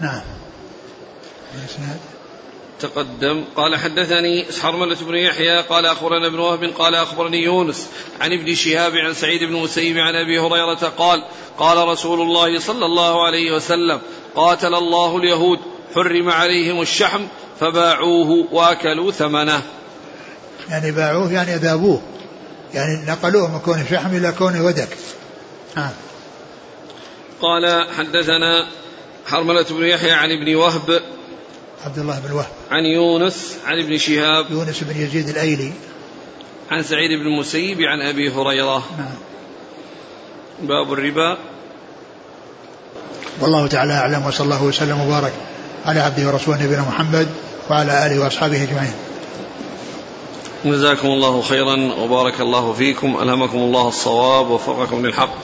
نعم. 0.00 0.22
تقدم. 2.82 3.44
قال 3.56 3.76
حدثني 3.76 4.44
حرملة 4.62 4.96
بن 5.00 5.14
يحيى 5.14 5.60
قال 5.60 5.86
أخبرنا 5.86 6.26
ابن 6.26 6.38
وهب 6.38 6.64
قال 6.64 6.94
أخبرني 6.94 7.42
يونس 7.42 7.88
عن 8.20 8.32
ابن 8.32 8.54
شهاب 8.54 8.96
عن 8.96 9.14
سعيد 9.14 9.44
بن 9.44 9.52
مسيب 9.52 9.98
عن 9.98 10.14
أبي 10.14 10.38
هريرة 10.38 10.92
قال 10.98 11.24
قال 11.58 11.88
رسول 11.88 12.20
الله 12.20 12.58
صلى 12.60 12.86
الله 12.86 13.26
عليه 13.26 13.52
وسلم 13.52 14.00
قاتل 14.36 14.74
الله 14.74 15.16
اليهود 15.16 15.58
حرم 15.94 16.30
عليهم 16.30 16.82
الشحم 16.82 17.20
فباعوه 17.60 18.46
وأكلوا 18.52 19.10
ثمنه. 19.10 19.62
يعني 20.68 20.92
باعوه 20.92 21.32
يعني 21.32 21.54
ذابوه 21.54 22.02
يعني 22.74 23.04
نقلوه 23.06 23.52
من 23.52 23.58
كونه 23.58 23.86
شحم 23.90 24.16
إلى 24.16 24.32
كونه 24.32 24.64
ودك. 24.64 24.88
نعم 25.76 25.92
قال 27.42 27.86
حدثنا 27.98 28.66
حرملة 29.26 29.66
بن 29.70 29.84
يحيى 29.84 30.12
عن 30.12 30.30
ابن 30.30 30.54
وهب 30.54 31.02
عبد 31.86 31.98
الله 31.98 32.20
بن 32.26 32.32
وهب. 32.32 32.46
عن 32.70 32.84
يونس 32.84 33.56
عن 33.66 33.78
ابن 33.78 33.98
شهاب. 33.98 34.50
يونس 34.50 34.82
بن 34.82 35.00
يزيد 35.02 35.28
الأيلي. 35.28 35.72
عن 36.70 36.82
سعيد 36.82 37.10
بن 37.10 37.26
المسيب 37.26 37.80
عن 37.80 38.00
أبي 38.00 38.30
هريرة. 38.30 38.84
نعم. 38.98 39.14
باب 40.62 40.92
الربا. 40.92 41.38
والله 43.40 43.66
تعالى 43.66 43.92
أعلم 43.92 44.26
وصلى 44.26 44.44
الله 44.44 44.64
وسلم 44.64 45.00
وبارك 45.00 45.32
على 45.86 46.00
عبده 46.00 46.26
ورسوله 46.26 46.64
نبينا 46.64 46.82
محمد 46.82 47.28
وعلى 47.70 48.06
آله 48.06 48.24
وأصحابه 48.24 48.62
أجمعين. 48.62 48.92
جزاكم 50.64 51.08
الله 51.08 51.42
خيرا 51.42 51.94
وبارك 51.98 52.40
الله 52.40 52.72
فيكم. 52.72 53.18
ألهمكم 53.22 53.58
الله 53.58 53.88
الصواب 53.88 54.50
ووفقكم 54.50 55.06
للحق. 55.06 55.34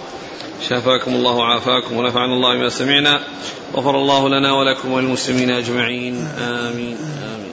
شافاكم 0.68 1.14
الله 1.14 1.32
وعافاكم 1.32 1.96
ونفعنا 1.96 2.34
الله 2.34 2.54
بما 2.54 2.68
سمعنا. 2.68 3.20
غفر 3.74 3.96
الله 3.96 4.28
لنا 4.28 4.52
ولكم 4.52 4.92
وللمسلمين 4.92 5.50
أجمعين. 5.50 6.28
آمين. 6.38 6.96
آمين. 6.96 7.52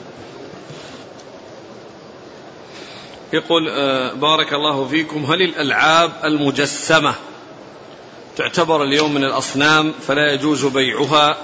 يقول 3.32 3.68
آه، 3.68 4.12
بارك 4.12 4.52
الله 4.52 4.88
فيكم. 4.88 5.24
هل 5.24 5.42
الألعاب 5.42 6.10
المجسمة 6.24 7.14
تعتبر 8.36 8.82
اليوم 8.82 9.14
من 9.14 9.24
الأصنام 9.24 9.92
فلا 10.06 10.32
يجوز 10.32 10.64
بيعها؟ 10.64 11.36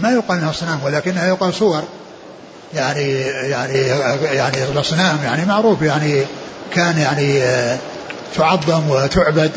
ما 0.00 0.12
يقال 0.12 0.38
إنها 0.38 0.50
أصنام 0.50 0.84
ولكنها 0.84 1.28
يقال 1.28 1.54
صور. 1.54 1.82
يعني 2.74 3.10
يعني 3.50 3.78
يعني 4.22 4.64
الأصنام 4.72 5.18
يعني 5.24 5.46
معروف 5.46 5.82
يعني 5.82 6.24
كان 6.74 6.98
يعني 6.98 7.42
آه، 7.42 7.78
تعظم 8.36 8.90
وتعبد. 8.90 9.52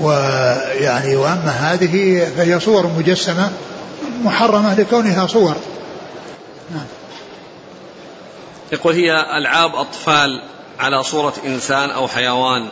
ويعني 0.00 1.16
وأما 1.16 1.50
هذه 1.50 2.26
فهي 2.36 2.60
صور 2.60 2.86
مجسمة 2.86 3.50
محرمة 4.24 4.74
لكونها 4.74 5.26
صور. 5.26 5.56
نعم. 6.70 6.86
يقول 8.72 8.94
هي 8.94 9.38
ألعاب 9.38 9.74
أطفال 9.74 10.42
على 10.80 11.02
صورة 11.02 11.34
إنسان 11.46 11.90
أو 11.90 12.08
حيوان. 12.08 12.68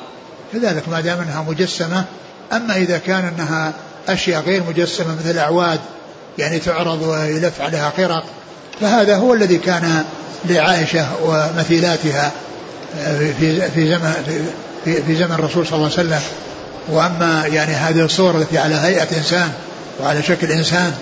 كذلك 0.53 0.89
ما 0.89 1.01
دام 1.01 1.21
أنها 1.21 1.45
مجسمة 1.49 2.05
أما 2.53 2.77
إذا 2.77 2.99
كان 2.99 3.25
أنها 3.25 3.73
أشياء 4.09 4.43
غير 4.43 4.63
مجسمة 4.69 5.15
مثل 5.15 5.31
الأعواد 5.31 5.81
يعني 6.39 6.59
تعرض 6.59 7.03
ويلف 7.03 7.61
عليها 7.61 7.93
خرق 7.97 8.25
فهذا 8.81 9.17
هو 9.17 9.35
الذي 9.35 9.59
كان 9.59 10.05
لعائشة 10.45 11.07
ومثيلاتها 11.25 12.33
آه، 13.01 13.33
في 13.39 13.71
في 13.71 13.89
زمن 13.89 14.13
في, 14.85 15.03
في 15.03 15.15
زمن 15.15 15.33
الرسول 15.33 15.67
صلى 15.67 15.77
الله 15.77 15.91
عليه 15.99 16.09
وسلم. 16.09 16.21
وأما 16.89 17.47
يعني 17.47 17.73
هذه 17.73 18.05
الصور 18.05 18.37
التي 18.37 18.59
على 18.59 18.75
هيئة 18.75 19.17
إنسان 19.17 19.53
وعلى 20.01 20.23
شكل 20.23 20.47
إنسان 20.47 20.95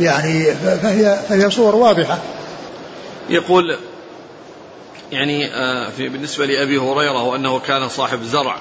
يعني 0.00 0.54
فهي 0.54 1.18
فهي 1.28 1.50
صور 1.50 1.74
واضحة. 1.74 2.18
يقول 3.28 3.78
يعني 5.12 5.54
آه، 5.54 5.90
في 5.90 6.08
بالنسبة 6.08 6.46
لأبي 6.46 6.78
هريرة 6.78 7.22
وأنه 7.22 7.58
كان 7.58 7.88
صاحب 7.88 8.22
زرع 8.22 8.56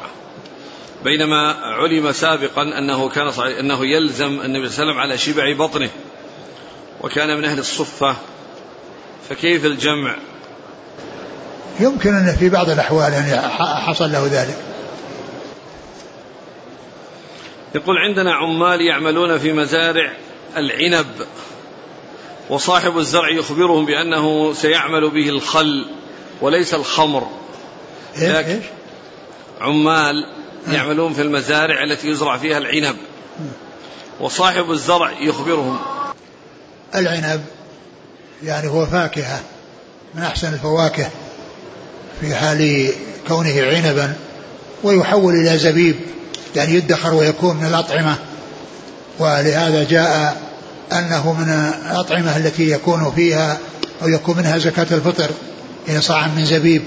بينما 1.03 1.53
علم 1.53 2.11
سابقا 2.11 2.61
أنه 2.61 3.09
كان 3.09 3.28
أنه 3.59 3.86
يلزم 3.86 4.41
النبي 4.41 4.69
صلى 4.69 4.84
الله 4.84 4.93
عليه 4.93 4.93
وسلم 4.93 4.99
على 4.99 5.17
شبع 5.17 5.65
بطنه 5.65 5.89
وكان 7.01 7.38
من 7.38 7.45
أهل 7.45 7.59
الصفة 7.59 8.15
فكيف 9.30 9.65
الجمع؟ 9.65 10.15
يمكن 11.80 12.15
أن 12.15 12.36
في 12.39 12.49
بعض 12.49 12.69
الأحوال 12.69 13.13
يعني 13.13 13.49
حصل 13.57 14.11
له 14.11 14.30
ذلك. 14.32 14.57
يقول 17.76 17.97
عندنا 17.97 18.36
عمال 18.36 18.82
يعملون 18.82 19.38
في 19.38 19.53
مزارع 19.53 20.13
العنب 20.57 21.07
وصاحب 22.49 22.97
الزرع 22.97 23.30
يخبرهم 23.30 23.86
بأنه 23.86 24.53
سيعمل 24.53 25.09
به 25.09 25.30
الخل 25.30 25.86
وليس 26.41 26.73
الخمر. 26.73 27.28
إيش؟ 28.21 28.63
عمال 29.61 30.15
يعملون 30.67 31.13
في 31.13 31.21
المزارع 31.21 31.84
التي 31.84 32.07
يزرع 32.07 32.38
فيها 32.38 32.57
العنب 32.57 32.95
وصاحب 34.19 34.71
الزرع 34.71 35.11
يخبرهم 35.21 35.78
العنب 36.95 37.45
يعني 38.43 38.67
هو 38.67 38.86
فاكهة 38.86 39.41
من 40.15 40.21
أحسن 40.21 40.53
الفواكه 40.53 41.09
في 42.21 42.36
حال 42.36 42.89
كونه 43.28 43.63
عنبا 43.63 44.15
ويحول 44.84 45.34
إلى 45.34 45.57
زبيب 45.57 45.95
يعني 46.56 46.74
يدخر 46.74 47.14
ويكون 47.14 47.58
من 47.58 47.66
الأطعمة. 47.66 48.16
ولهذا 49.20 49.84
جاء 49.84 50.36
أنه 50.91 51.34
من 51.34 51.49
الأطعمة 51.91 52.38
التي 52.38 52.72
يكون 52.72 53.12
فيها 53.16 53.58
أو 54.01 54.08
يكون 54.08 54.38
منها 54.38 54.58
زكاة 54.58 54.88
الفطر 54.91 55.30
إن 55.89 56.01
صاع 56.01 56.28
من 56.28 56.45
زبيب. 56.45 56.82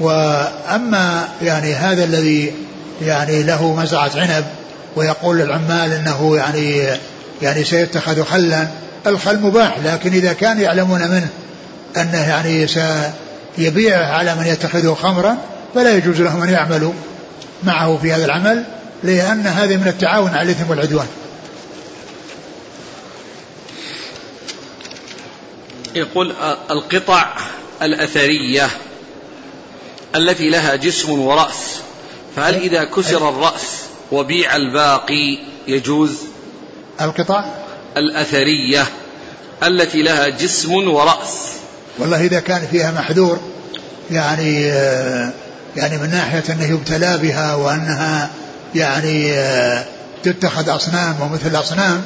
وأما 0.00 1.28
يعني 1.42 1.74
هذا 1.74 2.04
الذي 2.04 2.52
يعني 3.02 3.42
له 3.42 3.74
مزرعة 3.74 4.10
عنب 4.14 4.44
ويقول 4.96 5.38
للعمال 5.38 5.92
إنه 5.92 6.36
يعني 6.36 6.86
يعني 7.42 7.64
سيتخذ 7.64 8.24
خلا 8.24 8.68
الخل 9.06 9.40
مباح 9.40 9.78
لكن 9.84 10.12
إذا 10.12 10.32
كانوا 10.32 10.62
يعلمون 10.62 11.00
منه 11.00 11.28
أنه 11.96 12.28
يعني 12.28 12.66
سيبيعه 13.56 14.06
على 14.06 14.34
من 14.34 14.46
يتخذه 14.46 14.96
خمرا 15.02 15.36
فلا 15.74 15.96
يجوز 15.96 16.20
لهم 16.20 16.42
أن 16.42 16.48
يعملوا. 16.48 16.92
معه 17.66 17.98
في 18.02 18.12
هذا 18.12 18.24
العمل 18.24 18.64
لأن 19.02 19.46
هذا 19.46 19.76
من 19.76 19.88
التعاون 19.88 20.30
على 20.30 20.42
الإثم 20.42 20.70
والعدوان. 20.70 21.06
يقول 25.94 26.34
القطع 26.70 27.36
الأثرية 27.82 28.70
التي 30.16 30.50
لها 30.50 30.76
جسم 30.76 31.20
ورأس 31.20 31.80
فهل 32.36 32.54
إذا 32.54 32.84
كسر 32.84 33.28
الرأس 33.28 33.62
وبيع 34.12 34.56
الباقي 34.56 35.38
يجوز؟ 35.68 36.16
القطع؟ 37.00 37.44
الأثرية 37.96 38.86
التي 39.62 40.02
لها 40.02 40.28
جسم 40.28 40.88
ورأس. 40.88 41.54
والله 41.98 42.20
إذا 42.20 42.40
كان 42.40 42.66
فيها 42.66 42.90
محذور 42.90 43.40
يعني 44.10 44.72
آه، 44.72 45.32
يعني 45.76 45.98
من 45.98 46.10
ناحية 46.10 46.44
أنه 46.50 46.64
يبتلى 46.64 47.18
بها 47.18 47.54
وأنها 47.54 48.30
يعني 48.74 49.32
آه، 49.32 49.84
تتخذ 50.22 50.76
أصنام 50.76 51.20
ومثل 51.20 51.46
الأصنام 51.46 52.04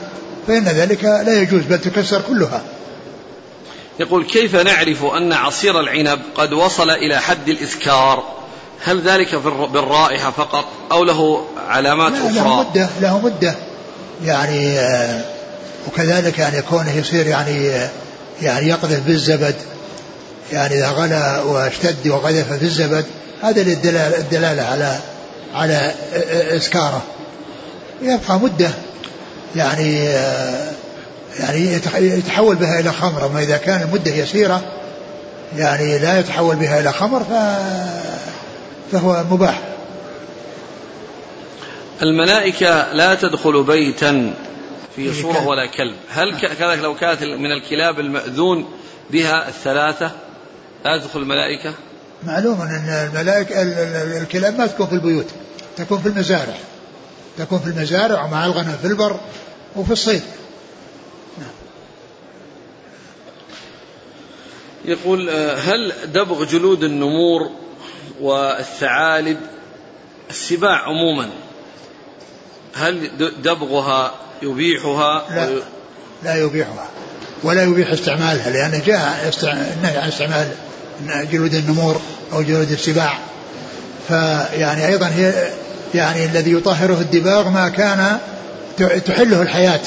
فإن 0.48 0.64
ذلك 0.64 1.04
لا 1.04 1.42
يجوز 1.42 1.62
بل 1.62 1.78
تكسر 1.78 2.22
كلها. 2.28 2.62
يقول 4.00 4.24
كيف 4.24 4.56
نعرف 4.56 5.04
أن 5.04 5.32
عصير 5.32 5.80
العنب 5.80 6.20
قد 6.34 6.52
وصل 6.52 6.90
إلى 6.90 7.18
حد 7.18 7.48
الإسكار 7.48 8.24
هل 8.84 9.00
ذلك 9.00 9.34
بالرائحة 9.72 10.30
فقط 10.30 10.64
أو 10.92 11.04
له 11.04 11.44
علامات 11.68 12.12
لا 12.12 12.18
أخرى؟ 12.18 12.34
له 12.34 12.60
مدة 12.60 12.88
له 13.00 13.18
مدة. 13.18 13.54
يعني 14.24 14.78
آه، 14.78 15.24
وكذلك 15.86 16.38
يعني 16.38 16.62
كونه 16.62 16.96
يصير 16.96 17.26
يعني 17.26 17.70
آه، 17.70 17.90
يعني 18.42 18.68
يقذف 18.68 19.00
بالزبد. 19.06 19.54
يعني 20.52 20.74
إذا 20.74 20.88
غلى 20.88 21.42
واشتد 21.46 22.08
وقذف 22.08 22.52
في 22.52 22.64
الزبد 22.64 23.04
هذا 23.42 23.62
للدلالة 23.62 24.18
الدلالة 24.18 24.62
على 24.62 24.98
على 25.54 25.94
إسكاره. 26.56 27.02
يبقى 28.02 28.38
مدة. 28.40 28.70
يعني 29.56 30.08
آه، 30.08 30.72
يعني 31.40 31.80
يتحول 31.98 32.56
بها 32.56 32.80
إلى 32.80 32.92
خمر 32.92 33.26
أما 33.26 33.42
إذا 33.42 33.56
كان 33.56 33.82
المدة 33.82 34.10
يسيرة 34.10 34.62
يعني 35.56 35.98
لا 35.98 36.20
يتحول 36.20 36.56
بها 36.56 36.80
إلى 36.80 36.92
خمر 36.92 37.20
ف 37.20 37.32
فهو 38.92 39.24
مباح. 39.30 39.62
الملائكة 42.02 42.92
لا 42.92 43.14
تدخل 43.14 43.62
بيتا 43.62 44.34
في 44.96 45.22
صورة 45.22 45.46
ولا 45.46 45.66
كلب. 45.66 45.94
هل 46.10 46.40
كذلك 46.40 46.78
لو 46.78 46.94
كانت 46.94 47.22
من 47.22 47.52
الكلاب 47.52 48.00
المأذون 48.00 48.64
بها 49.10 49.48
الثلاثة 49.48 50.10
لا 50.84 50.98
تدخل 50.98 51.20
الملائكة؟ 51.20 51.74
معلوم 52.26 52.60
أن 52.60 52.88
الملائكة 52.88 53.62
الكلاب 54.22 54.58
ما 54.58 54.66
تكون 54.66 54.86
في 54.86 54.92
البيوت 54.92 55.26
تكون 55.76 55.98
في 55.98 56.08
المزارع. 56.08 56.54
تكون 57.38 57.58
في 57.58 57.66
المزارع 57.66 58.24
ومع 58.24 58.46
الغنم 58.46 58.76
في 58.82 58.86
البر 58.86 59.20
وفي 59.76 59.92
الصيد. 59.92 60.22
نعم. 61.38 61.50
يقول 64.84 65.30
آه، 65.30 65.56
هل 65.56 65.92
دبغ 66.12 66.44
جلود 66.44 66.84
النمور 66.84 67.50
والثعالب 68.20 69.38
السباع 70.30 70.82
عموما؟ 70.82 71.30
هل 72.74 73.10
دبغها 73.42 74.14
يبيحها؟ 74.42 75.34
لا. 75.34 75.62
لا 76.22 76.36
يبيحها 76.42 76.88
ولا 77.42 77.62
يبيح 77.62 77.90
استعمالها 77.90 78.50
لأنه 78.50 78.84
جاء 78.84 79.32
النهي 79.76 79.98
عن 79.98 80.08
استعمال 80.08 80.54
جلود 81.06 81.54
النمور 81.54 82.00
أو 82.32 82.42
جلود 82.42 82.70
السباع. 82.70 83.18
فيعني 84.08 84.86
أيضا 84.86 85.06
هي 85.06 85.32
يعني 85.94 86.24
الذي 86.24 86.52
يطهره 86.52 87.00
الدباغ 87.00 87.48
ما 87.48 87.68
كان 87.68 88.18
تحله 89.06 89.42
الحياة 89.42 89.80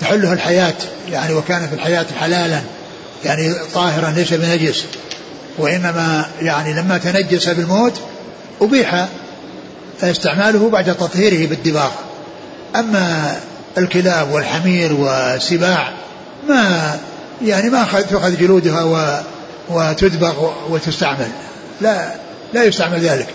تحله 0.00 0.32
الحياة 0.32 0.74
يعني 1.10 1.34
وكان 1.34 1.68
في 1.68 1.74
الحياة 1.74 2.06
حلالا 2.20 2.60
يعني 3.24 3.54
طاهرا 3.74 4.10
ليس 4.10 4.34
بنجس. 4.34 4.84
وإنما 5.58 6.26
يعني 6.42 6.72
لما 6.72 6.98
تنجس 6.98 7.48
بالموت 7.48 7.92
أبيح 8.60 9.08
استعماله 10.02 10.70
بعد 10.70 10.94
تطهيره 10.94 11.48
بالدباغ. 11.48 11.90
أما 12.76 13.36
الكلاب 13.78 14.32
والحمير 14.32 14.92
والسباع 14.92 15.92
ما 16.48 16.96
يعني 17.42 17.70
ما 17.70 17.86
تؤخذ 18.10 18.36
جلودها 18.36 18.82
وتدبغ 19.68 20.52
وتستعمل. 20.72 21.28
لا 21.80 22.14
لا 22.52 22.64
يستعمل 22.64 23.00
ذلك. 23.00 23.28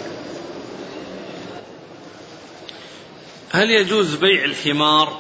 هل 3.52 3.72
يجوز 3.72 4.16
بيع 4.16 4.44
الحمار؟ 4.44 5.18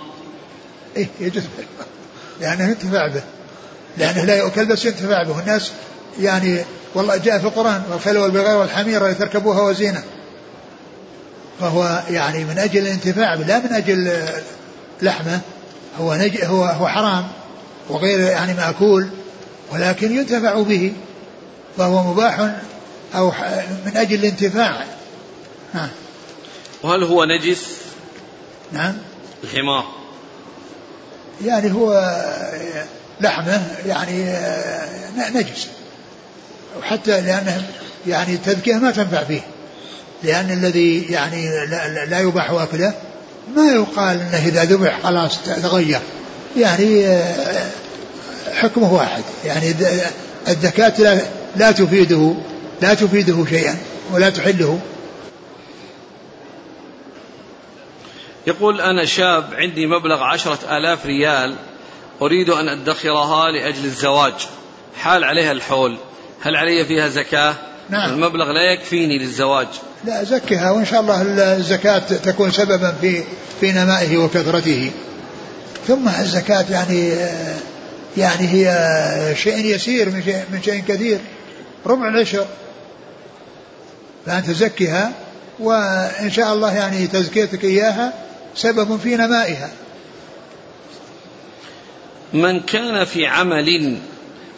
إيه 0.98 1.08
يجوز 1.20 1.44
لأنه 2.42 2.70
ينتفع 2.70 3.08
به. 3.08 3.22
لأنه 3.98 4.24
لا 4.24 4.36
يؤكل 4.36 4.66
بس 4.66 4.86
ينتفع 4.86 5.24
به. 5.24 5.40
الناس 5.40 5.72
يعني 6.20 6.60
والله 6.96 7.18
جاء 7.18 7.40
في 7.40 7.46
القرآن 7.46 7.84
والخيل 7.92 8.18
والبغال 8.18 8.56
والحمير 8.56 9.08
لتركبوها 9.08 9.62
وزينة. 9.62 10.04
فهو 11.60 12.04
يعني 12.10 12.44
من 12.44 12.60
أجل 12.60 12.80
الانتفاع 12.80 13.34
لا 13.34 13.60
من 13.60 13.74
أجل 13.74 14.12
لحمة. 15.02 15.42
هو 16.00 16.16
نج 16.16 16.44
هو 16.44 16.64
هو 16.64 16.88
حرام. 16.88 17.28
وغير 17.90 18.20
يعني 18.20 18.54
مأكول. 18.54 19.10
ولكن 19.72 20.18
ينتفع 20.18 20.62
به 20.62 20.94
فهو 21.78 22.12
مباح 22.12 22.56
أو 23.16 23.32
من 23.86 23.92
أجل 23.96 24.16
الانتفاع. 24.20 24.86
نعم 25.74 25.90
وهل 26.84 27.04
هو 27.04 27.26
نجس؟ 27.26 27.66
نعم. 28.72 28.98
الحمار. 29.44 29.86
يعني 31.46 31.74
هو 31.74 32.16
لحمة 33.22 33.62
يعني 33.86 34.36
نجس. 35.34 35.68
وحتى 36.80 37.22
لأنه 37.22 37.68
يعني 38.08 38.34
التذكية 38.34 38.76
ما 38.76 38.92
تنفع 38.92 39.24
فيه. 39.24 39.42
لأن 40.24 40.52
الذي 40.52 41.02
يعني 41.10 41.50
لا, 41.66 42.06
لا 42.06 42.20
يباح 42.20 42.52
أكله 42.52 42.94
ما 43.56 43.72
يقال 43.72 44.22
أنه 44.22 44.46
إذا 44.46 44.64
ذبح 44.64 45.00
خلاص 45.04 45.40
تغير. 45.42 46.02
يعني 46.58 47.20
حكمه 48.54 48.94
واحد. 48.94 49.24
يعني 49.46 49.76
الزكاة 50.48 50.94
لا, 51.02 51.22
لا 51.56 51.72
تفيده 51.72 52.34
لا 52.82 52.94
تفيده 52.94 53.46
شيئا 53.50 53.78
ولا 54.12 54.30
تحله. 54.30 54.80
يقول 58.48 58.82
أنا 58.82 59.06
شاب 59.06 59.54
عندي 59.54 59.88
مبلغ 59.88 60.24
عشرة 60.24 60.78
آلاف 60.78 61.06
ريال 61.06 61.56
أريد 62.22 62.50
أن 62.50 62.68
أدخرها 62.68 63.52
لأجل 63.52 63.86
الزواج. 63.86 64.34
حال 64.98 65.24
عليها 65.24 65.52
الحول. 65.52 65.98
هل 66.42 66.56
علي 66.56 66.86
فيها 66.86 67.08
زكاة؟ 67.08 67.56
نعم. 67.90 68.10
المبلغ 68.10 68.52
لا 68.52 68.74
يكفيني 68.74 69.18
للزواج. 69.18 69.68
لا 70.06 70.24
زكها 70.24 70.72
وإن 70.72 70.86
شاء 70.86 71.02
الله 71.02 71.22
الزكاة 71.58 72.00
تكون 72.00 72.52
سببا 72.52 72.96
في 73.02 73.24
في 73.60 73.72
نمائه 73.72 74.18
وكثرته 74.18 74.92
ثم 75.88 76.08
الزكاة 76.08 76.66
يعني 76.72 77.14
يعني 78.18 78.48
هي 78.48 79.36
شيء 79.36 79.66
يسير 79.66 80.10
من 80.10 80.24
شيء 80.24 80.44
من 80.52 80.64
شيء 80.64 80.84
كثير. 80.88 81.20
ربع 81.86 82.08
العشر. 82.08 82.48
فأن 84.26 84.44
تزكها 84.44 85.12
وإن 85.60 86.32
شاء 86.32 86.54
الله 86.54 86.76
يعني 86.76 87.08
تزكيتك 87.08 87.64
إياها 87.64 88.14
سبب 88.56 89.00
في 89.00 89.16
نمائها. 89.16 89.70
من 92.34 92.60
كان 92.60 93.06
في 93.06 93.26
عمل 93.26 93.98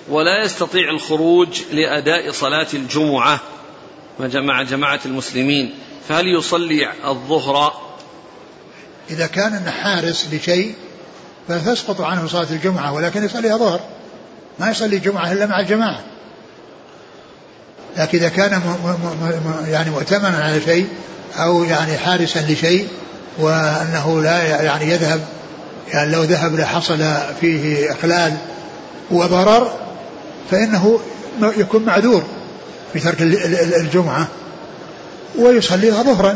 ولا 0.09 0.45
يستطيع 0.45 0.89
الخروج 0.89 1.61
لأداء 1.71 2.31
صلاة 2.31 2.67
الجمعة 2.73 3.39
مع 4.19 4.61
جماعة 4.61 4.99
المسلمين 5.05 5.73
فهل 6.09 6.27
يصلي 6.27 6.91
الظهر؟ 7.05 7.91
إذا 9.09 9.27
كان 9.27 9.69
حارس 9.69 10.27
لشيء 10.33 10.75
فتسقط 11.47 12.01
عنه 12.01 12.27
صلاة 12.27 12.47
الجمعة 12.51 12.93
ولكن 12.93 13.25
يصليها 13.25 13.57
ظهر 13.57 13.79
ما 14.59 14.69
يصلي 14.69 14.95
الجمعة 14.95 15.31
إلا 15.31 15.45
مع 15.45 15.59
الجماعة. 15.59 15.99
لكن 17.97 18.17
إذا 18.17 18.29
كان 18.29 18.51
م 18.59 18.61
م 18.85 19.65
يعني 19.67 19.89
مؤتمنا 19.89 20.43
على 20.43 20.61
شيء 20.61 20.87
أو 21.37 21.63
يعني 21.63 21.97
حارسا 21.97 22.39
لشيء 22.39 22.87
وأنه 23.37 24.21
لا 24.21 24.61
يعني 24.63 24.91
يذهب 24.91 25.21
يعني 25.93 26.11
لو 26.11 26.23
ذهب 26.23 26.55
لحصل 26.55 27.03
فيه 27.41 27.91
إخلال 27.91 28.37
وضرر 29.11 29.71
فإنه 30.51 30.99
يكون 31.57 31.83
معذور 31.83 32.23
بترك 32.95 33.21
الجمعة 33.81 34.27
ويصليها 35.37 36.03
ظهرا. 36.03 36.35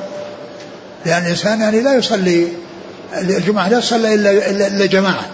لأن 1.06 1.24
الإنسان 1.24 1.62
يعني 1.62 1.82
لا 1.82 1.96
يصلي 1.96 2.48
الجمعة 3.14 3.70
لا 3.70 3.80
تصلى 3.80 4.14
إلا, 4.14 4.68
إلا 4.68 4.86
جماعة. 4.86 5.30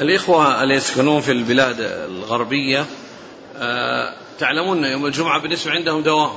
الإخوة 0.00 0.62
اللي 0.62 0.74
يسكنون 0.74 1.20
في 1.20 1.32
البلاد 1.32 1.76
الغربية 1.80 2.84
آه 3.58 4.14
تعلمون 4.38 4.84
يوم 4.84 5.06
الجمعة 5.06 5.42
بالنسبة 5.42 5.70
عندهم 5.70 6.02
دوام 6.02 6.30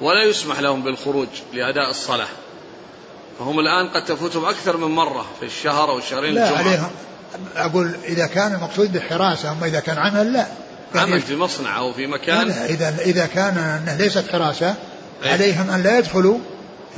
ولا 0.00 0.24
يسمح 0.24 0.60
لهم 0.60 0.82
بالخروج 0.82 1.28
لأداء 1.54 1.90
الصلاة. 1.90 2.28
فهم 3.38 3.60
الآن 3.60 3.88
قد 3.88 4.04
تفوتهم 4.04 4.44
أكثر 4.44 4.76
من 4.76 4.88
مرة 4.94 5.26
في 5.40 5.46
الشهر 5.46 5.90
أو 5.90 5.98
الشهرين 5.98 6.34
لا 6.34 6.44
الجمعة. 6.44 6.58
عليهم. 6.58 6.90
أقول 7.56 7.90
إذا 8.04 8.26
كان 8.26 8.54
المقصود 8.54 8.92
بالحراسة 8.92 9.52
أما 9.52 9.66
إذا 9.66 9.80
كان 9.80 9.98
عمل 9.98 10.32
لا. 10.32 10.46
يعني 10.94 11.10
عمل 11.10 11.20
في 11.20 11.36
مصنع 11.36 11.78
أو 11.78 11.92
في 11.92 12.06
مكان. 12.06 12.48
لا 12.48 12.66
إذا 12.66 12.94
إذا 13.04 13.26
كان 13.26 13.84
ليست 13.98 14.24
حراسة 14.32 14.74
أيه؟ 15.24 15.32
عليهم 15.32 15.70
أن 15.70 15.82
لا 15.82 15.98
يدخلوا 15.98 16.38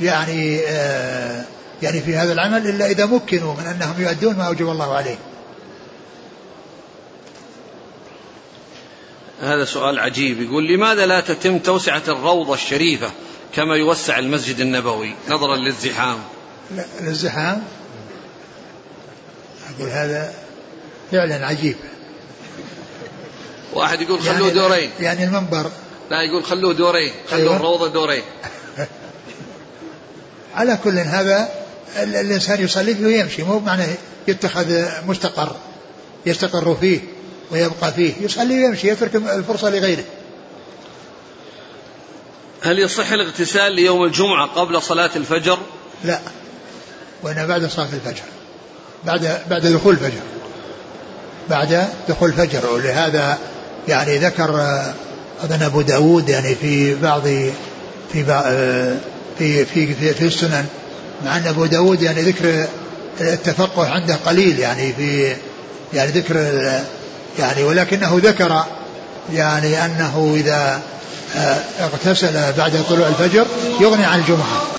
يعني 0.01 0.59
آه 0.67 1.45
يعني 1.81 2.01
في 2.01 2.15
هذا 2.15 2.33
العمل 2.33 2.69
إلا 2.69 2.85
إذا 2.85 3.05
مكنوا 3.05 3.53
من 3.53 3.65
أنهم 3.65 4.01
يؤدون 4.01 4.35
ما 4.35 4.47
أوجب 4.47 4.69
الله 4.69 4.93
عليه. 4.93 5.17
هذا 9.41 9.65
سؤال 9.65 9.99
عجيب. 9.99 10.41
يقول 10.41 10.67
لماذا 10.67 11.05
لا 11.05 11.19
تتم 11.19 11.59
توسعة 11.59 12.03
الروضة 12.07 12.53
الشريفة 12.53 13.11
كما 13.55 13.75
يوسع 13.75 14.19
المسجد 14.19 14.59
النبوي 14.59 15.15
نظرا 15.29 15.55
للزحام؟ 15.55 16.17
لا 16.75 16.85
للزحام؟ 17.01 17.63
أقول 19.75 19.89
هذا 19.89 20.33
فعلا 21.11 21.45
عجيب. 21.45 21.75
واحد 23.73 24.01
يقول 24.01 24.19
خلوه 24.19 24.39
يعني 24.39 24.49
دورين. 24.51 24.89
يعني 24.99 25.23
المنبر. 25.23 25.71
لا 26.11 26.21
يقول 26.21 26.43
خلوه 26.43 26.73
دورين. 26.73 27.11
خلوه 27.29 27.41
أيوة. 27.41 27.55
الروضة 27.55 27.87
دورين. 27.87 28.23
على 30.59 30.77
كل 30.83 30.99
هذا 30.99 31.49
الإنسان 31.97 32.63
يصلي 32.63 32.95
فيه 32.95 33.05
ويمشي 33.05 33.43
مو 33.43 33.59
بمعنى 33.59 33.83
يتخذ 34.27 34.85
مستقر 35.07 35.55
يستقر 36.25 36.75
فيه 36.75 36.99
ويبقى 37.51 37.93
فيه 37.93 38.13
يصلي 38.21 38.63
ويمشي 38.63 38.87
يترك 38.87 39.15
الفرصة 39.15 39.69
لغيره 39.69 40.03
هل 42.61 42.79
يصح 42.79 43.11
الاغتسال 43.11 43.71
ليوم 43.71 44.03
الجمعة 44.03 44.47
قبل 44.47 44.81
صلاة 44.81 45.09
الفجر؟ 45.15 45.59
لا 46.03 46.19
وإنما 47.23 47.45
بعد 47.45 47.65
صلاة 47.65 47.89
الفجر 47.93 48.23
بعد 49.05 49.41
بعد 49.49 49.67
دخول 49.67 49.93
الفجر 49.93 50.21
بعد 51.49 51.87
دخول 52.09 52.29
الفجر 52.29 52.69
ولهذا 52.69 53.37
يعني 53.87 54.17
ذكر 54.17 54.49
أظن 55.43 55.61
أبو 55.61 55.81
داود 55.81 56.29
يعني 56.29 56.55
في 56.55 56.95
بعض 56.95 57.23
في 58.13 58.23
في 59.39 59.65
في 59.65 59.93
في, 59.93 60.13
في 60.13 60.25
السنن 60.25 60.65
مع 61.25 61.37
أن 61.37 61.47
أبو 61.47 61.65
داود 61.65 62.01
يعني 62.01 62.21
ذكر 62.21 62.65
التفقه 63.21 63.87
عنده 63.87 64.15
قليل 64.25 64.59
يعني 64.59 64.93
في 64.93 65.35
يعني 65.93 66.11
ذكر 66.11 66.35
يعني 67.39 67.63
ولكنه 67.63 68.19
ذكر 68.23 68.63
يعني 69.33 69.85
أنه 69.85 70.33
إذا 70.35 70.81
اغتسل 71.79 72.53
بعد 72.57 72.83
طلوع 72.89 73.07
الفجر 73.07 73.45
يغني 73.81 74.05
عن 74.05 74.19
الجمعة. 74.19 74.78